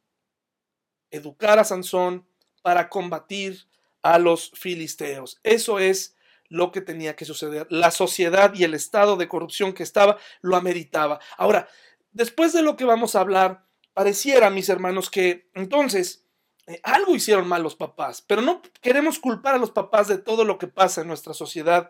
educar 1.12 1.60
a 1.60 1.66
Sansón 1.66 2.28
para 2.64 2.90
combatir 2.90 3.68
a 4.06 4.20
los 4.20 4.52
filisteos. 4.54 5.40
Eso 5.42 5.80
es 5.80 6.16
lo 6.48 6.72
que 6.72 6.82
tenía 6.82 7.16
que 7.16 7.26
suceder. 7.26 7.66
La 7.72 7.90
sociedad 7.90 8.54
y 8.54 8.64
el 8.64 8.76
estado 8.76 9.16
de 9.16 9.28
corrupción 9.28 9.74
que 9.74 9.82
estaba 9.82 10.20
lo 10.42 10.56
ameritaba. 10.56 11.20
Ahora, 11.38 11.68
después 12.12 12.54
de 12.54 12.62
lo 12.62 12.76
que 12.78 12.86
vamos 12.86 13.16
a 13.16 13.22
hablar, 13.22 13.66
pareciera, 13.96 14.52
mis 14.52 14.70
hermanos, 14.70 15.10
que 15.10 15.50
entonces 15.56 16.24
eh, 16.68 16.80
algo 16.84 17.16
hicieron 17.16 17.48
mal 17.48 17.64
los 17.64 17.76
papás, 17.76 18.22
pero 18.22 18.44
no 18.44 18.62
queremos 18.80 19.18
culpar 19.18 19.56
a 19.56 19.58
los 19.58 19.72
papás 19.72 20.08
de 20.08 20.20
todo 20.20 20.46
lo 20.46 20.60
que 20.60 20.68
pasa 20.68 21.02
en 21.02 21.08
nuestra 21.08 21.34
sociedad, 21.34 21.90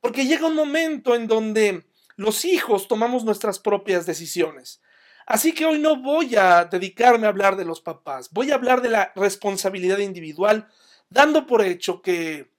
porque 0.00 0.26
llega 0.26 0.48
un 0.48 0.56
momento 0.56 1.14
en 1.14 1.28
donde 1.28 1.86
los 2.16 2.44
hijos 2.44 2.88
tomamos 2.88 3.22
nuestras 3.22 3.60
propias 3.60 4.04
decisiones. 4.04 4.82
Así 5.26 5.52
que 5.52 5.64
hoy 5.64 5.78
no 5.78 6.02
voy 6.02 6.34
a 6.34 6.64
dedicarme 6.64 7.26
a 7.26 7.30
hablar 7.30 7.54
de 7.54 7.64
los 7.64 7.80
papás, 7.80 8.30
voy 8.32 8.50
a 8.50 8.56
hablar 8.56 8.82
de 8.82 8.90
la 8.90 9.12
responsabilidad 9.14 9.98
individual 9.98 10.66
dando 11.12 11.46
por 11.46 11.62
hecho 11.62 12.00
que 12.00 12.50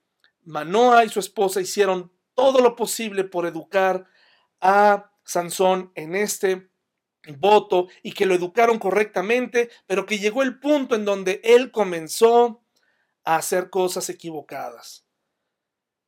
Manoa 0.44 1.04
y 1.04 1.08
su 1.08 1.20
esposa 1.20 1.60
hicieron 1.60 2.12
todo 2.34 2.60
lo 2.60 2.76
posible 2.76 3.24
por 3.24 3.46
educar 3.46 4.06
a 4.60 5.10
Sansón 5.24 5.90
en 5.94 6.14
este 6.14 6.68
voto 7.38 7.88
y 8.02 8.12
que 8.12 8.26
lo 8.26 8.34
educaron 8.34 8.78
correctamente, 8.78 9.70
pero 9.86 10.06
que 10.06 10.18
llegó 10.18 10.42
el 10.42 10.58
punto 10.58 10.94
en 10.94 11.04
donde 11.04 11.40
él 11.42 11.70
comenzó 11.70 12.62
a 13.24 13.36
hacer 13.36 13.70
cosas 13.70 14.08
equivocadas. 14.10 15.06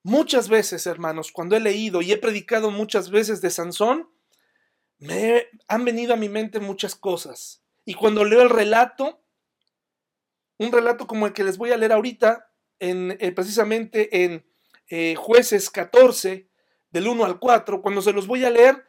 Muchas 0.02 0.48
veces, 0.48 0.86
hermanos, 0.86 1.32
cuando 1.32 1.56
he 1.56 1.60
leído 1.60 2.00
y 2.00 2.12
he 2.12 2.18
predicado 2.18 2.70
muchas 2.70 3.10
veces 3.10 3.40
de 3.40 3.50
Sansón, 3.50 4.08
me 4.98 5.48
han 5.66 5.84
venido 5.84 6.14
a 6.14 6.18
mi 6.18 6.28
mente 6.28 6.60
muchas 6.60 6.94
cosas. 6.94 7.62
Y 7.84 7.94
cuando 7.94 8.24
leo 8.24 8.42
el 8.42 8.50
relato, 8.50 9.20
un 10.58 10.72
relato 10.72 11.06
como 11.06 11.26
el 11.26 11.32
que 11.32 11.44
les 11.44 11.58
voy 11.58 11.72
a 11.72 11.76
leer 11.76 11.92
ahorita, 11.92 12.50
en, 12.78 13.16
eh, 13.20 13.32
precisamente 13.32 14.24
en 14.24 14.46
eh, 14.88 15.14
jueces 15.16 15.70
14, 15.70 16.48
del 16.90 17.08
1 17.08 17.24
al 17.24 17.38
4, 17.38 17.82
cuando 17.82 18.02
se 18.02 18.12
los 18.12 18.26
voy 18.26 18.44
a 18.44 18.50
leer, 18.50 18.86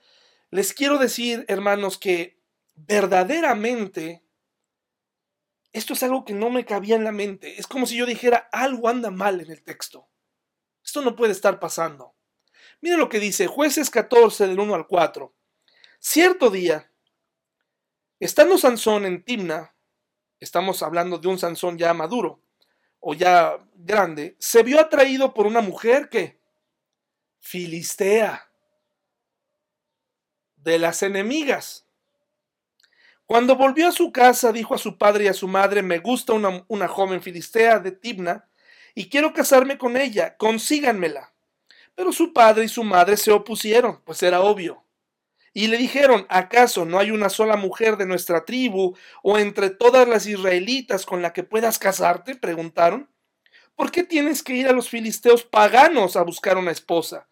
les 0.50 0.74
quiero 0.74 0.98
decir, 0.98 1.46
hermanos, 1.48 1.98
que 1.98 2.40
verdaderamente 2.76 4.24
esto 5.74 5.94
es 5.94 6.02
algo 6.04 6.26
que 6.26 6.34
no 6.34 6.50
me 6.50 6.66
cabía 6.66 6.96
en 6.96 7.04
la 7.04 7.12
mente. 7.12 7.60
Es 7.60 7.68
como 7.68 7.86
si 7.86 7.98
yo 7.98 8.06
dijera, 8.06 8.50
algo 8.52 8.90
anda 8.90 9.12
mal 9.12 9.42
en 9.42 9.52
el 9.52 9.64
texto. 9.64 10.10
Esto 10.84 11.02
no 11.02 11.16
puede 11.16 11.34
estar 11.34 11.60
pasando. 11.60 12.16
Miren 12.82 13.00
lo 13.00 13.10
que 13.10 13.20
dice 13.20 13.48
jueces 13.48 13.90
14, 13.90 14.48
del 14.48 14.60
1 14.60 14.74
al 14.74 14.88
4. 14.88 15.36
Cierto 16.00 16.50
día, 16.50 16.92
estando 18.20 18.58
Sansón 18.58 19.06
en 19.06 19.24
Timna, 19.24 19.76
estamos 20.40 20.84
hablando 20.84 21.18
de 21.18 21.28
un 21.28 21.40
Sansón 21.40 21.78
ya 21.78 21.94
maduro 21.94 22.42
o 23.00 23.14
ya 23.14 23.58
grande, 23.76 24.36
se 24.40 24.64
vio 24.64 24.80
atraído 24.80 25.34
por 25.34 25.46
una 25.46 25.62
mujer 25.62 26.10
que 26.10 26.40
filistea 27.40 28.50
de 30.58 30.80
las 30.80 31.04
enemigas. 31.04 31.86
Cuando 33.26 33.56
volvió 33.56 33.88
a 33.90 33.92
su 33.92 34.12
casa, 34.12 34.52
dijo 34.52 34.74
a 34.74 34.78
su 34.78 34.98
padre 34.98 35.26
y 35.26 35.28
a 35.28 35.34
su 35.34 35.48
madre, 35.48 35.82
me 35.82 36.00
gusta 36.00 36.34
una, 36.34 36.66
una 36.68 36.88
joven 36.88 37.22
filistea 37.22 37.80
de 37.80 37.92
Tibna 37.92 38.50
y 38.96 39.10
quiero 39.10 39.34
casarme 39.34 39.78
con 39.78 39.96
ella, 39.98 40.36
consíganmela. 40.38 41.34
Pero 41.94 42.12
su 42.12 42.34
padre 42.34 42.66
y 42.66 42.70
su 42.70 42.84
madre 42.84 43.18
se 43.18 43.32
opusieron, 43.32 44.02
pues 44.04 44.24
era 44.24 44.42
obvio. 44.42 44.87
Y 45.58 45.70
le 45.70 45.78
dijeron, 45.78 46.28
¿acaso 46.30 46.86
no 46.86 47.00
hay 47.00 47.10
una 47.10 47.30
sola 47.30 47.58
mujer 47.58 47.98
de 47.98 48.06
nuestra 48.06 48.46
tribu 48.46 48.96
o 49.24 49.40
entre 49.40 49.72
todas 49.72 50.08
las 50.08 50.28
israelitas 50.28 51.04
con 51.04 51.24
la 51.24 51.34
que 51.34 51.42
puedas 51.42 51.80
casarte? 51.80 52.36
preguntaron. 52.36 53.10
¿Por 53.76 53.90
qué 53.90 54.04
tienes 54.04 54.44
que 54.44 54.54
ir 54.54 54.68
a 54.68 54.72
los 54.72 54.88
filisteos 54.88 55.44
paganos 55.44 56.16
a 56.16 56.22
buscar 56.22 56.60
una 56.60 56.70
esposa? 56.70 57.28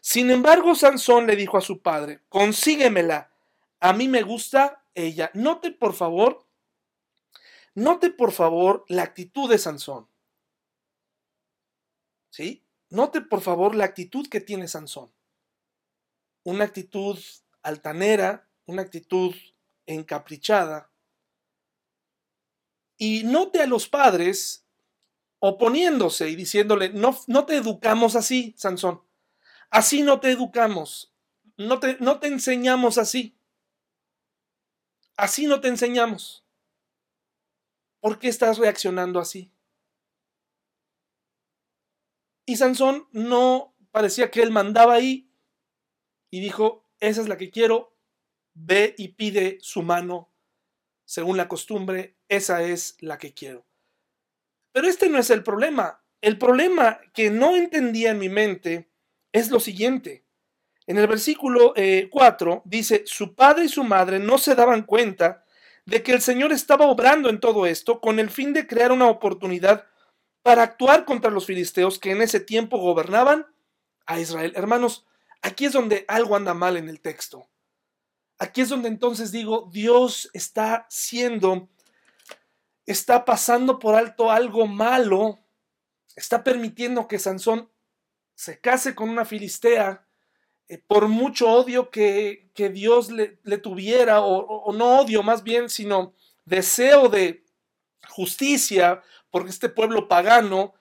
Sin 0.00 0.30
embargo, 0.30 0.74
Sansón 0.74 1.26
le 1.26 1.36
dijo 1.36 1.58
a 1.58 1.60
su 1.60 1.82
padre, 1.82 2.22
consíguemela, 2.30 3.30
a 3.78 3.92
mí 3.92 4.08
me 4.08 4.22
gusta 4.22 4.82
ella. 4.94 5.30
Note 5.34 5.70
por 5.70 5.92
favor, 5.92 6.46
note 7.74 8.08
por 8.08 8.32
favor 8.32 8.86
la 8.88 9.02
actitud 9.02 9.50
de 9.50 9.58
Sansón. 9.58 10.08
¿Sí? 12.30 12.64
Note 12.88 13.20
por 13.20 13.42
favor 13.42 13.74
la 13.74 13.84
actitud 13.84 14.26
que 14.30 14.40
tiene 14.40 14.66
Sansón. 14.66 15.12
Una 16.42 16.64
actitud 16.64 17.18
altanera, 17.66 18.48
una 18.66 18.82
actitud 18.82 19.34
encaprichada. 19.86 20.90
Y 22.96 23.24
note 23.24 23.60
a 23.60 23.66
los 23.66 23.88
padres 23.88 24.64
oponiéndose 25.40 26.30
y 26.30 26.36
diciéndole, 26.36 26.90
no, 26.90 27.18
no 27.26 27.44
te 27.44 27.56
educamos 27.56 28.14
así, 28.14 28.54
Sansón. 28.56 29.02
Así 29.68 30.02
no 30.02 30.20
te 30.20 30.30
educamos. 30.30 31.12
No 31.56 31.80
te, 31.80 31.96
no 32.00 32.20
te 32.20 32.28
enseñamos 32.28 32.98
así. 32.98 33.36
Así 35.16 35.46
no 35.46 35.60
te 35.60 35.68
enseñamos. 35.68 36.44
¿Por 38.00 38.20
qué 38.20 38.28
estás 38.28 38.58
reaccionando 38.58 39.18
así? 39.18 39.50
Y 42.44 42.56
Sansón 42.56 43.08
no 43.10 43.74
parecía 43.90 44.30
que 44.30 44.42
él 44.42 44.52
mandaba 44.52 44.94
ahí 44.94 45.28
y 46.30 46.40
dijo, 46.40 46.85
esa 47.00 47.20
es 47.20 47.28
la 47.28 47.36
que 47.36 47.50
quiero, 47.50 47.96
ve 48.54 48.94
y 48.96 49.08
pide 49.08 49.58
su 49.60 49.82
mano, 49.82 50.32
según 51.04 51.36
la 51.36 51.48
costumbre, 51.48 52.16
esa 52.28 52.62
es 52.62 52.96
la 53.00 53.18
que 53.18 53.34
quiero. 53.34 53.66
Pero 54.72 54.88
este 54.88 55.08
no 55.08 55.18
es 55.18 55.30
el 55.30 55.42
problema. 55.42 56.02
El 56.20 56.38
problema 56.38 57.00
que 57.14 57.30
no 57.30 57.56
entendía 57.56 58.10
en 58.10 58.18
mi 58.18 58.28
mente 58.28 58.90
es 59.32 59.50
lo 59.50 59.60
siguiente. 59.60 60.24
En 60.86 60.98
el 60.98 61.06
versículo 61.06 61.74
4 62.10 62.52
eh, 62.54 62.62
dice, 62.64 63.02
su 63.06 63.34
padre 63.34 63.64
y 63.64 63.68
su 63.68 63.84
madre 63.84 64.18
no 64.18 64.38
se 64.38 64.54
daban 64.54 64.82
cuenta 64.82 65.44
de 65.84 66.02
que 66.02 66.12
el 66.12 66.20
Señor 66.20 66.52
estaba 66.52 66.86
obrando 66.86 67.28
en 67.28 67.40
todo 67.40 67.66
esto 67.66 68.00
con 68.00 68.18
el 68.18 68.30
fin 68.30 68.52
de 68.52 68.66
crear 68.66 68.92
una 68.92 69.08
oportunidad 69.08 69.86
para 70.42 70.62
actuar 70.62 71.04
contra 71.04 71.30
los 71.30 71.46
filisteos 71.46 71.98
que 71.98 72.12
en 72.12 72.22
ese 72.22 72.40
tiempo 72.40 72.78
gobernaban 72.78 73.46
a 74.06 74.20
Israel. 74.20 74.52
Hermanos, 74.54 75.06
aquí 75.42 75.66
es 75.66 75.72
donde 75.72 76.04
algo 76.08 76.36
anda 76.36 76.54
mal 76.54 76.76
en 76.76 76.88
el 76.88 77.00
texto. 77.00 77.48
Aquí 78.38 78.60
es 78.60 78.68
donde 78.68 78.88
entonces 78.88 79.32
digo, 79.32 79.68
Dios 79.72 80.30
está 80.34 80.86
siendo, 80.90 81.68
está 82.84 83.24
pasando 83.24 83.78
por 83.78 83.94
alto 83.94 84.30
algo 84.30 84.66
malo, 84.66 85.38
está 86.14 86.44
permitiendo 86.44 87.08
que 87.08 87.18
Sansón 87.18 87.70
se 88.34 88.60
case 88.60 88.94
con 88.94 89.08
una 89.08 89.24
filistea 89.24 90.06
eh, 90.68 90.78
por 90.78 91.08
mucho 91.08 91.48
odio 91.48 91.90
que, 91.90 92.50
Dios 92.72 93.10
le, 93.10 93.58
tuviera, 93.58 94.20
o, 94.20 94.72
no 94.72 95.00
odio 95.00 95.22
más 95.22 95.42
bien, 95.42 95.70
sino 95.70 96.14
deseo 96.44 97.08
de 97.08 97.44
justicia 98.08 99.02
por 99.30 99.48
este 99.48 99.68
pueblo 99.68 100.08
pagano, 100.08 100.74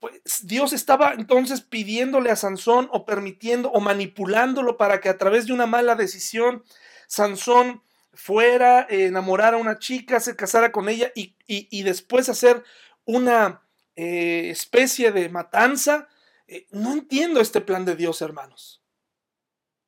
pues 0.00 0.46
Dios 0.46 0.72
estaba 0.72 1.12
entonces 1.12 1.60
pidiéndole 1.60 2.30
a 2.30 2.36
Sansón 2.36 2.88
o 2.92 3.04
permitiendo 3.04 3.70
o 3.70 3.80
manipulándolo 3.80 4.76
para 4.76 5.00
que 5.00 5.08
a 5.08 5.18
través 5.18 5.46
de 5.46 5.52
una 5.52 5.66
mala 5.66 5.94
decisión 5.94 6.64
Sansón 7.06 7.82
fuera, 8.12 8.86
eh, 8.90 9.06
enamorar 9.06 9.54
a 9.54 9.58
una 9.58 9.78
chica, 9.78 10.18
se 10.20 10.36
casara 10.36 10.72
con 10.72 10.88
ella 10.88 11.12
y, 11.14 11.82
después 11.82 12.28
hacer 12.28 12.64
una 13.04 13.62
eh, 13.94 14.50
especie 14.50 15.12
de 15.12 15.28
matanza 15.28 16.08
eh, 16.52 16.66
no 16.72 16.92
entiendo 16.92 17.40
este 17.40 17.60
plan 17.60 17.84
de 17.84 17.94
Dios, 17.94 18.22
hermanos. 18.22 18.82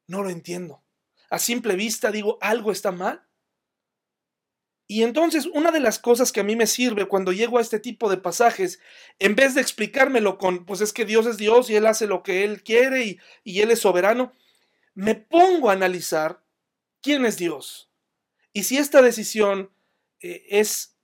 No 0.07 0.23
lo 0.23 0.31
entiendo. 0.31 0.85
A 1.29 1.41
simple 1.41 1.75
vista 1.75 2.13
digo, 2.13 2.39
algo 2.41 2.71
está 2.71 2.93
mal. 2.93 3.27
Y 4.93 5.05
entonces 5.05 5.47
una 5.47 5.71
de 5.71 5.81
las 5.81 5.99
cosas 5.99 6.33
que 6.33 6.41
a 6.41 6.45
mí 6.45 6.55
me 6.55 6.67
sirve 6.67 7.09
cuando 7.09 7.33
llego 7.33 7.57
a 7.57 7.63
este 7.63 7.81
tipo 7.81 8.11
de 8.11 8.19
pasajes, 8.19 8.79
en 9.21 9.35
vez 9.35 9.55
de 9.55 9.63
explicármelo 9.63 10.37
con, 10.37 10.67
pues 10.67 10.83
es 10.83 10.93
que 10.93 11.07
Dios 11.07 11.25
es 11.25 11.39
Dios 11.39 11.71
y 11.71 11.77
Él 11.77 11.87
hace 11.87 12.07
lo 12.07 12.23
que 12.23 12.45
Él 12.45 12.63
quiere 12.63 13.19
y, 13.43 13.61
Él 13.63 13.71
es 13.71 13.79
soberano, 13.79 14.35
me 14.93 15.15
pongo 15.15 15.71
a 15.71 15.73
analizar 15.73 16.43
quién 17.01 17.25
es 17.25 17.39
Dios. 17.39 17.89
Y 18.53 18.65
si 18.65 18.77
esta 18.77 19.01
decisión 19.01 19.71
eh, 20.21 20.45
es, 20.51 20.95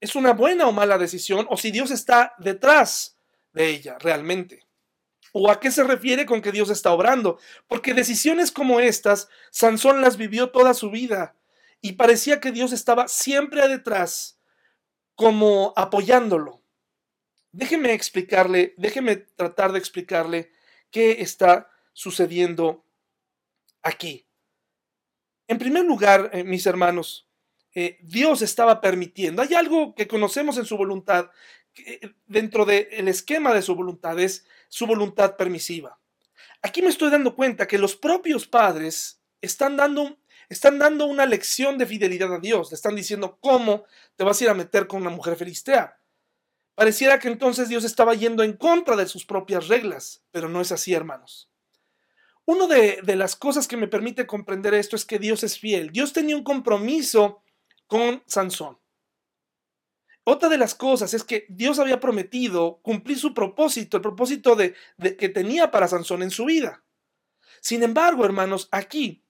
es 0.00 0.14
una 0.14 0.34
buena 0.34 0.68
o 0.68 0.72
mala 0.72 0.98
decisión, 0.98 1.46
o 1.48 1.56
si 1.56 1.70
Dios 1.70 1.90
está 1.90 2.34
detrás 2.36 3.16
de 3.54 3.70
ella 3.70 3.96
realmente. 3.98 4.60
¿O 5.32 5.50
a 5.50 5.58
qué 5.58 5.70
se 5.70 5.84
refiere 5.84 6.26
con 6.26 6.42
que 6.42 6.52
Dios 6.52 6.68
está 6.68 6.92
obrando? 6.92 7.38
Porque 7.66 7.94
decisiones 7.94 8.52
como 8.52 8.80
estas, 8.80 9.30
Sansón 9.50 10.02
las 10.02 10.18
vivió 10.18 10.50
toda 10.50 10.74
su 10.74 10.90
vida 10.90 11.34
y 11.86 11.92
parecía 11.92 12.40
que 12.40 12.50
Dios 12.50 12.72
estaba 12.72 13.06
siempre 13.06 13.68
detrás, 13.68 14.40
como 15.14 15.72
apoyándolo. 15.76 16.60
Déjeme 17.52 17.92
explicarle, 17.92 18.74
déjeme 18.76 19.14
tratar 19.16 19.70
de 19.70 19.78
explicarle 19.78 20.50
qué 20.90 21.22
está 21.22 21.70
sucediendo 21.92 22.84
aquí. 23.82 24.26
En 25.46 25.58
primer 25.58 25.84
lugar, 25.84 26.30
eh, 26.32 26.42
mis 26.42 26.66
hermanos, 26.66 27.28
eh, 27.72 27.98
Dios 28.02 28.42
estaba 28.42 28.80
permitiendo. 28.80 29.40
Hay 29.40 29.54
algo 29.54 29.94
que 29.94 30.08
conocemos 30.08 30.58
en 30.58 30.64
su 30.64 30.76
voluntad 30.76 31.30
dentro 32.26 32.64
del 32.64 33.06
esquema 33.06 33.54
de 33.54 33.62
su 33.62 33.76
voluntad 33.76 34.18
es 34.18 34.44
su 34.68 34.86
voluntad 34.86 35.36
permisiva. 35.36 36.00
Aquí 36.62 36.82
me 36.82 36.88
estoy 36.88 37.10
dando 37.10 37.36
cuenta 37.36 37.68
que 37.68 37.78
los 37.78 37.94
propios 37.94 38.46
padres 38.46 39.20
están 39.40 39.76
dando, 39.76 40.18
están 40.48 40.78
dando 40.78 41.06
una 41.06 41.26
lección 41.26 41.78
de 41.78 41.86
fidelidad 41.86 42.32
a 42.34 42.38
Dios. 42.38 42.70
Le 42.70 42.74
están 42.74 42.96
diciendo 42.96 43.38
cómo 43.40 43.84
te 44.16 44.24
vas 44.24 44.40
a 44.40 44.44
ir 44.44 44.50
a 44.50 44.54
meter 44.54 44.86
con 44.86 45.00
una 45.00 45.10
mujer 45.10 45.36
filistea. 45.36 45.98
Pareciera 46.74 47.18
que 47.18 47.28
entonces 47.28 47.68
Dios 47.68 47.84
estaba 47.84 48.14
yendo 48.14 48.42
en 48.42 48.52
contra 48.52 48.96
de 48.96 49.06
sus 49.06 49.24
propias 49.24 49.68
reglas, 49.68 50.22
pero 50.30 50.48
no 50.48 50.60
es 50.60 50.72
así, 50.72 50.92
hermanos. 50.92 51.50
Una 52.44 52.66
de, 52.66 53.00
de 53.02 53.16
las 53.16 53.34
cosas 53.34 53.66
que 53.66 53.76
me 53.76 53.88
permite 53.88 54.26
comprender 54.26 54.74
esto 54.74 54.94
es 54.94 55.04
que 55.04 55.18
Dios 55.18 55.42
es 55.42 55.58
fiel. 55.58 55.90
Dios 55.90 56.12
tenía 56.12 56.36
un 56.36 56.44
compromiso 56.44 57.42
con 57.86 58.22
Sansón. 58.26 58.78
Otra 60.28 60.48
de 60.48 60.58
las 60.58 60.74
cosas 60.74 61.14
es 61.14 61.22
que 61.22 61.46
Dios 61.48 61.78
había 61.78 62.00
prometido 62.00 62.80
cumplir 62.82 63.16
su 63.16 63.32
propósito, 63.32 63.96
el 63.96 64.02
propósito 64.02 64.56
de, 64.56 64.74
que 65.16 65.28
tenía 65.28 65.70
para 65.70 65.86
Sansón 65.86 66.24
en 66.24 66.32
su 66.32 66.46
vida. 66.46 66.82
Sin 67.60 67.84
embargo, 67.84 68.24
hermanos, 68.24 68.68
aquí 68.72 69.22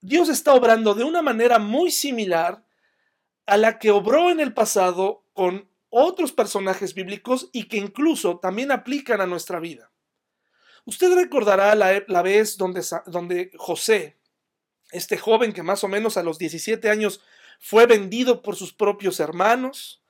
Dios 0.00 0.28
está 0.28 0.54
obrando 0.54 0.94
de 0.94 1.04
una 1.04 1.22
manera 1.22 1.58
muy 1.58 1.90
similar 1.90 2.64
a 3.46 3.56
la 3.56 3.78
que 3.78 3.90
obró 3.90 4.30
en 4.30 4.40
el 4.40 4.54
pasado 4.54 5.24
con 5.32 5.68
otros 5.90 6.32
personajes 6.32 6.94
bíblicos 6.94 7.48
y 7.52 7.64
que 7.64 7.78
incluso 7.78 8.38
también 8.38 8.70
aplican 8.70 9.20
a 9.20 9.26
nuestra 9.26 9.58
vida. 9.58 9.90
Usted 10.84 11.14
recordará 11.14 11.74
la, 11.74 12.22
vez 12.22 12.56
donde, 12.56 12.82
donde 13.06 13.50
José, 13.56 14.16
este 14.90 15.18
joven 15.18 15.52
que 15.52 15.62
más 15.62 15.84
o 15.84 15.88
menos 15.88 16.16
a 16.16 16.22
los 16.22 16.38
17 16.38 16.88
años 16.88 17.20
fue 17.58 17.86
vendido 17.86 18.42
por 18.42 18.56
sus 18.56 18.72
propios 18.72 19.20
hermanos, 19.20 20.02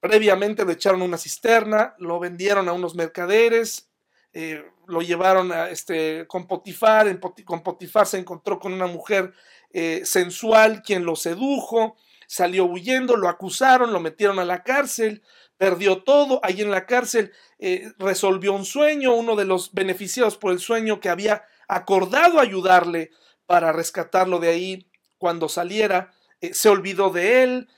previamente 0.00 0.64
lo 0.64 0.72
echaron 0.72 1.02
a 1.02 1.04
una 1.04 1.18
cisterna, 1.18 1.94
lo 1.98 2.18
vendieron 2.20 2.68
a 2.68 2.72
unos 2.72 2.94
mercaderes, 2.94 3.87
eh, 4.32 4.62
lo 4.86 5.00
llevaron 5.00 5.52
a 5.52 5.70
este, 5.70 6.26
con 6.26 6.46
Potifar, 6.46 7.18
con 7.44 7.62
Potifar 7.62 8.06
se 8.06 8.18
encontró 8.18 8.58
con 8.58 8.72
una 8.72 8.86
mujer 8.86 9.32
eh, 9.72 10.02
sensual 10.04 10.82
quien 10.82 11.04
lo 11.04 11.16
sedujo, 11.16 11.96
salió 12.26 12.66
huyendo, 12.66 13.16
lo 13.16 13.28
acusaron, 13.28 13.92
lo 13.92 14.00
metieron 14.00 14.38
a 14.38 14.44
la 14.44 14.62
cárcel, 14.62 15.22
perdió 15.56 16.02
todo, 16.02 16.40
ahí 16.42 16.60
en 16.60 16.70
la 16.70 16.86
cárcel 16.86 17.32
eh, 17.58 17.90
resolvió 17.98 18.52
un 18.52 18.64
sueño, 18.64 19.14
uno 19.14 19.34
de 19.34 19.46
los 19.46 19.72
beneficiados 19.72 20.36
por 20.36 20.52
el 20.52 20.58
sueño 20.58 21.00
que 21.00 21.08
había 21.08 21.44
acordado 21.66 22.38
ayudarle 22.38 23.10
para 23.46 23.72
rescatarlo 23.72 24.38
de 24.40 24.48
ahí 24.48 24.90
cuando 25.16 25.48
saliera, 25.48 26.12
se 26.52 26.68
olvidó 26.68 27.10
de 27.10 27.42
él, 27.42 27.68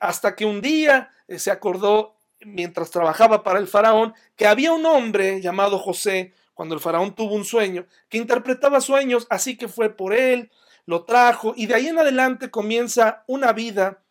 hasta 0.00 0.34
que 0.34 0.44
un 0.44 0.60
día 0.60 1.10
se 1.28 1.50
acordó 1.50 2.19
mientras 2.40 2.90
trabajaba 2.90 3.42
para 3.42 3.58
el 3.58 3.68
faraón, 3.68 4.14
que 4.36 4.46
había 4.46 4.72
un 4.72 4.86
hombre 4.86 5.40
llamado 5.40 5.78
José, 5.78 6.32
cuando 6.54 6.74
el 6.74 6.80
faraón 6.80 7.14
tuvo 7.14 7.34
un 7.34 7.44
sueño, 7.44 7.86
que 8.08 8.18
interpretaba 8.18 8.80
sueños, 8.80 9.26
así 9.30 9.56
que 9.56 9.68
fue 9.68 9.90
por 9.90 10.12
él, 10.12 10.50
lo 10.86 11.04
trajo, 11.04 11.54
y 11.56 11.66
de 11.66 11.74
ahí 11.74 11.88
en 11.88 11.98
adelante 11.98 12.50
comienza 12.50 13.24
una 13.26 13.52
vida 13.52 14.02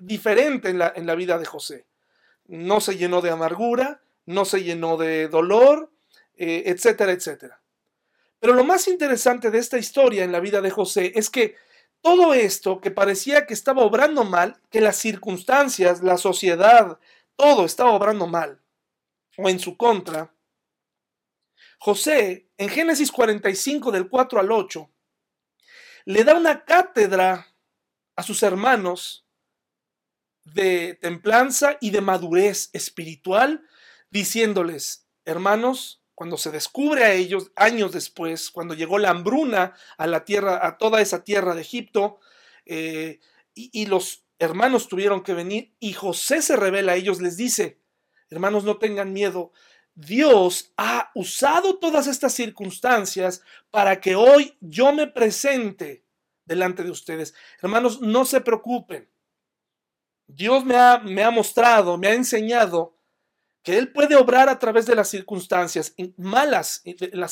diferente 0.00 0.70
en 0.70 0.78
la, 0.78 0.92
en 0.94 1.06
la 1.06 1.14
vida 1.14 1.38
de 1.38 1.44
José. 1.44 1.86
No 2.46 2.80
se 2.80 2.96
llenó 2.96 3.20
de 3.20 3.30
amargura, 3.30 4.00
no 4.24 4.44
se 4.44 4.62
llenó 4.62 4.96
de 4.96 5.28
dolor, 5.28 5.90
eh, 6.36 6.64
etcétera, 6.66 7.12
etcétera. 7.12 7.60
Pero 8.40 8.54
lo 8.54 8.64
más 8.64 8.88
interesante 8.88 9.50
de 9.50 9.58
esta 9.58 9.78
historia 9.78 10.24
en 10.24 10.32
la 10.32 10.40
vida 10.40 10.60
de 10.60 10.70
José 10.70 11.12
es 11.14 11.30
que 11.30 11.56
todo 12.02 12.34
esto 12.34 12.80
que 12.80 12.90
parecía 12.90 13.46
que 13.46 13.54
estaba 13.54 13.82
obrando 13.82 14.24
mal, 14.24 14.60
que 14.70 14.80
las 14.80 14.96
circunstancias, 14.96 16.02
la 16.02 16.18
sociedad, 16.18 16.98
todo 17.36 17.64
estaba 17.64 17.92
obrando 17.92 18.26
mal 18.26 18.62
o 19.36 19.48
en 19.48 19.58
su 19.58 19.76
contra, 19.76 20.34
José, 21.78 22.50
en 22.56 22.68
Génesis 22.68 23.12
45 23.12 23.92
del 23.92 24.08
4 24.08 24.40
al 24.40 24.50
8, 24.50 24.90
le 26.06 26.24
da 26.24 26.34
una 26.34 26.64
cátedra 26.64 27.54
a 28.16 28.22
sus 28.22 28.42
hermanos 28.42 29.26
de 30.44 30.94
templanza 30.94 31.76
y 31.80 31.90
de 31.90 32.00
madurez 32.00 32.70
espiritual, 32.72 33.66
diciéndoles, 34.10 35.06
hermanos, 35.24 36.02
cuando 36.14 36.38
se 36.38 36.50
descubre 36.50 37.04
a 37.04 37.12
ellos 37.12 37.52
años 37.56 37.92
después, 37.92 38.50
cuando 38.50 38.72
llegó 38.72 38.98
la 38.98 39.10
hambruna 39.10 39.74
a 39.98 40.06
la 40.06 40.24
tierra, 40.24 40.66
a 40.66 40.78
toda 40.78 41.02
esa 41.02 41.24
tierra 41.24 41.54
de 41.54 41.60
Egipto, 41.60 42.20
eh, 42.64 43.20
y 43.54 43.86
los 43.86 44.25
hermanos 44.38 44.88
tuvieron 44.88 45.22
que 45.22 45.34
venir 45.34 45.74
y 45.78 45.92
José 45.92 46.42
se 46.42 46.56
revela 46.56 46.92
a 46.92 46.96
ellos, 46.96 47.20
les 47.20 47.36
dice, 47.36 47.80
hermanos, 48.30 48.64
no 48.64 48.78
tengan 48.78 49.12
miedo. 49.12 49.52
Dios 49.94 50.72
ha 50.76 51.10
usado 51.14 51.78
todas 51.78 52.06
estas 52.06 52.34
circunstancias 52.34 53.42
para 53.70 54.00
que 54.00 54.14
hoy 54.14 54.56
yo 54.60 54.92
me 54.92 55.06
presente 55.06 56.04
delante 56.44 56.82
de 56.82 56.90
ustedes. 56.90 57.34
Hermanos, 57.62 58.00
no 58.00 58.24
se 58.24 58.40
preocupen. 58.40 59.08
Dios 60.26 60.64
me 60.64 60.76
ha, 60.76 60.98
me 60.98 61.22
ha 61.22 61.30
mostrado, 61.30 61.96
me 61.96 62.08
ha 62.08 62.14
enseñado 62.14 62.96
que 63.62 63.78
Él 63.78 63.92
puede 63.92 64.16
obrar 64.16 64.48
a 64.48 64.58
través 64.58 64.86
de 64.86 64.94
las 64.94 65.08
circunstancias 65.08 65.94
malas, 66.16 66.82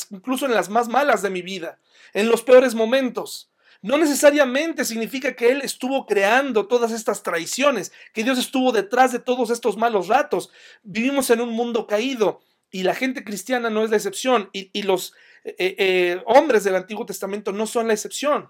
incluso 0.09 0.45
en 0.45 0.53
las 0.53 0.69
más 0.69 0.87
malas 0.87 1.21
de 1.21 1.29
mi 1.29 1.41
vida, 1.41 1.79
en 2.13 2.29
los 2.29 2.41
peores 2.41 2.73
momentos 2.73 3.51
no 3.81 3.97
necesariamente 3.97 4.85
significa 4.85 5.35
que 5.35 5.51
Él 5.51 5.61
estuvo 5.61 6.05
creando 6.05 6.67
todas 6.67 6.91
estas 6.91 7.23
traiciones, 7.23 7.91
que 8.13 8.23
Dios 8.23 8.37
estuvo 8.37 8.71
detrás 8.71 9.11
de 9.11 9.19
todos 9.19 9.49
estos 9.49 9.77
malos 9.77 10.07
ratos. 10.07 10.49
Vivimos 10.83 11.29
en 11.29 11.41
un 11.41 11.49
mundo 11.49 11.87
caído 11.87 12.41
y 12.71 12.83
la 12.83 12.95
gente 12.95 13.23
cristiana 13.23 13.69
no 13.69 13.83
es 13.83 13.89
la 13.89 13.97
excepción 13.97 14.49
y, 14.53 14.81
los 14.83 15.13
eh, 15.43 15.55
eh, 15.57 16.23
hombres 16.25 16.63
del 16.63 16.75
Antiguo 16.75 17.05
Testamento 17.05 17.51
no 17.51 17.67
son 17.67 17.87
la 17.87 17.93
excepción. 17.93 18.49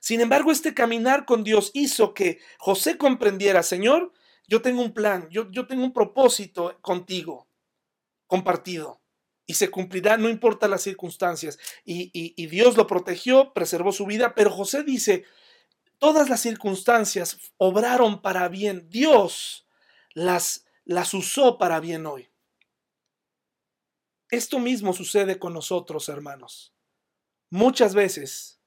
Sin 0.00 0.20
embargo, 0.20 0.52
este 0.52 0.74
caminar 0.74 1.24
con 1.24 1.42
Dios 1.42 1.70
hizo 1.74 2.14
que 2.14 2.38
José 2.58 2.98
comprendiera, 2.98 3.62
Señor, 3.62 4.12
yo 4.46 4.62
tengo 4.62 4.82
un 4.82 4.92
plan, 4.94 5.28
yo, 5.30 5.50
yo 5.50 5.66
tengo 5.66 5.82
un 5.82 5.92
propósito 5.92 6.78
contigo, 6.80 7.48
compartido 8.26 9.00
y 9.48 9.54
se 9.54 9.70
cumplirá, 9.70 10.18
no 10.18 10.28
importa 10.28 10.68
las 10.68 10.82
circunstancias. 10.82 11.58
Y, 11.82 12.46
Dios 12.48 12.76
lo 12.76 12.86
protegió, 12.86 13.54
preservó 13.54 13.92
su 13.92 14.04
vida, 14.04 14.34
pero 14.34 14.50
José 14.50 14.82
dice, 14.84 15.24
todas 15.96 16.28
las 16.28 16.42
circunstancias 16.42 17.38
obraron 17.56 18.20
para 18.20 18.46
bien. 18.48 18.90
Dios 18.90 19.66
las, 20.12 20.66
las 20.84 21.14
usó 21.14 21.56
para 21.56 21.80
bien 21.80 22.04
hoy. 22.04 22.28
Esto 24.30 24.58
mismo 24.58 24.92
sucede 24.92 25.38
con 25.38 25.54
nosotros, 25.54 26.10
hermanos. 26.10 26.74
Muchas 27.48 27.94
veces 27.94 28.60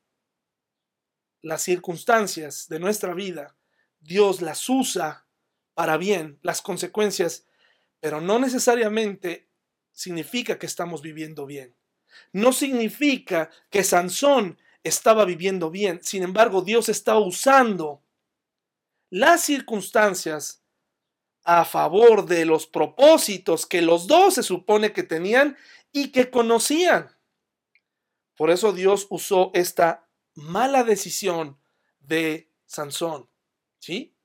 las 1.44 1.62
circunstancias 1.62 2.68
de 2.70 2.80
nuestra 2.80 3.14
vida, 3.14 3.56
Dios 4.00 4.42
las 4.42 4.68
usa 4.68 5.28
para 5.76 5.98
bien, 5.98 6.40
las 6.42 6.64
consecuencias, 6.64 7.46
pero 8.00 8.20
no 8.20 8.40
necesariamente 8.40 9.51
significa 9.92 10.58
que 10.58 10.66
estamos 10.66 11.02
viviendo 11.02 11.46
bien. 11.46 11.76
No 12.34 12.54
significa 12.54 13.50
que 13.70 13.84
Sansón 13.84 14.58
estaba 14.84 15.26
viviendo 15.26 15.70
bien. 15.70 16.02
Sin 16.04 16.24
embargo, 16.24 16.62
Dios 16.62 16.90
estaba 16.90 17.20
usando 17.20 18.04
las 19.10 19.42
circunstancias 19.42 20.64
a 21.44 21.66
favor 21.66 22.26
de 22.26 22.46
los 22.46 22.68
propósitos 22.68 23.66
que 23.66 23.82
los 23.82 24.08
dos 24.08 24.36
se 24.36 24.44
supone 24.44 24.94
que 24.94 25.04
tenían 25.04 25.58
y 25.92 26.12
que 26.12 26.30
conocían. 26.30 27.12
Por 28.36 28.52
eso 28.52 28.74
Dios 28.74 29.08
usó 29.10 29.52
esta 29.54 30.08
mala 30.36 30.84
decisión 30.84 31.60
de 32.00 32.50
Sansón. 32.66 33.30
¿Sí? 33.80 34.16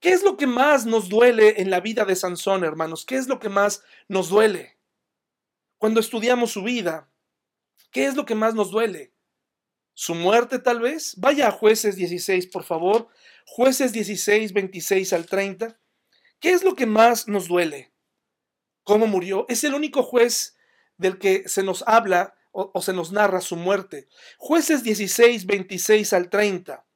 ¿Qué 0.00 0.10
es 0.10 0.24
lo 0.24 0.36
que 0.36 0.48
más 0.48 0.84
nos 0.84 1.08
duele 1.08 1.60
en 1.62 1.70
la 1.70 1.80
vida 1.80 2.04
de 2.04 2.16
Sansón, 2.16 2.64
hermanos? 2.64 3.06
¿Qué 3.06 3.16
es 3.16 3.28
lo 3.28 3.38
que 3.38 3.48
más 3.48 3.84
nos 4.08 4.28
duele? 4.28 4.76
Cuando 5.82 5.98
estudiamos 5.98 6.52
su 6.52 6.62
vida, 6.62 7.10
¿qué 7.90 8.04
es 8.04 8.14
lo 8.14 8.24
que 8.24 8.36
más 8.36 8.54
nos 8.54 8.70
duele? 8.70 9.12
¿Su 9.94 10.14
muerte 10.14 10.60
tal 10.60 10.78
vez? 10.78 11.14
Vaya 11.16 11.48
a 11.48 11.50
jueces 11.50 11.96
16, 11.96 12.46
por 12.46 12.62
favor. 12.62 13.08
Jueces 13.46 13.92
16, 13.92 14.52
26 14.52 15.12
al 15.12 15.26
30. 15.26 15.80
¿Qué 16.38 16.50
es 16.50 16.62
lo 16.62 16.76
que 16.76 16.86
más 16.86 17.26
nos 17.26 17.48
duele? 17.48 17.92
¿Cómo 18.84 19.08
murió? 19.08 19.44
Es 19.48 19.64
el 19.64 19.74
único 19.74 20.04
juez 20.04 20.56
del 20.98 21.18
que 21.18 21.48
se 21.48 21.64
nos 21.64 21.82
habla 21.88 22.36
o, 22.52 22.70
o 22.72 22.80
se 22.80 22.92
nos 22.92 23.10
narra 23.10 23.40
su 23.40 23.56
muerte. 23.56 24.06
Jueces 24.38 24.84
16, 24.84 25.46
26 25.46 26.12
al 26.12 26.30
30. 26.30 26.86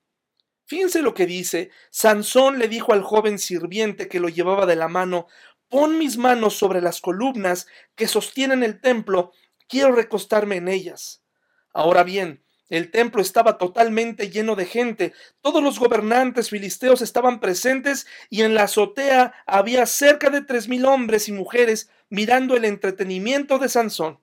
Fíjense 0.64 1.02
lo 1.02 1.12
que 1.12 1.26
dice. 1.26 1.70
Sansón 1.90 2.60
le 2.60 2.68
dijo 2.68 2.92
al 2.92 3.02
joven 3.02 3.40
sirviente 3.40 4.06
que 4.06 4.20
lo 4.20 4.28
llevaba 4.28 4.64
de 4.64 4.76
la 4.76 4.86
mano, 4.86 5.26
Pon 5.68 5.98
mis 5.98 6.16
manos 6.16 6.54
sobre 6.54 6.80
las 6.80 7.00
columnas 7.00 7.66
que 7.94 8.06
sostienen 8.06 8.62
el 8.62 8.80
templo, 8.80 9.32
quiero 9.68 9.92
recostarme 9.92 10.56
en 10.56 10.68
ellas. 10.68 11.22
Ahora 11.72 12.04
bien, 12.04 12.44
el 12.68 12.90
templo 12.90 13.22
estaba 13.22 13.58
totalmente 13.58 14.30
lleno 14.30 14.56
de 14.56 14.66
gente, 14.66 15.12
todos 15.40 15.62
los 15.62 15.78
gobernantes 15.78 16.50
filisteos 16.50 17.00
estaban 17.00 17.38
presentes 17.38 18.06
y 18.28 18.42
en 18.42 18.54
la 18.54 18.64
azotea 18.64 19.34
había 19.46 19.86
cerca 19.86 20.30
de 20.30 20.40
tres 20.40 20.68
mil 20.68 20.84
hombres 20.84 21.28
y 21.28 21.32
mujeres 21.32 21.90
mirando 22.08 22.56
el 22.56 22.64
entretenimiento 22.64 23.58
de 23.58 23.68
Sansón. 23.68 24.20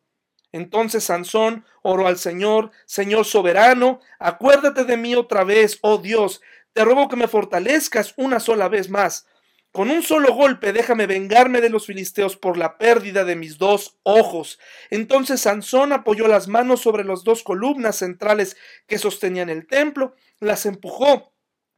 Entonces 0.52 1.06
Sansón 1.06 1.66
oró 1.82 2.08
al 2.08 2.18
Señor, 2.18 2.72
Señor 2.86 3.26
soberano, 3.26 4.00
acuérdate 4.20 4.84
de 4.84 4.98
mí 4.98 5.16
otra 5.16 5.44
vez, 5.44 5.80
oh 5.82 5.98
Dios, 5.98 6.41
te 6.74 6.84
ruego 6.84 7.08
que 7.08 7.16
me 7.16 7.28
fortalezcas 7.28 8.14
una 8.18 8.39
sola 8.39 8.68
vez 8.68 8.89
más. 8.89 9.26
Con 9.74 9.89
un 9.89 10.03
solo 10.03 10.36
golpe 10.36 10.71
déjame 10.71 11.07
vengarme 11.07 11.59
de 11.59 11.71
los 11.71 11.88
filisteos 11.88 12.38
por 12.38 12.57
la 12.57 12.78
pérdida 12.78 13.26
de 13.26 13.36
mis 13.36 13.57
dos 13.57 13.97
ojos. 14.03 14.59
Entonces 14.91 15.41
Sansón 15.41 15.93
apoyó 15.93 16.28
las 16.28 16.47
manos 16.47 16.82
sobre 16.82 17.03
las 17.03 17.24
dos 17.24 17.41
columnas 17.41 17.95
centrales 17.95 18.55
que 18.86 18.99
sostenían 18.99 19.49
el 19.49 19.65
templo, 19.65 20.15
las 20.39 20.67
empujó 20.67 21.34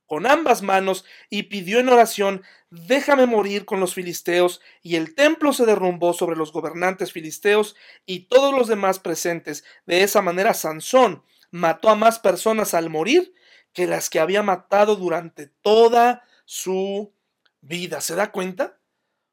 con 0.07 0.27
ambas 0.27 0.61
manos 0.61 1.05
y 1.29 1.43
pidió 1.43 1.79
en 1.79 1.87
oración, 1.87 2.43
déjame 2.69 3.27
morir 3.27 3.63
con 3.63 3.79
los 3.79 3.93
filisteos, 3.93 4.59
y 4.81 4.97
el 4.97 5.15
templo 5.15 5.53
se 5.53 5.65
derrumbó 5.65 6.13
sobre 6.13 6.35
los 6.35 6.51
gobernantes 6.51 7.13
filisteos 7.13 7.77
y 8.05 8.27
todos 8.27 8.53
los 8.53 8.67
demás 8.67 8.99
presentes. 8.99 9.63
De 9.85 10.03
esa 10.03 10.21
manera 10.21 10.53
Sansón 10.53 11.23
mató 11.49 11.87
a 11.87 11.95
más 11.95 12.19
personas 12.19 12.73
al 12.73 12.89
morir 12.89 13.33
que 13.71 13.87
las 13.87 14.09
que 14.09 14.19
había 14.19 14.43
matado 14.43 14.97
durante 14.97 15.47
toda 15.47 16.25
su 16.43 17.14
vida. 17.65 18.01
¿Se 18.01 18.15
da 18.15 18.31
cuenta? 18.31 18.79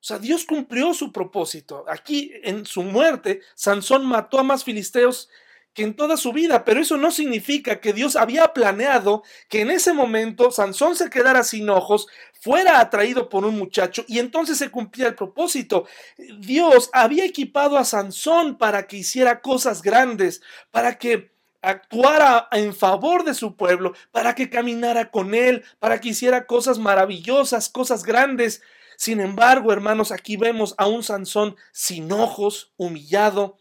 O 0.01 0.05
sea, 0.05 0.19
Dios 0.19 0.45
cumplió 0.45 0.95
su 0.95 1.13
propósito. 1.13 1.85
Aquí, 1.89 2.33
en 2.43 2.67
su 2.67 2.83
muerte, 2.83 3.41
Sansón 3.55 4.05
mató 4.05 4.41
a 4.41 4.43
más 4.43 4.65
filisteos 4.65 5.29
que 5.75 5.85
en 5.85 5.95
toda 5.95 6.17
su 6.17 6.33
vida, 6.33 6.65
pero 6.65 6.81
eso 6.81 6.97
no 6.97 7.11
significa 7.11 7.81
que 7.81 7.93
Dios 7.93 8.17
había 8.17 8.53
planeado 8.53 9.23
que 9.49 9.63
en 9.63 9.71
ese 9.71 9.93
momento 9.93 10.51
Sansón 10.51 10.97
se 10.97 11.09
quedara 11.09 11.45
sin 11.45 11.71
ojos, 11.71 12.09
fuera 12.41 12.79
atraído 12.81 13.29
por 13.29 13.45
un 13.45 13.57
muchacho 13.57 14.05
y 14.07 14.19
entonces 14.19 14.59
se 14.59 14.71
cumplía 14.71 15.07
el 15.07 15.15
propósito. 15.15 15.87
Dios 16.41 16.91
había 16.93 17.25
equipado 17.25 17.79
a 17.79 17.85
Sansón 17.85 18.59
para 18.59 18.87
que 18.87 18.99
hiciera 18.99 19.41
cosas 19.41 19.81
grandes, 19.81 20.43
para 20.71 20.99
que 20.99 21.32
actuara 21.63 22.49
en 22.53 22.75
favor 22.75 23.25
de 23.25 23.35
su 23.35 23.57
pueblo, 23.57 23.95
para 24.11 24.35
que 24.35 24.51
caminara 24.51 25.11
con 25.11 25.35
él, 25.35 25.65
para 25.79 26.01
que 26.01 26.11
hiciera 26.11 26.47
cosas 26.47 26.79
maravillosas, 26.79 27.69
cosas 27.69 28.03
grandes. 28.03 28.63
Sin 28.97 29.21
embargo, 29.21 29.73
hermanos, 29.73 30.13
aquí 30.13 30.37
vemos 30.37 30.75
a 30.77 30.87
un 30.87 31.03
Sansón 31.03 31.57
sin 31.73 32.13
ojos, 32.13 32.73
humillado, 32.77 33.59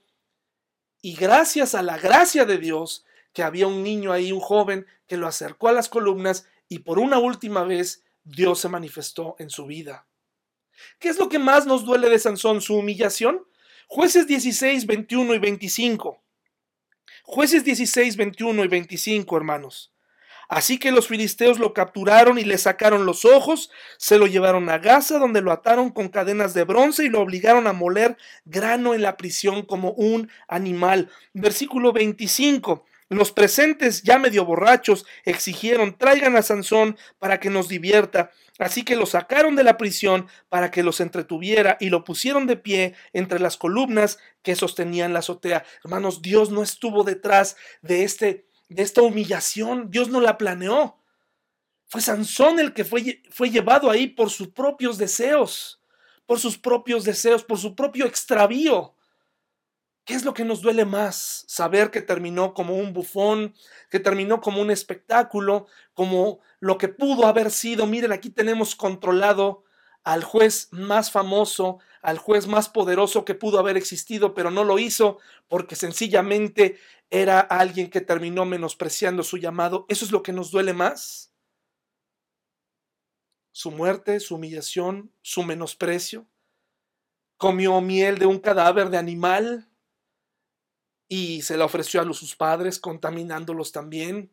y 1.01 1.15
gracias 1.15 1.73
a 1.73 1.81
la 1.81 1.97
gracia 1.97 2.45
de 2.45 2.57
Dios, 2.57 3.05
que 3.33 3.43
había 3.43 3.67
un 3.67 3.81
niño 3.81 4.11
ahí, 4.11 4.31
un 4.31 4.39
joven, 4.39 4.85
que 5.07 5.17
lo 5.17 5.27
acercó 5.27 5.67
a 5.67 5.73
las 5.73 5.89
columnas 5.89 6.47
y 6.67 6.79
por 6.79 6.99
una 6.99 7.17
última 7.17 7.63
vez 7.63 8.03
Dios 8.23 8.59
se 8.59 8.69
manifestó 8.69 9.35
en 9.39 9.49
su 9.49 9.65
vida. 9.65 10.07
¿Qué 10.99 11.09
es 11.09 11.17
lo 11.17 11.29
que 11.29 11.39
más 11.39 11.65
nos 11.65 11.85
duele 11.85 12.09
de 12.09 12.19
Sansón? 12.19 12.61
¿Su 12.61 12.75
humillación? 12.75 13.45
Jueces 13.87 14.27
16, 14.27 14.85
21 14.85 15.35
y 15.35 15.39
25. 15.39 16.21
Jueces 17.33 17.63
16, 17.63 18.17
21 18.17 18.65
y 18.65 18.67
25, 18.67 19.37
hermanos. 19.37 19.93
Así 20.49 20.77
que 20.77 20.91
los 20.91 21.07
filisteos 21.07 21.59
lo 21.59 21.73
capturaron 21.73 22.37
y 22.37 22.43
le 22.43 22.57
sacaron 22.57 23.05
los 23.05 23.23
ojos, 23.23 23.71
se 23.95 24.17
lo 24.17 24.27
llevaron 24.27 24.69
a 24.69 24.79
Gaza, 24.79 25.17
donde 25.17 25.39
lo 25.39 25.53
ataron 25.53 25.91
con 25.91 26.09
cadenas 26.09 26.53
de 26.53 26.65
bronce 26.65 27.05
y 27.05 27.09
lo 27.09 27.21
obligaron 27.21 27.67
a 27.67 27.71
moler 27.71 28.17
grano 28.43 28.93
en 28.93 29.01
la 29.01 29.15
prisión 29.15 29.61
como 29.61 29.91
un 29.91 30.29
animal. 30.49 31.09
Versículo 31.33 31.93
25. 31.93 32.83
Los 33.11 33.33
presentes, 33.33 34.03
ya 34.03 34.17
medio 34.17 34.45
borrachos, 34.45 35.05
exigieron, 35.25 35.97
traigan 35.97 36.37
a 36.37 36.41
Sansón 36.41 36.97
para 37.19 37.41
que 37.41 37.49
nos 37.49 37.67
divierta. 37.67 38.31
Así 38.57 38.83
que 38.83 38.95
lo 38.95 39.05
sacaron 39.05 39.57
de 39.57 39.65
la 39.65 39.77
prisión 39.77 40.27
para 40.47 40.71
que 40.71 40.81
los 40.81 41.01
entretuviera 41.01 41.75
y 41.81 41.89
lo 41.89 42.05
pusieron 42.05 42.47
de 42.47 42.55
pie 42.55 42.95
entre 43.11 43.39
las 43.39 43.57
columnas 43.57 44.17
que 44.43 44.55
sostenían 44.55 45.11
la 45.11 45.19
azotea. 45.19 45.65
Hermanos, 45.83 46.21
Dios 46.21 46.51
no 46.51 46.63
estuvo 46.63 47.03
detrás 47.03 47.57
de 47.81 48.05
este 48.05 48.45
de 48.69 48.83
esta 48.83 49.01
humillación. 49.01 49.91
Dios 49.91 50.07
no 50.07 50.21
la 50.21 50.37
planeó. 50.37 50.97
Fue 51.87 51.99
Sansón 51.99 52.59
el 52.59 52.73
que 52.73 52.85
fue, 52.85 53.21
fue 53.29 53.49
llevado 53.49 53.91
ahí 53.91 54.07
por 54.07 54.29
sus 54.29 54.47
propios 54.47 54.97
deseos, 54.97 55.81
por 56.25 56.39
sus 56.39 56.57
propios 56.57 57.03
deseos, 57.03 57.43
por 57.43 57.57
su 57.57 57.75
propio 57.75 58.05
extravío. 58.05 58.95
¿Qué 60.05 60.15
es 60.15 60.25
lo 60.25 60.33
que 60.33 60.45
nos 60.45 60.61
duele 60.61 60.85
más? 60.85 61.45
Saber 61.47 61.91
que 61.91 62.01
terminó 62.01 62.53
como 62.53 62.75
un 62.75 62.91
bufón, 62.91 63.53
que 63.89 63.99
terminó 63.99 64.41
como 64.41 64.61
un 64.61 64.71
espectáculo, 64.71 65.67
como 65.93 66.39
lo 66.59 66.77
que 66.77 66.87
pudo 66.87 67.27
haber 67.27 67.51
sido. 67.51 67.85
Miren, 67.85 68.11
aquí 68.11 68.31
tenemos 68.31 68.75
controlado 68.75 69.63
al 70.03 70.23
juez 70.23 70.69
más 70.71 71.11
famoso, 71.11 71.79
al 72.01 72.17
juez 72.17 72.47
más 72.47 72.69
poderoso 72.69 73.25
que 73.25 73.35
pudo 73.35 73.59
haber 73.59 73.77
existido, 73.77 74.33
pero 74.33 74.49
no 74.49 74.63
lo 74.63 74.79
hizo 74.79 75.19
porque 75.47 75.75
sencillamente 75.75 76.79
era 77.11 77.39
alguien 77.39 77.89
que 77.89 78.01
terminó 78.01 78.45
menospreciando 78.45 79.21
su 79.21 79.37
llamado. 79.37 79.85
¿Eso 79.89 80.05
es 80.05 80.11
lo 80.11 80.23
que 80.23 80.33
nos 80.33 80.49
duele 80.49 80.73
más? 80.73 81.31
Su 83.51 83.69
muerte, 83.69 84.19
su 84.19 84.35
humillación, 84.35 85.13
su 85.21 85.43
menosprecio. 85.43 86.25
Comió 87.37 87.81
miel 87.81 88.17
de 88.17 88.25
un 88.25 88.39
cadáver 88.39 88.89
de 88.89 88.97
animal 88.97 89.70
y 91.11 91.41
se 91.41 91.57
la 91.57 91.65
ofreció 91.65 91.99
a 91.99 92.13
sus 92.13 92.37
padres, 92.37 92.79
contaminándolos 92.79 93.73
también. 93.73 94.31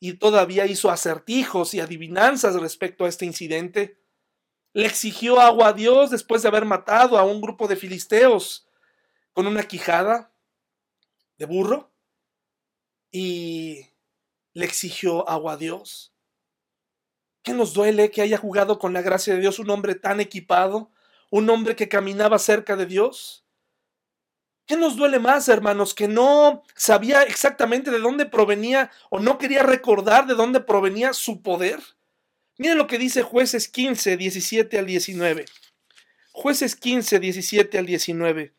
Y 0.00 0.14
todavía 0.14 0.66
hizo 0.66 0.90
acertijos 0.90 1.74
y 1.74 1.80
adivinanzas 1.80 2.60
respecto 2.60 3.04
a 3.04 3.08
este 3.08 3.24
incidente 3.24 4.02
le 4.72 4.86
exigió 4.86 5.38
agua 5.40 5.68
a 5.68 5.72
Dios 5.72 6.10
después 6.10 6.42
de 6.42 6.48
haber 6.48 6.64
matado 6.64 7.18
a 7.18 7.24
un 7.24 7.40
grupo 7.40 7.68
de 7.68 7.76
filisteos 7.76 8.66
con 9.32 9.46
una 9.46 9.62
quijada 9.64 10.32
de 11.36 11.46
burro 11.46 11.92
y 13.10 13.86
le 14.54 14.64
exigió 14.64 15.28
agua 15.28 15.52
a 15.52 15.56
Dios. 15.56 16.14
¿Qué 17.42 17.52
nos 17.52 17.74
duele 17.74 18.10
que 18.10 18.22
haya 18.22 18.38
jugado 18.38 18.78
con 18.78 18.92
la 18.92 19.02
gracia 19.02 19.34
de 19.34 19.40
Dios 19.40 19.58
un 19.58 19.68
hombre 19.70 19.94
tan 19.94 20.20
equipado, 20.20 20.90
un 21.30 21.50
hombre 21.50 21.76
que 21.76 21.88
caminaba 21.88 22.38
cerca 22.38 22.76
de 22.76 22.86
Dios? 22.86 23.41
¿Qué 24.72 24.78
nos 24.78 24.96
duele 24.96 25.18
más, 25.18 25.50
hermanos? 25.50 25.92
Que 25.92 26.08
no 26.08 26.62
sabía 26.74 27.24
exactamente 27.24 27.90
de 27.90 27.98
dónde 27.98 28.24
provenía 28.24 28.90
o 29.10 29.18
no 29.18 29.36
quería 29.36 29.62
recordar 29.62 30.26
de 30.26 30.32
dónde 30.32 30.60
provenía 30.60 31.12
su 31.12 31.42
poder. 31.42 31.78
Miren 32.56 32.78
lo 32.78 32.86
que 32.86 32.96
dice 32.96 33.22
jueces 33.22 33.68
15, 33.68 34.16
17 34.16 34.78
al 34.78 34.86
19. 34.86 35.44
Jueces 36.32 36.74
15, 36.74 37.20
17 37.20 37.76
al 37.76 37.84
19. 37.84 38.54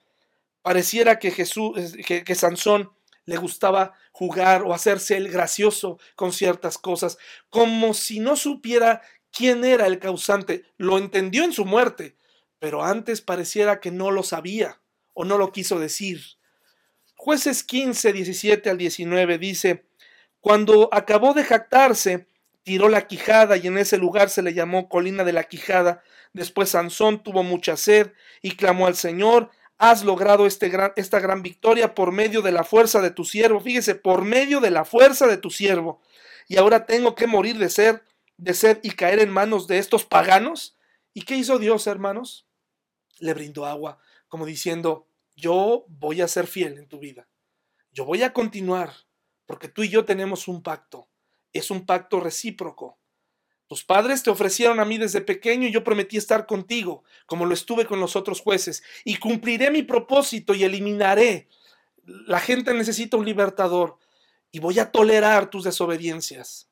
Pareciera 0.62 1.18
que 1.18 1.32
Jesús, 1.32 1.96
que, 2.06 2.24
que 2.24 2.36
Sansón 2.36 2.92
le 3.26 3.38
gustaba 3.38 3.94
jugar 4.12 4.62
o 4.62 4.76
hacerse 4.76 5.18
el 5.18 5.30
gracioso 5.30 5.98
con 6.16 6.32
ciertas 6.32 6.78
cosas, 6.78 7.18
como 7.50 7.96
si 7.96 8.20
no 8.20 8.36
supiera 8.36 9.02
quién 9.32 9.66
era 9.66 9.88
el 9.88 9.98
causante. 9.98 10.64
Lo 10.78 11.00
entendió 11.00 11.44
en 11.44 11.54
su 11.54 11.66
muerte, 11.66 12.18
pero 12.60 12.84
antes 12.84 13.22
pareciera 13.22 13.80
que 13.80 13.90
no 13.90 14.12
lo 14.12 14.22
sabía 14.22 14.80
o 15.14 15.26
no 15.26 15.38
lo 15.38 15.52
quiso 15.52 15.80
decir. 15.80 16.22
Jueces 17.16 17.64
15, 17.64 18.14
17 18.14 18.70
al 18.70 18.78
19 18.78 19.38
dice, 19.38 19.86
cuando 20.42 20.90
acabó 20.92 21.34
de 21.34 21.44
jactarse, 21.44 22.28
tiró 22.64 22.90
la 22.90 23.08
quijada 23.08 23.58
y 23.58 23.68
en 23.68 23.78
ese 23.78 23.98
lugar 23.98 24.30
se 24.30 24.42
le 24.42 24.54
llamó 24.54 24.90
colina 24.90 25.24
de 25.24 25.34
la 25.34 25.44
quijada. 25.44 26.04
Después 26.34 26.70
Sansón 26.70 27.24
tuvo 27.24 27.44
mucha 27.44 27.78
sed 27.78 28.12
y 28.42 28.56
clamó 28.56 28.88
al 28.88 28.96
Señor, 28.96 29.52
has 29.78 30.04
logrado 30.04 30.46
este 30.46 30.72
esta 30.96 31.20
gran 31.20 31.44
victoria 31.44 31.94
por 31.94 32.12
medio 32.12 32.42
de 32.42 32.52
la 32.52 32.64
fuerza 32.64 33.02
de 33.02 33.12
tu 33.12 33.26
siervo. 33.26 33.60
Fíjese, 33.60 33.96
por 33.96 34.24
medio 34.24 34.60
de 34.60 34.72
la 34.72 34.86
fuerza 34.86 35.28
de 35.28 35.38
tu 35.38 35.50
siervo. 35.50 36.02
Y 36.48 36.58
ahora 36.58 36.86
tengo 36.86 37.16
que 37.16 37.28
morir 37.28 37.58
de 37.58 37.70
sed, 37.70 38.02
de 38.38 38.54
sed 38.54 38.80
y 38.82 38.92
caer 38.92 39.20
en 39.20 39.30
manos 39.30 39.68
de 39.68 39.78
estos 39.78 40.06
paganos. 40.06 40.78
¿Y 41.14 41.24
qué 41.24 41.36
hizo 41.36 41.60
Dios, 41.60 41.88
hermanos? 41.88 42.48
Le 43.20 43.34
brindó 43.34 43.66
agua, 43.66 44.00
como 44.34 44.48
diciendo, 44.48 45.06
yo 45.36 45.86
voy 45.90 46.22
a 46.22 46.28
ser 46.28 46.48
fiel 46.48 46.80
en 46.80 46.88
tu 46.88 46.98
vida. 46.98 47.30
Yo 47.92 48.04
voy 48.04 48.24
a 48.24 48.34
continuar, 48.34 48.92
porque 49.46 49.68
tú 49.68 49.84
y 49.84 49.90
yo 49.90 50.06
tenemos 50.06 50.48
un 50.48 50.64
pacto 50.64 51.08
es 51.52 51.70
un 51.70 51.86
pacto 51.86 52.20
recíproco. 52.20 52.98
Tus 53.68 53.86
padres 53.86 54.24
te 54.24 54.32
ofrecieron 54.32 54.80
a 54.80 54.86
mí 54.86 54.98
desde 54.98 55.22
pequeño 55.22 55.68
y 55.68 55.72
yo 55.72 55.84
prometí 55.84 56.18
estar 56.18 56.48
contigo, 56.48 57.04
como 57.28 57.46
lo 57.46 57.54
estuve 57.54 57.86
con 57.86 58.00
los 58.00 58.16
otros 58.16 58.42
jueces, 58.42 58.82
y 59.06 59.18
cumpliré 59.18 59.70
mi 59.70 59.84
propósito 59.84 60.56
y 60.56 60.64
eliminaré. 60.64 61.48
La 62.04 62.40
gente 62.40 62.74
necesita 62.74 63.18
un 63.18 63.26
libertador 63.26 64.00
y 64.52 64.58
voy 64.58 64.80
a 64.80 64.92
tolerar 64.92 65.52
tus 65.52 65.64
desobediencias. 65.64 66.72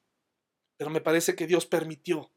Pero 0.78 0.90
me 0.90 1.00
parece 1.00 1.36
que 1.36 1.46
Dios 1.46 1.68
permitió 1.68 2.32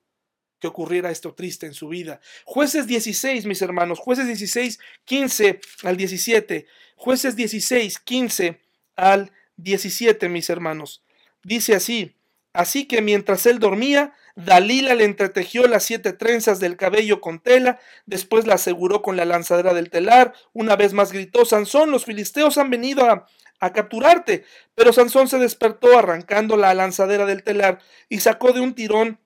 ocurriera 0.67 1.11
esto 1.11 1.35
triste 1.35 1.67
en 1.67 1.75
su 1.75 1.89
vida. 1.89 2.21
Jueces 2.45 2.87
16, 2.87 3.47
mis 3.47 3.63
hermanos, 3.63 3.99
jueces 3.99 4.27
16, 4.27 4.79
15 5.05 5.61
al 5.83 5.97
17. 5.97 6.67
Jueces 6.97 7.37
16, 7.37 7.99
15 7.99 8.61
al 8.97 9.33
17, 9.57 10.29
mis 10.29 10.51
hermanos. 10.51 11.03
Dice 11.43 11.75
así, 11.75 12.15
Así 12.55 12.87
que 12.87 13.03
mientras 13.03 13.47
él 13.47 13.59
dormía, 13.59 14.15
Dalila 14.37 14.95
le 14.95 15.05
entretejió 15.05 15.67
las 15.67 15.83
siete 15.83 16.13
trenzas 16.13 16.61
del 16.61 16.77
cabello 16.77 17.21
con 17.21 17.41
tela, 17.41 17.81
después 18.07 18.47
la 18.47 18.55
aseguró 18.55 19.03
con 19.03 19.17
la 19.17 19.25
lanzadera 19.25 19.75
del 19.75 19.91
telar, 19.91 20.35
una 20.53 20.77
vez 20.77 20.93
más 20.93 21.13
gritó, 21.13 21.45
Sansón, 21.45 21.91
los 21.91 22.05
filisteos 22.05 22.57
han 22.57 22.71
venido 22.71 23.11
a, 23.11 23.27
a 23.59 23.73
capturarte. 23.73 24.45
Pero 24.77 24.93
Sansón 24.93 25.29
se 25.29 25.39
despertó 25.39 25.99
arrancando 25.99 26.57
la 26.57 26.73
lanzadera 26.75 27.27
del 27.27 27.43
telar 27.43 27.81
y 28.09 28.21
sacó 28.21 28.53
de 28.53 28.61
un 28.61 28.75
tirón 28.75 29.19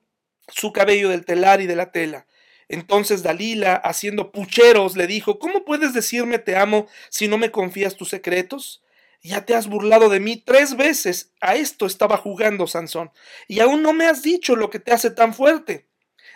su 0.48 0.72
cabello 0.72 1.08
del 1.08 1.24
telar 1.24 1.60
y 1.60 1.66
de 1.66 1.76
la 1.76 1.92
tela. 1.92 2.26
Entonces 2.68 3.22
Dalila, 3.22 3.74
haciendo 3.74 4.30
pucheros, 4.30 4.96
le 4.96 5.06
dijo, 5.06 5.38
¿Cómo 5.38 5.64
puedes 5.64 5.94
decirme 5.94 6.38
te 6.38 6.56
amo 6.56 6.86
si 7.08 7.28
no 7.28 7.38
me 7.38 7.50
confías 7.50 7.96
tus 7.96 8.10
secretos? 8.10 8.82
Ya 9.22 9.44
te 9.44 9.54
has 9.54 9.66
burlado 9.66 10.08
de 10.08 10.20
mí 10.20 10.36
tres 10.36 10.76
veces. 10.76 11.32
A 11.40 11.56
esto 11.56 11.86
estaba 11.86 12.16
jugando 12.16 12.66
Sansón. 12.66 13.10
Y 13.48 13.60
aún 13.60 13.82
no 13.82 13.92
me 13.92 14.06
has 14.06 14.22
dicho 14.22 14.54
lo 14.54 14.70
que 14.70 14.78
te 14.78 14.92
hace 14.92 15.10
tan 15.10 15.34
fuerte. 15.34 15.88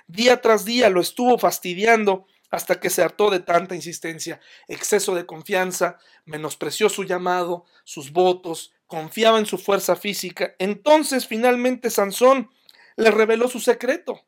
Día 0.08 0.40
tras 0.40 0.64
día 0.64 0.90
lo 0.90 1.00
estuvo 1.00 1.38
fastidiando 1.38 2.26
hasta 2.50 2.80
que 2.80 2.90
se 2.90 3.02
hartó 3.02 3.30
de 3.30 3.40
tanta 3.40 3.74
insistencia, 3.74 4.40
exceso 4.68 5.14
de 5.14 5.24
confianza, 5.24 5.98
menospreció 6.26 6.90
su 6.90 7.04
llamado, 7.04 7.64
sus 7.84 8.12
votos, 8.12 8.74
confiaba 8.86 9.38
en 9.38 9.46
su 9.46 9.56
fuerza 9.56 9.96
física. 9.96 10.54
Entonces 10.58 11.26
finalmente 11.26 11.88
Sansón 11.88 12.50
le 12.96 13.10
reveló 13.10 13.48
su 13.48 13.60
secreto. 13.60 14.20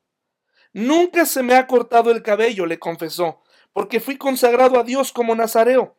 Nunca 0.72 1.26
se 1.26 1.42
me 1.42 1.54
ha 1.54 1.66
cortado 1.66 2.10
el 2.10 2.22
cabello, 2.22 2.66
le 2.66 2.78
confesó, 2.78 3.42
porque 3.72 4.00
fui 4.00 4.16
consagrado 4.16 4.78
a 4.78 4.84
Dios 4.84 5.12
como 5.12 5.34
nazareo 5.34 5.96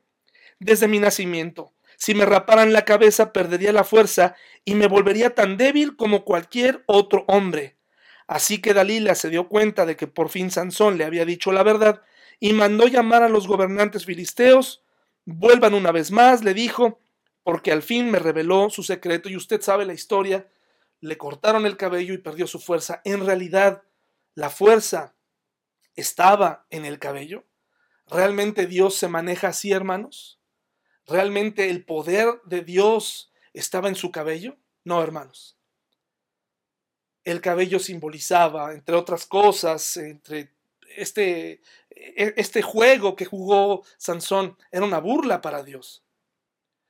desde 0.60 0.88
mi 0.88 1.00
nacimiento. 1.00 1.74
Si 1.98 2.14
me 2.14 2.26
raparan 2.26 2.74
la 2.74 2.84
cabeza 2.84 3.32
perdería 3.32 3.72
la 3.72 3.84
fuerza 3.84 4.36
y 4.66 4.76
me 4.76 4.88
volvería 4.88 5.34
tan 5.34 5.58
débil 5.58 5.96
como 5.96 6.26
cualquier 6.26 6.84
otro 6.88 7.24
hombre. 7.28 7.78
Así 8.28 8.60
que 8.60 8.74
Dalila 8.74 9.16
se 9.16 9.30
dio 9.30 9.48
cuenta 9.48 9.86
de 9.86 9.96
que 9.96 10.08
por 10.08 10.30
fin 10.30 10.52
Sansón 10.52 10.98
le 10.98 11.06
había 11.06 11.26
dicho 11.26 11.52
la 11.52 11.64
verdad 11.64 12.02
y 12.40 12.54
mandó 12.54 12.88
llamar 12.88 13.24
a 13.24 13.30
los 13.30 13.48
gobernantes 13.48 14.06
filisteos. 14.06 14.84
Vuelvan 15.26 15.74
una 15.74 15.92
vez 15.92 16.12
más, 16.12 16.44
le 16.44 16.54
dijo, 16.54 17.00
porque 17.44 17.72
al 17.72 17.82
fin 17.82 18.12
me 18.12 18.20
reveló 18.20 18.70
su 18.70 18.84
secreto 18.84 19.30
y 19.30 19.38
usted 19.38 19.62
sabe 19.62 19.86
la 19.86 19.94
historia. 19.94 20.48
Le 21.02 21.18
cortaron 21.18 21.66
el 21.66 21.78
cabello 21.78 22.14
y 22.14 22.20
perdió 22.20 22.48
su 22.48 22.60
fuerza. 22.60 23.02
En 23.04 23.26
realidad, 23.26 23.84
la 24.34 24.50
fuerza 24.50 25.16
estaba 25.96 26.66
en 26.70 26.86
el 26.86 27.00
cabello. 27.00 27.46
¿Realmente 28.08 28.68
Dios 28.68 28.96
se 28.96 29.08
maneja 29.08 29.50
así, 29.50 29.72
hermanos? 29.72 30.40
¿Realmente 31.08 31.70
el 31.70 31.86
poder 31.86 32.42
de 32.46 32.62
Dios 32.62 33.32
estaba 33.54 33.88
en 33.88 33.96
su 33.96 34.12
cabello? 34.12 34.58
No, 34.84 35.02
hermanos. 35.02 35.58
El 37.24 37.42
cabello 37.42 37.80
simbolizaba, 37.80 38.74
entre 38.74 38.96
otras 38.96 39.26
cosas, 39.26 39.98
entre 39.98 40.52
este, 40.96 41.62
e, 41.90 42.34
este 42.38 42.62
juego 42.62 43.16
que 43.16 43.26
jugó 43.26 43.84
Sansón, 43.98 44.58
era 44.72 44.86
una 44.86 45.00
burla 45.00 45.42
para 45.42 45.64
Dios. 45.64 46.04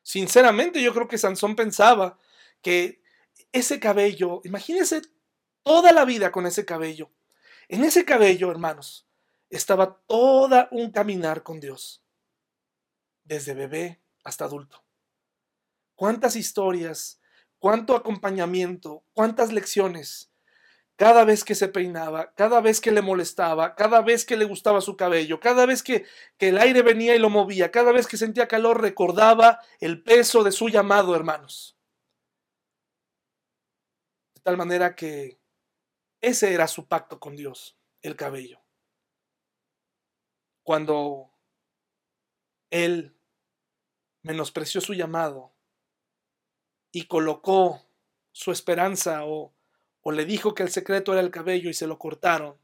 Sinceramente, 0.01 0.81
yo 0.81 0.93
creo 0.93 1.07
que 1.07 1.17
Sansón 1.17 1.55
pensaba 1.55 2.17
que 2.61 3.01
ese 3.51 3.79
cabello, 3.79 4.41
imagínense 4.43 5.01
toda 5.63 5.91
la 5.91 6.05
vida 6.05 6.31
con 6.31 6.45
ese 6.45 6.65
cabello. 6.65 7.11
En 7.67 7.83
ese 7.83 8.05
cabello, 8.05 8.51
hermanos, 8.51 9.07
estaba 9.49 9.99
toda 10.07 10.67
un 10.71 10.91
caminar 10.91 11.43
con 11.43 11.59
Dios, 11.59 12.03
desde 13.23 13.53
bebé 13.53 14.01
hasta 14.23 14.45
adulto. 14.45 14.83
¿Cuántas 15.95 16.35
historias, 16.35 17.21
cuánto 17.57 17.95
acompañamiento, 17.95 19.03
cuántas 19.13 19.51
lecciones? 19.51 20.31
Cada 20.97 21.25
vez 21.25 21.43
que 21.43 21.55
se 21.55 21.67
peinaba, 21.67 22.33
cada 22.35 22.61
vez 22.61 22.79
que 22.79 22.91
le 22.91 23.01
molestaba, 23.01 23.75
cada 23.75 24.01
vez 24.01 24.23
que 24.23 24.37
le 24.37 24.45
gustaba 24.45 24.79
su 24.79 24.95
cabello, 24.95 25.39
cada 25.39 25.65
vez 25.65 25.83
que, 25.83 26.05
que 26.37 26.49
el 26.49 26.57
aire 26.57 26.83
venía 26.83 27.15
y 27.15 27.19
lo 27.19 27.29
movía, 27.29 27.71
cada 27.71 27.91
vez 27.91 28.07
que 28.07 28.17
sentía 28.17 28.47
calor, 28.47 28.81
recordaba 28.81 29.59
el 29.79 30.03
peso 30.03 30.43
de 30.43 30.51
su 30.51 30.69
llamado, 30.69 31.15
hermanos. 31.15 31.74
Tal 34.45 34.57
manera 34.57 34.95
que 34.95 35.39
ese 36.21 36.53
era 36.53 36.67
su 36.67 36.87
pacto 36.87 37.19
con 37.19 37.35
Dios, 37.35 37.79
el 38.03 38.15
cabello. 38.15 38.61
Cuando 40.61 41.31
él 42.69 43.17
menospreció 44.21 44.81
su 44.81 44.93
llamado 44.93 45.55
y 46.91 47.07
colocó 47.07 47.87
su 48.33 48.51
esperanza 48.51 49.25
o, 49.25 49.55
o 50.01 50.11
le 50.11 50.25
dijo 50.25 50.53
que 50.53 50.61
el 50.61 50.69
secreto 50.69 51.13
era 51.13 51.21
el 51.21 51.31
cabello 51.31 51.71
y 51.71 51.73
se 51.73 51.87
lo 51.87 51.97
cortaron. 51.97 52.59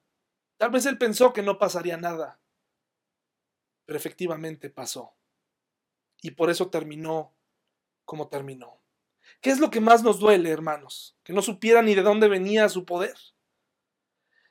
Tal 0.58 0.70
vez 0.70 0.86
él 0.86 1.00
pensó 1.00 1.34
que 1.34 1.42
no 1.42 1.58
pasaría 1.58 1.98
nada, 1.98 2.40
pero 3.88 3.98
efectivamente 3.98 4.70
pasó. 4.70 5.16
Y 6.22 6.30
por 6.32 6.52
eso 6.52 6.70
terminó 6.70 7.34
como 8.06 8.30
terminó. 8.30 8.81
¿Qué 9.42 9.50
es 9.50 9.60
lo 9.60 9.72
que 9.72 9.82
más 9.82 10.04
nos 10.04 10.20
duele, 10.20 10.52
hermanos? 10.52 11.16
Que 11.24 11.34
no 11.34 11.42
supiera 11.42 11.82
ni 11.82 11.96
de 11.96 12.04
dónde 12.04 12.28
venía 12.28 12.70
su 12.70 12.86
poder. 12.86 13.16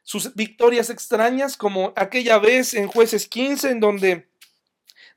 Sus 0.03 0.34
victorias 0.34 0.91
extrañas, 0.91 1.57
como 1.57 1.93
aquella 1.95 2.38
vez 2.38 2.74
en 2.74 2.88
jueces 2.88 3.28
15, 3.28 3.70
en 3.70 3.80
donde 3.80 4.28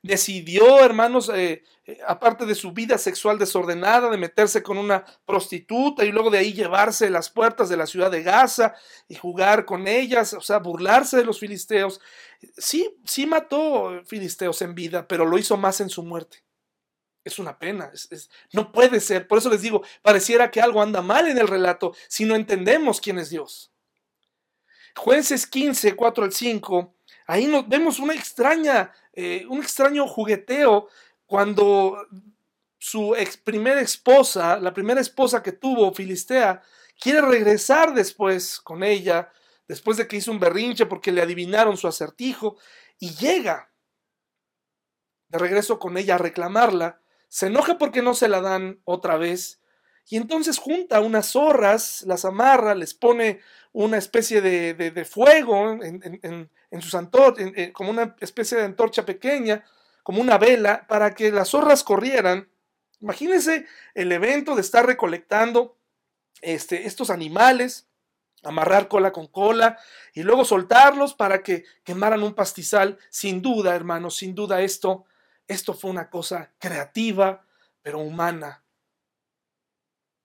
decidió, 0.02 0.84
hermanos, 0.84 1.28
eh, 1.34 1.64
eh, 1.86 1.98
aparte 2.06 2.46
de 2.46 2.54
su 2.54 2.72
vida 2.72 2.98
sexual 2.98 3.38
desordenada, 3.38 4.10
de 4.10 4.16
meterse 4.16 4.62
con 4.62 4.78
una 4.78 5.04
prostituta 5.26 6.04
y 6.04 6.12
luego 6.12 6.30
de 6.30 6.38
ahí 6.38 6.52
llevarse 6.52 7.10
las 7.10 7.28
puertas 7.28 7.68
de 7.68 7.76
la 7.76 7.86
ciudad 7.86 8.12
de 8.12 8.22
Gaza 8.22 8.74
y 9.08 9.16
jugar 9.16 9.64
con 9.64 9.88
ellas, 9.88 10.34
o 10.34 10.40
sea, 10.40 10.58
burlarse 10.58 11.16
de 11.16 11.24
los 11.24 11.40
filisteos. 11.40 12.00
Sí, 12.56 12.94
sí 13.04 13.26
mató 13.26 14.02
filisteos 14.06 14.62
en 14.62 14.74
vida, 14.74 15.08
pero 15.08 15.26
lo 15.26 15.36
hizo 15.36 15.56
más 15.56 15.80
en 15.80 15.88
su 15.88 16.04
muerte. 16.04 16.44
Es 17.24 17.38
una 17.38 17.58
pena, 17.58 17.90
no 18.52 18.70
puede 18.70 19.00
ser. 19.00 19.26
Por 19.26 19.38
eso 19.38 19.48
les 19.48 19.62
digo, 19.62 19.82
pareciera 20.02 20.50
que 20.50 20.60
algo 20.60 20.82
anda 20.82 21.00
mal 21.00 21.26
en 21.26 21.38
el 21.38 21.48
relato 21.48 21.94
si 22.06 22.26
no 22.26 22.34
entendemos 22.34 23.00
quién 23.00 23.18
es 23.18 23.30
Dios. 23.30 23.72
Jueces 24.94 25.46
15, 25.46 25.96
4 25.96 26.24
al 26.24 26.32
5 26.32 26.94
Ahí 27.26 27.46
nos 27.46 27.68
vemos 27.68 27.98
una 27.98 28.14
extraña, 28.14 28.92
eh, 29.12 29.46
un 29.48 29.62
extraño 29.62 30.06
jugueteo 30.06 30.88
cuando 31.26 32.06
su 32.78 33.14
ex, 33.14 33.38
primera 33.38 33.80
esposa, 33.80 34.58
la 34.58 34.74
primera 34.74 35.00
esposa 35.00 35.42
que 35.42 35.52
tuvo, 35.52 35.92
Filistea, 35.92 36.62
quiere 37.00 37.22
regresar 37.22 37.94
después 37.94 38.60
con 38.60 38.82
ella, 38.82 39.32
después 39.66 39.96
de 39.96 40.06
que 40.06 40.16
hizo 40.16 40.30
un 40.30 40.38
berrinche 40.38 40.84
porque 40.84 41.12
le 41.12 41.22
adivinaron 41.22 41.78
su 41.78 41.88
acertijo, 41.88 42.58
y 42.98 43.14
llega 43.14 43.72
de 45.28 45.38
regreso 45.38 45.78
con 45.78 45.96
ella 45.96 46.16
a 46.16 46.18
reclamarla, 46.18 47.00
se 47.34 47.48
enoja 47.48 47.78
porque 47.78 48.00
no 48.00 48.14
se 48.14 48.28
la 48.28 48.40
dan 48.40 48.78
otra 48.84 49.16
vez, 49.16 49.60
y 50.08 50.18
entonces 50.18 50.56
junta 50.56 51.00
unas 51.00 51.32
zorras, 51.32 52.04
las 52.06 52.24
amarra, 52.24 52.76
les 52.76 52.94
pone 52.94 53.40
una 53.72 53.98
especie 53.98 54.40
de, 54.40 55.04
fuego 55.04 55.72
en, 55.82 56.48
sus 56.80 56.94
antorchas, 56.94 57.50
como 57.72 57.90
una 57.90 58.14
especie 58.20 58.56
de 58.56 58.62
antorcha 58.62 59.04
pequeña, 59.04 59.64
como 60.04 60.20
una 60.20 60.38
vela, 60.38 60.86
para 60.86 61.12
que 61.12 61.32
las 61.32 61.48
zorras 61.48 61.82
corrieran. 61.82 62.48
Imagínense 63.00 63.66
el 63.94 64.12
evento 64.12 64.54
de 64.54 64.60
estar 64.60 64.86
recolectando 64.86 65.76
este, 66.40 66.86
estos 66.86 67.10
animales, 67.10 67.88
amarrar 68.44 68.86
cola 68.86 69.10
con 69.10 69.26
cola 69.26 69.76
y 70.12 70.22
luego 70.22 70.44
soltarlos 70.44 71.14
para 71.14 71.42
que 71.42 71.64
quemaran 71.82 72.22
un 72.22 72.34
pastizal. 72.34 72.96
Sin 73.10 73.42
duda, 73.42 73.74
hermanos, 73.74 74.14
sin 74.18 74.36
duda 74.36 74.62
esto, 74.62 75.06
esto 75.46 75.74
fue 75.74 75.90
una 75.90 76.10
cosa 76.10 76.54
creativa, 76.58 77.46
pero 77.82 77.98
humana. 77.98 78.64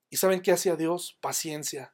¿Y 0.10 0.18
saben 0.18 0.42
qué 0.42 0.52
hacía 0.52 0.76
Dios? 0.76 1.18
Paciencia. 1.22 1.94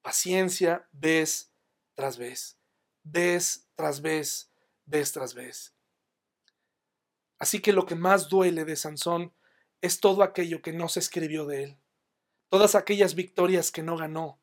Paciencia 0.00 0.88
vez 0.92 1.52
tras 1.94 2.18
vez. 2.18 2.58
Vez 3.02 3.68
tras 3.74 4.00
vez. 4.00 4.50
Vez 4.84 5.12
tras 5.12 5.34
vez. 5.34 5.74
Así 7.38 7.60
que 7.60 7.72
lo 7.72 7.86
que 7.86 7.94
más 7.94 8.28
duele 8.28 8.64
de 8.64 8.76
Sansón 8.76 9.34
es 9.80 10.00
todo 10.00 10.22
aquello 10.22 10.62
que 10.62 10.72
no 10.72 10.88
se 10.88 11.00
escribió 11.00 11.44
de 11.44 11.64
él. 11.64 11.78
Todas 12.48 12.74
aquellas 12.74 13.14
victorias 13.14 13.70
que 13.70 13.82
no 13.82 13.96
ganó. 13.96 14.40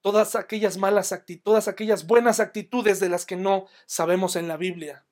Todas 0.00 0.34
aquellas 0.34 0.76
malas 0.76 1.12
actitudes, 1.12 1.44
todas 1.44 1.68
aquellas 1.68 2.06
buenas 2.06 2.40
actitudes 2.40 3.00
de 3.00 3.08
las 3.08 3.26
que 3.26 3.36
no 3.36 3.66
sabemos 3.86 4.34
en 4.36 4.48
la 4.48 4.56
Biblia. 4.56 5.06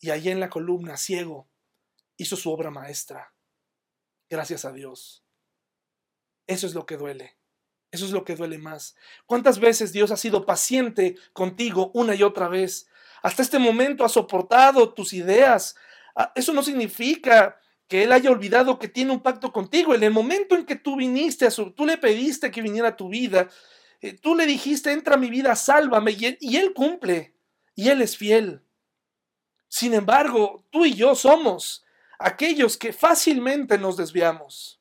Y 0.00 0.10
allí 0.10 0.30
en 0.30 0.40
la 0.40 0.50
columna, 0.50 0.96
ciego, 0.96 1.48
hizo 2.16 2.36
su 2.36 2.50
obra 2.50 2.70
maestra. 2.70 3.32
Gracias 4.28 4.64
a 4.64 4.72
Dios. 4.72 5.24
Eso 6.46 6.66
es 6.66 6.74
lo 6.74 6.86
que 6.86 6.96
duele. 6.96 7.36
Eso 7.90 8.04
es 8.04 8.12
lo 8.12 8.24
que 8.24 8.36
duele 8.36 8.58
más. 8.58 8.96
¿Cuántas 9.26 9.58
veces 9.58 9.92
Dios 9.92 10.10
ha 10.10 10.16
sido 10.16 10.44
paciente 10.44 11.16
contigo 11.32 11.90
una 11.94 12.14
y 12.14 12.22
otra 12.22 12.48
vez? 12.48 12.88
Hasta 13.22 13.42
este 13.42 13.58
momento 13.58 14.04
ha 14.04 14.08
soportado 14.08 14.92
tus 14.92 15.12
ideas. 15.12 15.74
Ah, 16.14 16.32
eso 16.34 16.52
no 16.52 16.62
significa 16.62 17.58
que 17.88 18.02
Él 18.02 18.12
haya 18.12 18.30
olvidado 18.30 18.78
que 18.78 18.88
tiene 18.88 19.12
un 19.12 19.22
pacto 19.22 19.52
contigo. 19.52 19.94
En 19.94 20.02
el 20.02 20.10
momento 20.10 20.54
en 20.54 20.66
que 20.66 20.76
tú 20.76 20.96
viniste, 20.96 21.46
a 21.46 21.50
su, 21.50 21.72
tú 21.72 21.86
le 21.86 21.96
pediste 21.96 22.50
que 22.50 22.60
viniera 22.60 22.88
a 22.88 22.96
tu 22.96 23.08
vida, 23.08 23.48
eh, 24.00 24.12
tú 24.12 24.34
le 24.34 24.46
dijiste, 24.46 24.92
entra 24.92 25.14
a 25.14 25.18
mi 25.18 25.30
vida, 25.30 25.56
sálvame, 25.56 26.14
y 26.40 26.56
él 26.56 26.72
cumple, 26.74 27.34
y 27.74 27.88
Él 27.88 28.02
es 28.02 28.16
fiel. 28.16 28.62
Sin 29.68 29.94
embargo, 29.94 30.64
tú 30.70 30.84
y 30.86 30.94
yo 30.94 31.14
somos 31.14 31.84
aquellos 32.18 32.76
que 32.76 32.92
fácilmente 32.92 33.78
nos 33.78 33.96
desviamos. 33.96 34.80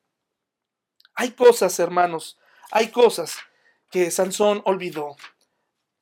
Hay 1.14 1.32
cosas, 1.32 1.80
hermanos, 1.80 2.38
hay 2.72 2.90
cosas 2.92 3.38
que 3.90 4.12
Sansón 4.12 4.62
olvidó. 4.66 5.16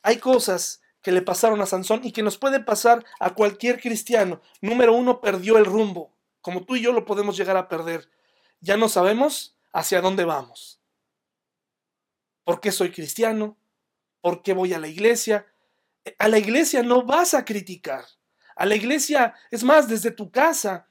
Hay 0.02 0.18
cosas 0.18 0.82
que 1.02 1.12
le 1.12 1.22
pasaron 1.22 1.62
a 1.62 1.66
Sansón 1.66 2.02
y 2.04 2.12
que 2.12 2.24
nos 2.24 2.38
puede 2.38 2.60
pasar 2.60 3.06
a 3.20 3.34
cualquier 3.34 3.80
cristiano. 3.80 4.42
Número 4.62 4.94
uno, 4.94 5.22
perdió 5.22 5.58
el 5.58 5.66
rumbo, 5.66 6.16
como 6.42 6.66
tú 6.66 6.76
y 6.76 6.82
yo 6.82 6.92
lo 6.92 7.06
podemos 7.06 7.38
llegar 7.38 7.58
a 7.58 7.70
perder. 7.70 8.10
Ya 8.60 8.78
no 8.78 8.90
sabemos 8.90 9.56
hacia 9.72 10.02
dónde 10.02 10.26
vamos. 10.26 10.80
¿Por 12.44 12.60
qué 12.60 12.72
soy 12.72 12.92
cristiano? 12.92 13.58
¿Por 14.22 14.42
qué 14.42 14.54
voy 14.54 14.74
a 14.74 14.80
la 14.80 14.88
iglesia? 14.88 15.48
A 16.18 16.28
la 16.28 16.40
iglesia 16.40 16.82
no 16.84 17.04
vas 17.04 17.34
a 17.34 17.46
criticar. 17.46 18.06
A 18.56 18.66
la 18.66 18.76
iglesia, 18.76 19.34
es 19.52 19.64
más, 19.64 19.88
desde 19.88 20.12
tu 20.12 20.32
casa. 20.32 20.90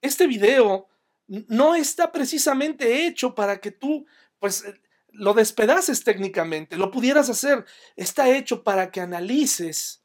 Este 0.00 0.26
video 0.26 0.88
no 1.26 1.74
está 1.74 2.12
precisamente 2.12 3.06
hecho 3.06 3.34
para 3.34 3.58
que 3.58 3.70
tú, 3.70 4.06
pues, 4.38 4.64
eh, 4.64 4.80
lo 5.08 5.32
despedaces 5.32 6.04
técnicamente, 6.04 6.76
lo 6.76 6.90
pudieras 6.90 7.28
hacer. 7.30 7.64
Está 7.96 8.28
hecho 8.28 8.62
para 8.62 8.90
que 8.90 9.00
analices. 9.00 10.04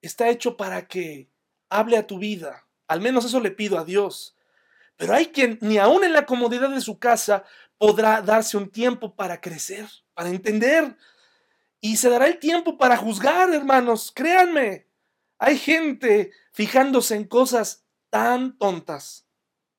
Está 0.00 0.28
hecho 0.28 0.56
para 0.56 0.86
que 0.86 1.28
hable 1.68 1.96
a 1.96 2.06
tu 2.06 2.18
vida. 2.18 2.66
Al 2.86 3.00
menos 3.00 3.24
eso 3.24 3.40
le 3.40 3.50
pido 3.50 3.78
a 3.78 3.84
Dios. 3.84 4.36
Pero 4.96 5.14
hay 5.14 5.26
quien 5.26 5.58
ni 5.60 5.78
aún 5.78 6.04
en 6.04 6.12
la 6.12 6.26
comodidad 6.26 6.70
de 6.70 6.80
su 6.80 6.98
casa 6.98 7.44
podrá 7.78 8.22
darse 8.22 8.56
un 8.56 8.70
tiempo 8.70 9.16
para 9.16 9.40
crecer, 9.40 9.88
para 10.14 10.28
entender. 10.28 10.96
Y 11.80 11.96
se 11.96 12.08
dará 12.08 12.26
el 12.28 12.38
tiempo 12.38 12.78
para 12.78 12.96
juzgar, 12.96 13.52
hermanos. 13.52 14.12
Créanme, 14.14 14.86
hay 15.42 15.58
gente 15.58 16.30
fijándose 16.52 17.16
en 17.16 17.24
cosas 17.24 17.82
tan 18.10 18.56
tontas 18.58 19.26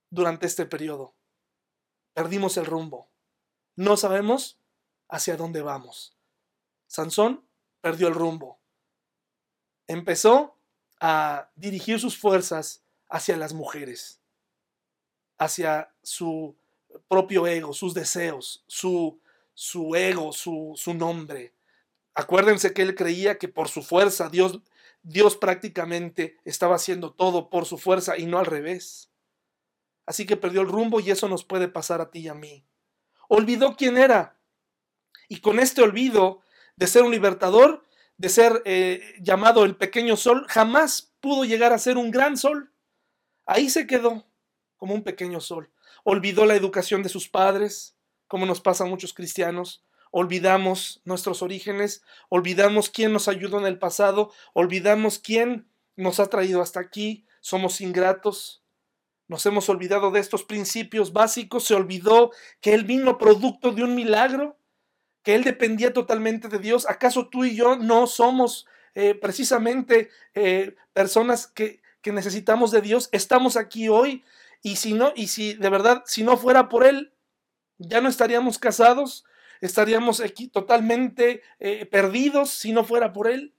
durante 0.10 0.46
este 0.46 0.66
periodo. 0.66 1.16
Perdimos 2.14 2.58
el 2.58 2.66
rumbo. 2.66 3.08
No 3.78 3.96
sabemos 3.96 4.60
hacia 5.08 5.38
dónde 5.38 5.62
vamos. 5.62 6.18
Sansón 6.88 7.46
perdió 7.80 8.10
el 8.10 8.14
rumbo. 8.14 8.60
Empezó 9.88 10.58
a 11.00 11.50
dirigir 11.56 11.98
sus 11.98 12.18
fuerzas 12.18 12.84
hacia 13.08 13.38
las 13.38 13.54
mujeres, 13.54 14.20
hacia 15.38 15.94
su 16.02 16.58
propio 17.08 17.48
ego, 17.48 17.72
sus 17.72 17.94
deseos, 17.94 18.66
su, 18.68 19.18
su 19.54 19.96
ego, 19.96 20.34
su, 20.34 20.74
su 20.76 20.94
nombre. 20.94 21.54
Acuérdense 22.16 22.74
que 22.74 22.82
él 22.82 22.96
creía 22.96 23.38
que 23.38 23.48
por 23.48 23.70
su 23.70 23.82
fuerza 23.82 24.28
Dios, 24.28 24.60
Dios 25.04 25.36
prácticamente 25.36 26.38
estaba 26.46 26.76
haciendo 26.76 27.12
todo 27.12 27.50
por 27.50 27.66
su 27.66 27.78
fuerza 27.78 28.18
y 28.18 28.26
no 28.26 28.40
al 28.40 28.46
revés. 28.46 29.12
Así 30.06 30.26
que 30.26 30.38
perdió 30.38 30.62
el 30.62 30.68
rumbo 30.68 31.00
y 31.00 31.12
eso 31.12 31.28
nos 31.28 31.44
puede 31.44 31.68
pasar 31.68 32.02
a 32.02 32.10
ti 32.10 32.20
y 32.20 32.28
a 32.30 32.34
mí. 32.34 32.66
Olvidó 33.28 33.76
quién 33.76 33.98
era. 33.98 34.38
Y 35.28 35.40
con 35.40 35.60
este 35.60 35.82
olvido 35.82 36.42
de 36.76 36.88
ser 36.88 37.04
un 37.04 37.12
libertador, 37.12 37.84
de 38.18 38.30
ser 38.30 38.62
eh, 38.66 39.14
llamado 39.20 39.66
el 39.66 39.76
pequeño 39.76 40.16
sol, 40.16 40.46
jamás 40.50 41.14
pudo 41.20 41.46
llegar 41.46 41.74
a 41.74 41.80
ser 41.80 41.98
un 41.98 42.12
gran 42.12 42.38
sol. 42.38 42.72
Ahí 43.46 43.70
se 43.70 43.88
quedó 43.88 44.26
como 44.78 44.94
un 44.94 45.04
pequeño 45.04 45.40
sol. 45.42 45.72
Olvidó 46.04 46.46
la 46.46 46.56
educación 46.56 47.04
de 47.04 47.10
sus 47.10 47.30
padres, 47.30 47.96
como 48.28 48.46
nos 48.46 48.62
pasa 48.62 48.84
a 48.84 48.88
muchos 48.88 49.14
cristianos. 49.14 49.84
Olvidamos 50.16 51.02
nuestros 51.06 51.42
orígenes, 51.42 52.04
olvidamos 52.30 52.92
quién 52.92 53.12
nos 53.12 53.28
ayudó 53.28 53.58
en 53.58 53.66
el 53.66 53.80
pasado, 53.80 54.32
olvidamos 54.54 55.18
quién 55.18 55.68
nos 55.96 56.20
ha 56.20 56.28
traído 56.28 56.62
hasta 56.62 56.80
aquí, 56.80 57.26
somos 57.42 57.82
ingratos, 57.82 58.64
nos 59.28 59.44
hemos 59.48 59.68
olvidado 59.70 60.12
de 60.12 60.20
estos 60.20 60.44
principios 60.44 61.14
básicos, 61.14 61.64
se 61.64 61.74
olvidó 61.74 62.30
que 62.62 62.76
Él 62.76 62.84
vino 62.84 63.18
producto 63.18 63.72
de 63.72 63.84
un 63.84 63.96
milagro, 63.96 64.56
que 65.24 65.34
Él 65.34 65.44
dependía 65.44 65.94
totalmente 65.94 66.48
de 66.48 66.60
Dios. 66.60 66.88
¿Acaso 66.88 67.30
tú 67.30 67.44
y 67.44 67.56
yo 67.56 67.76
no 67.76 68.06
somos 68.06 68.68
eh, 68.94 69.16
precisamente 69.16 70.12
eh, 70.36 70.76
personas 70.94 71.48
que, 71.48 71.82
que 72.04 72.12
necesitamos 72.12 72.70
de 72.70 72.82
Dios? 72.82 73.10
Estamos 73.12 73.58
aquí 73.58 73.90
hoy 73.90 74.24
y 74.62 74.76
si 74.76 74.94
no, 74.94 75.12
y 75.16 75.26
si 75.26 75.56
de 75.56 75.70
verdad, 75.72 76.04
si 76.06 76.22
no 76.22 76.38
fuera 76.38 76.70
por 76.70 76.86
Él, 76.86 77.14
ya 77.80 78.00
no 78.00 78.10
estaríamos 78.10 78.60
casados, 78.60 79.26
estaríamos 79.66 80.20
aquí 80.20 80.48
totalmente 80.48 81.42
eh, 81.60 81.86
perdidos 81.86 82.52
si 82.52 82.72
no 82.72 82.84
fuera 82.84 83.14
por 83.14 83.28
Él. 83.28 83.56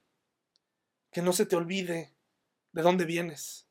Que 1.11 1.23
no 1.23 1.33
se 1.33 1.47
te 1.47 1.57
olvide 1.57 2.15
de 2.73 2.83
dónde 2.83 3.05
vienes 3.05 3.65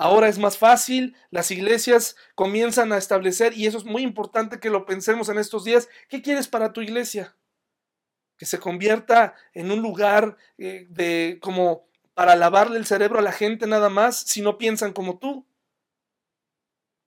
Ahora 0.00 0.28
es 0.28 0.38
más 0.38 0.56
fácil, 0.56 1.16
las 1.30 1.50
iglesias 1.50 2.14
comienzan 2.36 2.92
a 2.92 2.98
establecer, 2.98 3.52
y 3.54 3.66
eso 3.66 3.78
es 3.78 3.84
muy 3.84 4.02
importante 4.02 4.60
que 4.60 4.70
lo 4.70 4.86
pensemos 4.86 5.28
en 5.28 5.38
estos 5.38 5.64
días, 5.64 5.88
¿qué 6.08 6.22
quieres 6.22 6.46
para 6.46 6.72
tu 6.72 6.82
iglesia? 6.82 7.36
Que 8.36 8.46
se 8.46 8.60
convierta 8.60 9.34
en 9.54 9.72
un 9.72 9.82
lugar 9.82 10.36
eh, 10.56 10.86
de 10.88 11.40
como 11.42 11.88
para 12.14 12.36
lavarle 12.36 12.78
el 12.78 12.86
cerebro 12.86 13.18
a 13.18 13.22
la 13.22 13.32
gente 13.32 13.66
nada 13.66 13.88
más 13.88 14.20
si 14.20 14.40
no 14.40 14.56
piensan 14.56 14.92
como 14.92 15.18
tú, 15.18 15.48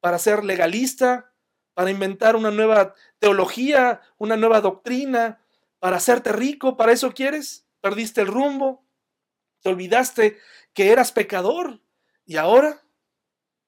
para 0.02 0.20
ser 0.20 0.43
legalista, 0.43 1.31
para 1.74 1.92
inventar 1.92 2.36
una 2.36 2.52
nueva 2.52 2.94
teología, 3.20 4.02
una 4.18 4.38
nueva 4.38 4.62
doctrina, 4.62 5.42
para 5.80 5.98
hacerte 5.98 6.32
rico, 6.32 6.78
¿para 6.78 6.92
eso 6.92 7.14
quieres? 7.14 7.66
Perdiste 7.82 8.22
el 8.22 8.28
rumbo, 8.28 8.86
te 9.62 9.70
olvidaste 9.70 10.38
que 10.74 10.92
eras 10.92 11.12
pecador, 11.12 11.82
y 12.26 12.38
ahora 12.38 12.82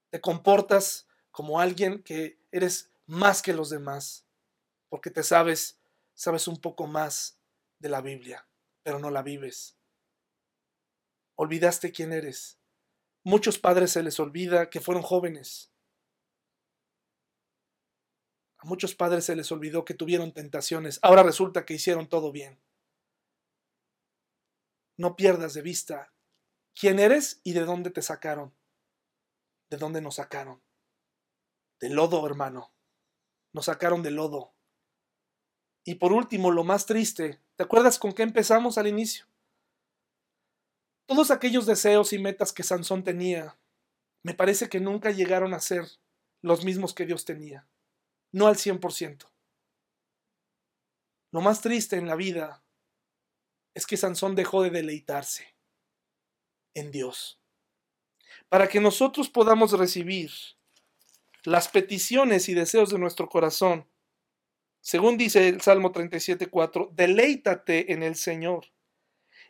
te 0.10 0.22
comportas 0.22 1.08
como 1.32 1.60
alguien 1.60 2.02
que 2.02 2.40
eres 2.52 2.92
más 3.08 3.42
que 3.42 3.54
los 3.54 3.70
demás, 3.70 4.26
porque 4.88 5.10
te 5.10 5.24
sabes, 5.24 5.82
sabes 6.14 6.48
un 6.48 6.62
poco 6.62 6.88
más 6.88 7.40
de 7.80 7.90
la 7.90 8.00
Biblia, 8.00 8.48
pero 8.84 9.00
no 9.00 9.10
la 9.10 9.22
vives. 9.22 9.76
Olvidaste 11.36 11.92
quién 11.92 12.14
eres. 12.14 12.58
Muchos 13.24 13.58
padres 13.60 13.92
se 13.92 14.04
les 14.04 14.18
olvida 14.20 14.70
que 14.70 14.80
fueron 14.80 15.04
jóvenes. 15.04 15.73
A 18.64 18.66
muchos 18.66 18.96
padres 18.96 19.26
se 19.26 19.36
les 19.36 19.52
olvidó 19.52 19.84
que 19.84 19.94
tuvieron 19.94 20.32
tentaciones. 20.32 20.98
Ahora 21.02 21.22
resulta 21.22 21.66
que 21.66 21.74
hicieron 21.74 22.08
todo 22.08 22.32
bien. 22.32 22.62
No 24.98 25.18
pierdas 25.18 25.54
de 25.54 25.62
vista 25.62 26.14
quién 26.74 26.98
eres 27.00 27.42
y 27.44 27.52
de 27.52 27.66
dónde 27.66 27.90
te 27.90 28.02
sacaron. 28.02 28.56
¿De 29.70 29.76
dónde 29.76 30.00
nos 30.00 30.16
sacaron? 30.16 30.64
Del 31.82 31.96
lodo, 31.96 32.26
hermano. 32.26 32.74
Nos 33.52 33.66
sacaron 33.66 34.02
del 34.02 34.16
lodo. 34.16 34.54
Y 35.84 35.96
por 35.96 36.14
último, 36.14 36.50
lo 36.50 36.64
más 36.64 36.86
triste, 36.86 37.42
¿te 37.58 37.64
acuerdas 37.64 38.00
con 38.00 38.14
qué 38.14 38.24
empezamos 38.24 38.78
al 38.78 38.88
inicio? 38.88 39.26
Todos 41.06 41.32
aquellos 41.32 41.66
deseos 41.66 42.14
y 42.14 42.18
metas 42.18 42.54
que 42.54 42.64
Sansón 42.64 43.04
tenía, 43.04 43.60
me 44.24 44.34
parece 44.34 44.70
que 44.70 44.80
nunca 44.80 45.12
llegaron 45.12 45.54
a 45.54 45.60
ser 45.60 45.86
los 46.42 46.64
mismos 46.64 46.94
que 46.94 47.06
Dios 47.06 47.26
tenía. 47.26 47.68
No 48.34 48.48
al 48.48 48.56
100%. 48.56 49.26
Lo 51.32 51.40
más 51.40 51.62
triste 51.62 51.96
en 51.96 52.08
la 52.08 52.16
vida 52.16 52.64
es 53.74 53.88
que 53.88 53.98
Sansón 53.98 54.36
dejó 54.36 54.62
de 54.62 54.70
deleitarse 54.70 55.56
en 56.74 56.92
Dios. 56.92 57.40
Para 58.50 58.68
que 58.68 58.82
nosotros 58.82 59.30
podamos 59.30 59.72
recibir 59.72 60.32
las 61.44 61.70
peticiones 61.70 62.50
y 62.50 62.54
deseos 62.54 62.90
de 62.90 63.00
nuestro 63.00 63.30
corazón, 63.30 63.88
según 64.82 65.18
dice 65.18 65.48
el 65.48 65.62
Salmo 65.62 65.92
37.4, 65.92 66.90
deleítate 66.92 67.94
en 67.94 68.04
el 68.04 68.16
Señor 68.16 68.68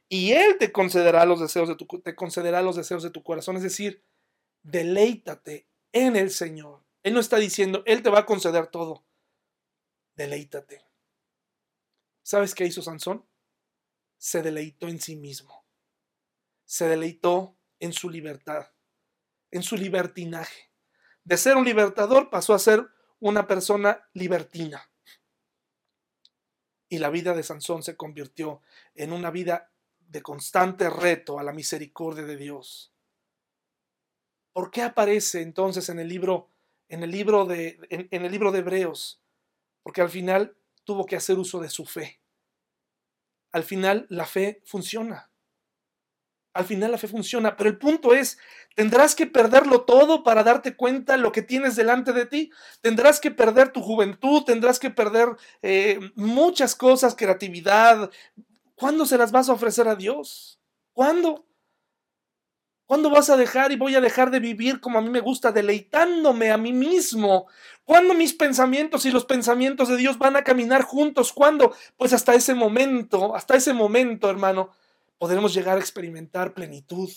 y 0.10 0.34
Él 0.34 0.58
te 0.60 0.72
concederá 0.72 1.26
los 1.26 1.40
deseos 1.40 1.68
de 1.68 1.76
tu, 1.76 1.86
te 1.86 2.16
concederá 2.16 2.62
los 2.62 2.76
deseos 2.76 3.04
de 3.04 3.10
tu 3.10 3.24
corazón. 3.24 3.58
Es 3.58 3.64
decir, 3.64 4.04
deleítate 4.62 5.68
en 5.92 6.16
el 6.16 6.30
Señor. 6.30 6.83
Él 7.04 7.14
no 7.14 7.20
está 7.20 7.38
diciendo, 7.38 7.84
Él 7.86 8.02
te 8.02 8.10
va 8.10 8.20
a 8.20 8.26
conceder 8.26 8.68
todo. 8.68 9.06
Deleítate. 10.16 10.84
¿Sabes 12.22 12.56
qué 12.56 12.66
hizo 12.66 12.82
Sansón? 12.82 13.26
Se 14.18 14.42
deleitó 14.42 14.88
en 14.88 15.02
sí 15.02 15.16
mismo 15.16 15.64
se 16.74 16.88
deleitó 16.88 17.56
en 17.80 17.94
su 17.94 18.10
libertad, 18.10 18.72
en 19.52 19.62
su 19.62 19.78
libertinaje. 19.78 20.72
De 21.24 21.38
ser 21.38 21.56
un 21.56 21.66
libertador 21.66 22.32
pasó 22.32 22.56
a 22.56 22.60
ser 22.60 22.88
una 23.20 23.46
persona 23.46 24.10
libertina. 24.14 24.90
Y 26.90 26.98
la 26.98 27.12
vida 27.12 27.36
de 27.36 27.44
Sansón 27.44 27.84
se 27.84 27.96
convirtió 27.96 28.62
en 28.96 29.14
una 29.14 29.30
vida 29.30 29.72
de 30.00 30.24
constante 30.24 30.90
reto 30.90 31.38
a 31.38 31.44
la 31.44 31.54
misericordia 31.54 32.24
de 32.24 32.38
Dios. 32.38 32.92
¿Por 34.52 34.72
qué 34.72 34.82
aparece 34.82 35.42
entonces 35.42 35.90
en 35.90 36.00
el 36.00 36.08
libro, 36.08 36.50
en 36.94 37.04
el 37.04 37.12
libro 37.12 37.46
de, 37.46 37.80
en 37.90 38.26
el 38.26 38.32
libro 38.32 38.52
de 38.52 38.60
Hebreos? 38.60 39.22
Porque 39.82 40.02
al 40.02 40.10
final 40.10 40.56
tuvo 40.84 41.06
que 41.06 41.16
hacer 41.16 41.40
uso 41.40 41.60
de 41.60 41.70
su 41.70 41.86
fe. 41.86 42.22
Al 43.52 43.64
final 43.64 44.06
la 44.10 44.26
fe 44.26 44.62
funciona. 44.66 45.30
Al 46.54 46.66
final 46.66 46.92
la 46.92 47.00
fe 47.00 47.08
funciona, 47.08 47.58
pero 47.58 47.68
el 47.68 47.80
punto 47.80 48.14
es, 48.14 48.38
tendrás 48.76 49.16
que 49.16 49.26
perderlo 49.26 49.86
todo 49.86 50.24
para 50.24 50.44
darte 50.44 50.76
cuenta 50.76 51.18
lo 51.18 51.32
que 51.32 51.42
tienes 51.42 51.76
delante 51.76 52.14
de 52.14 52.28
ti. 52.28 52.52
Tendrás 52.82 53.20
que 53.20 53.32
perder 53.32 53.72
tu 53.72 53.82
juventud, 53.82 54.44
tendrás 54.44 54.78
que 54.78 54.92
perder 54.92 55.30
eh, 55.64 56.00
muchas 56.16 56.76
cosas, 56.76 57.16
creatividad. 57.16 58.12
¿Cuándo 58.76 59.08
se 59.08 59.18
las 59.18 59.32
vas 59.32 59.50
a 59.50 59.54
ofrecer 59.54 59.88
a 59.88 59.96
Dios? 59.96 60.60
¿Cuándo? 60.94 61.48
¿Cuándo 62.86 63.10
vas 63.10 63.30
a 63.30 63.38
dejar 63.38 63.72
y 63.72 63.78
voy 63.78 63.96
a 63.96 64.02
dejar 64.02 64.30
de 64.30 64.40
vivir 64.40 64.82
como 64.82 65.00
a 65.00 65.02
mí 65.02 65.10
me 65.10 65.22
gusta, 65.22 65.52
deleitándome 65.52 66.52
a 66.52 66.58
mí 66.58 66.74
mismo? 66.74 67.48
¿Cuándo 67.86 68.14
mis 68.14 68.34
pensamientos 68.34 69.06
y 69.06 69.12
los 69.12 69.26
pensamientos 69.26 69.88
de 69.88 69.98
Dios 69.98 70.18
van 70.18 70.36
a 70.36 70.44
caminar 70.44 70.84
juntos? 70.84 71.32
¿Cuándo? 71.32 71.74
Pues 71.98 72.12
hasta 72.12 72.36
ese 72.36 72.54
momento, 72.54 73.36
hasta 73.36 73.56
ese 73.56 73.74
momento, 73.74 74.30
hermano, 74.30 74.72
podremos 75.18 75.54
llegar 75.54 75.78
a 75.78 75.80
experimentar 75.80 76.54
plenitud, 76.54 77.10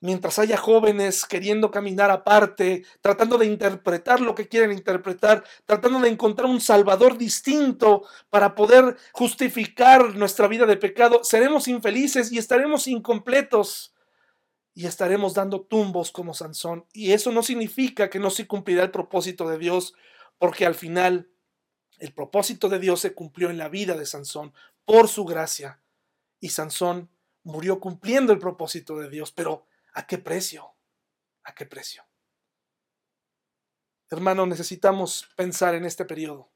mientras 0.00 0.40
haya 0.40 0.56
jóvenes 0.56 1.24
queriendo 1.24 1.70
caminar 1.70 2.10
aparte, 2.10 2.84
tratando 3.00 3.38
de 3.38 3.46
interpretar 3.46 4.20
lo 4.20 4.34
que 4.34 4.48
quieren 4.48 4.72
interpretar, 4.72 5.44
tratando 5.66 6.00
de 6.00 6.08
encontrar 6.08 6.48
un 6.48 6.60
Salvador 6.60 7.16
distinto 7.16 8.02
para 8.28 8.56
poder 8.56 8.96
justificar 9.12 10.16
nuestra 10.16 10.48
vida 10.48 10.66
de 10.66 10.76
pecado, 10.76 11.20
seremos 11.22 11.68
infelices 11.68 12.32
y 12.32 12.38
estaremos 12.38 12.88
incompletos 12.88 13.94
y 14.80 14.86
estaremos 14.86 15.34
dando 15.34 15.62
tumbos 15.62 16.10
como 16.10 16.34
Sansón. 16.34 16.86
Y 16.92 17.12
eso 17.12 17.32
no 17.32 17.42
significa 17.42 18.08
que 18.08 18.18
no 18.18 18.30
se 18.30 18.46
cumplirá 18.46 18.82
el 18.82 18.90
propósito 18.90 19.48
de 19.48 19.58
Dios, 19.58 19.94
porque 20.38 20.66
al 20.66 20.74
final 20.74 21.30
el 21.98 22.12
propósito 22.12 22.68
de 22.68 22.78
Dios 22.78 23.00
se 23.00 23.12
cumplió 23.12 23.50
en 23.50 23.58
la 23.58 23.68
vida 23.68 23.96
de 23.96 24.06
Sansón 24.06 24.54
por 24.84 25.08
su 25.08 25.24
gracia. 25.24 25.82
Y 26.40 26.48
Sansón 26.50 27.10
murió 27.42 27.80
cumpliendo 27.80 28.32
el 28.32 28.38
propósito 28.38 28.98
de 28.98 29.10
Dios, 29.10 29.32
pero 29.32 29.66
¿A 29.92 30.06
qué 30.06 30.18
precio? 30.18 30.72
¿A 31.42 31.54
qué 31.54 31.66
precio? 31.66 32.04
Hermano, 34.08 34.46
necesitamos 34.46 35.28
pensar 35.36 35.74
en 35.74 35.84
este 35.84 36.04
periodo. 36.04 36.50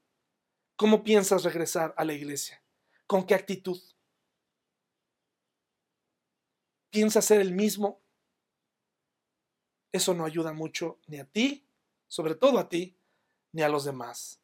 ¿Cómo 0.76 1.04
piensas 1.04 1.44
regresar 1.44 1.94
a 1.96 2.04
la 2.04 2.12
iglesia? 2.12 2.62
¿Con 3.06 3.26
qué 3.26 3.34
actitud? 3.34 3.80
¿Piensas 6.90 7.24
ser 7.24 7.40
el 7.40 7.52
mismo? 7.52 8.03
Eso 9.94 10.12
no 10.12 10.24
ayuda 10.24 10.52
mucho 10.52 10.98
ni 11.06 11.20
a 11.20 11.24
ti, 11.24 11.64
sobre 12.08 12.34
todo 12.34 12.58
a 12.58 12.68
ti, 12.68 12.98
ni 13.52 13.62
a 13.62 13.68
los 13.68 13.84
demás. 13.84 14.42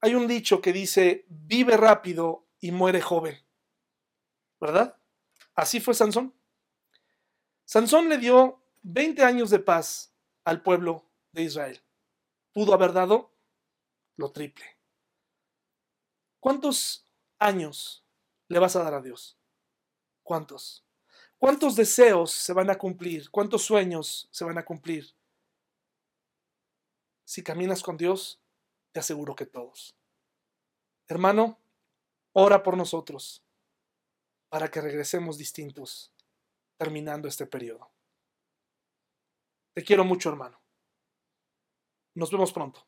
Hay 0.00 0.14
un 0.14 0.28
dicho 0.28 0.60
que 0.60 0.72
dice, 0.72 1.26
vive 1.28 1.76
rápido 1.76 2.46
y 2.60 2.70
muere 2.70 3.00
joven. 3.00 3.36
¿Verdad? 4.60 4.96
Así 5.56 5.80
fue 5.80 5.94
Sansón. 5.94 6.32
Sansón 7.64 8.08
le 8.08 8.18
dio 8.18 8.62
20 8.82 9.24
años 9.24 9.50
de 9.50 9.58
paz 9.58 10.14
al 10.44 10.62
pueblo 10.62 11.10
de 11.32 11.42
Israel. 11.42 11.82
Pudo 12.52 12.72
haber 12.72 12.92
dado 12.92 13.34
lo 14.14 14.30
triple. 14.30 14.78
¿Cuántos 16.38 17.04
años 17.40 18.06
le 18.46 18.60
vas 18.60 18.76
a 18.76 18.84
dar 18.84 18.94
a 18.94 19.02
Dios? 19.02 19.40
¿Cuántos? 20.22 20.86
¿Cuántos 21.40 21.74
deseos 21.74 22.32
se 22.32 22.52
van 22.52 22.68
a 22.68 22.76
cumplir? 22.76 23.30
¿Cuántos 23.30 23.62
sueños 23.62 24.28
se 24.30 24.44
van 24.44 24.58
a 24.58 24.64
cumplir? 24.66 25.16
Si 27.24 27.42
caminas 27.42 27.82
con 27.82 27.96
Dios, 27.96 28.42
te 28.92 29.00
aseguro 29.00 29.34
que 29.34 29.46
todos. 29.46 29.96
Hermano, 31.08 31.58
ora 32.34 32.62
por 32.62 32.76
nosotros 32.76 33.42
para 34.50 34.70
que 34.70 34.82
regresemos 34.82 35.38
distintos 35.38 36.12
terminando 36.76 37.26
este 37.26 37.46
periodo. 37.46 37.90
Te 39.72 39.82
quiero 39.82 40.04
mucho, 40.04 40.28
hermano. 40.28 40.60
Nos 42.16 42.30
vemos 42.30 42.52
pronto. 42.52 42.86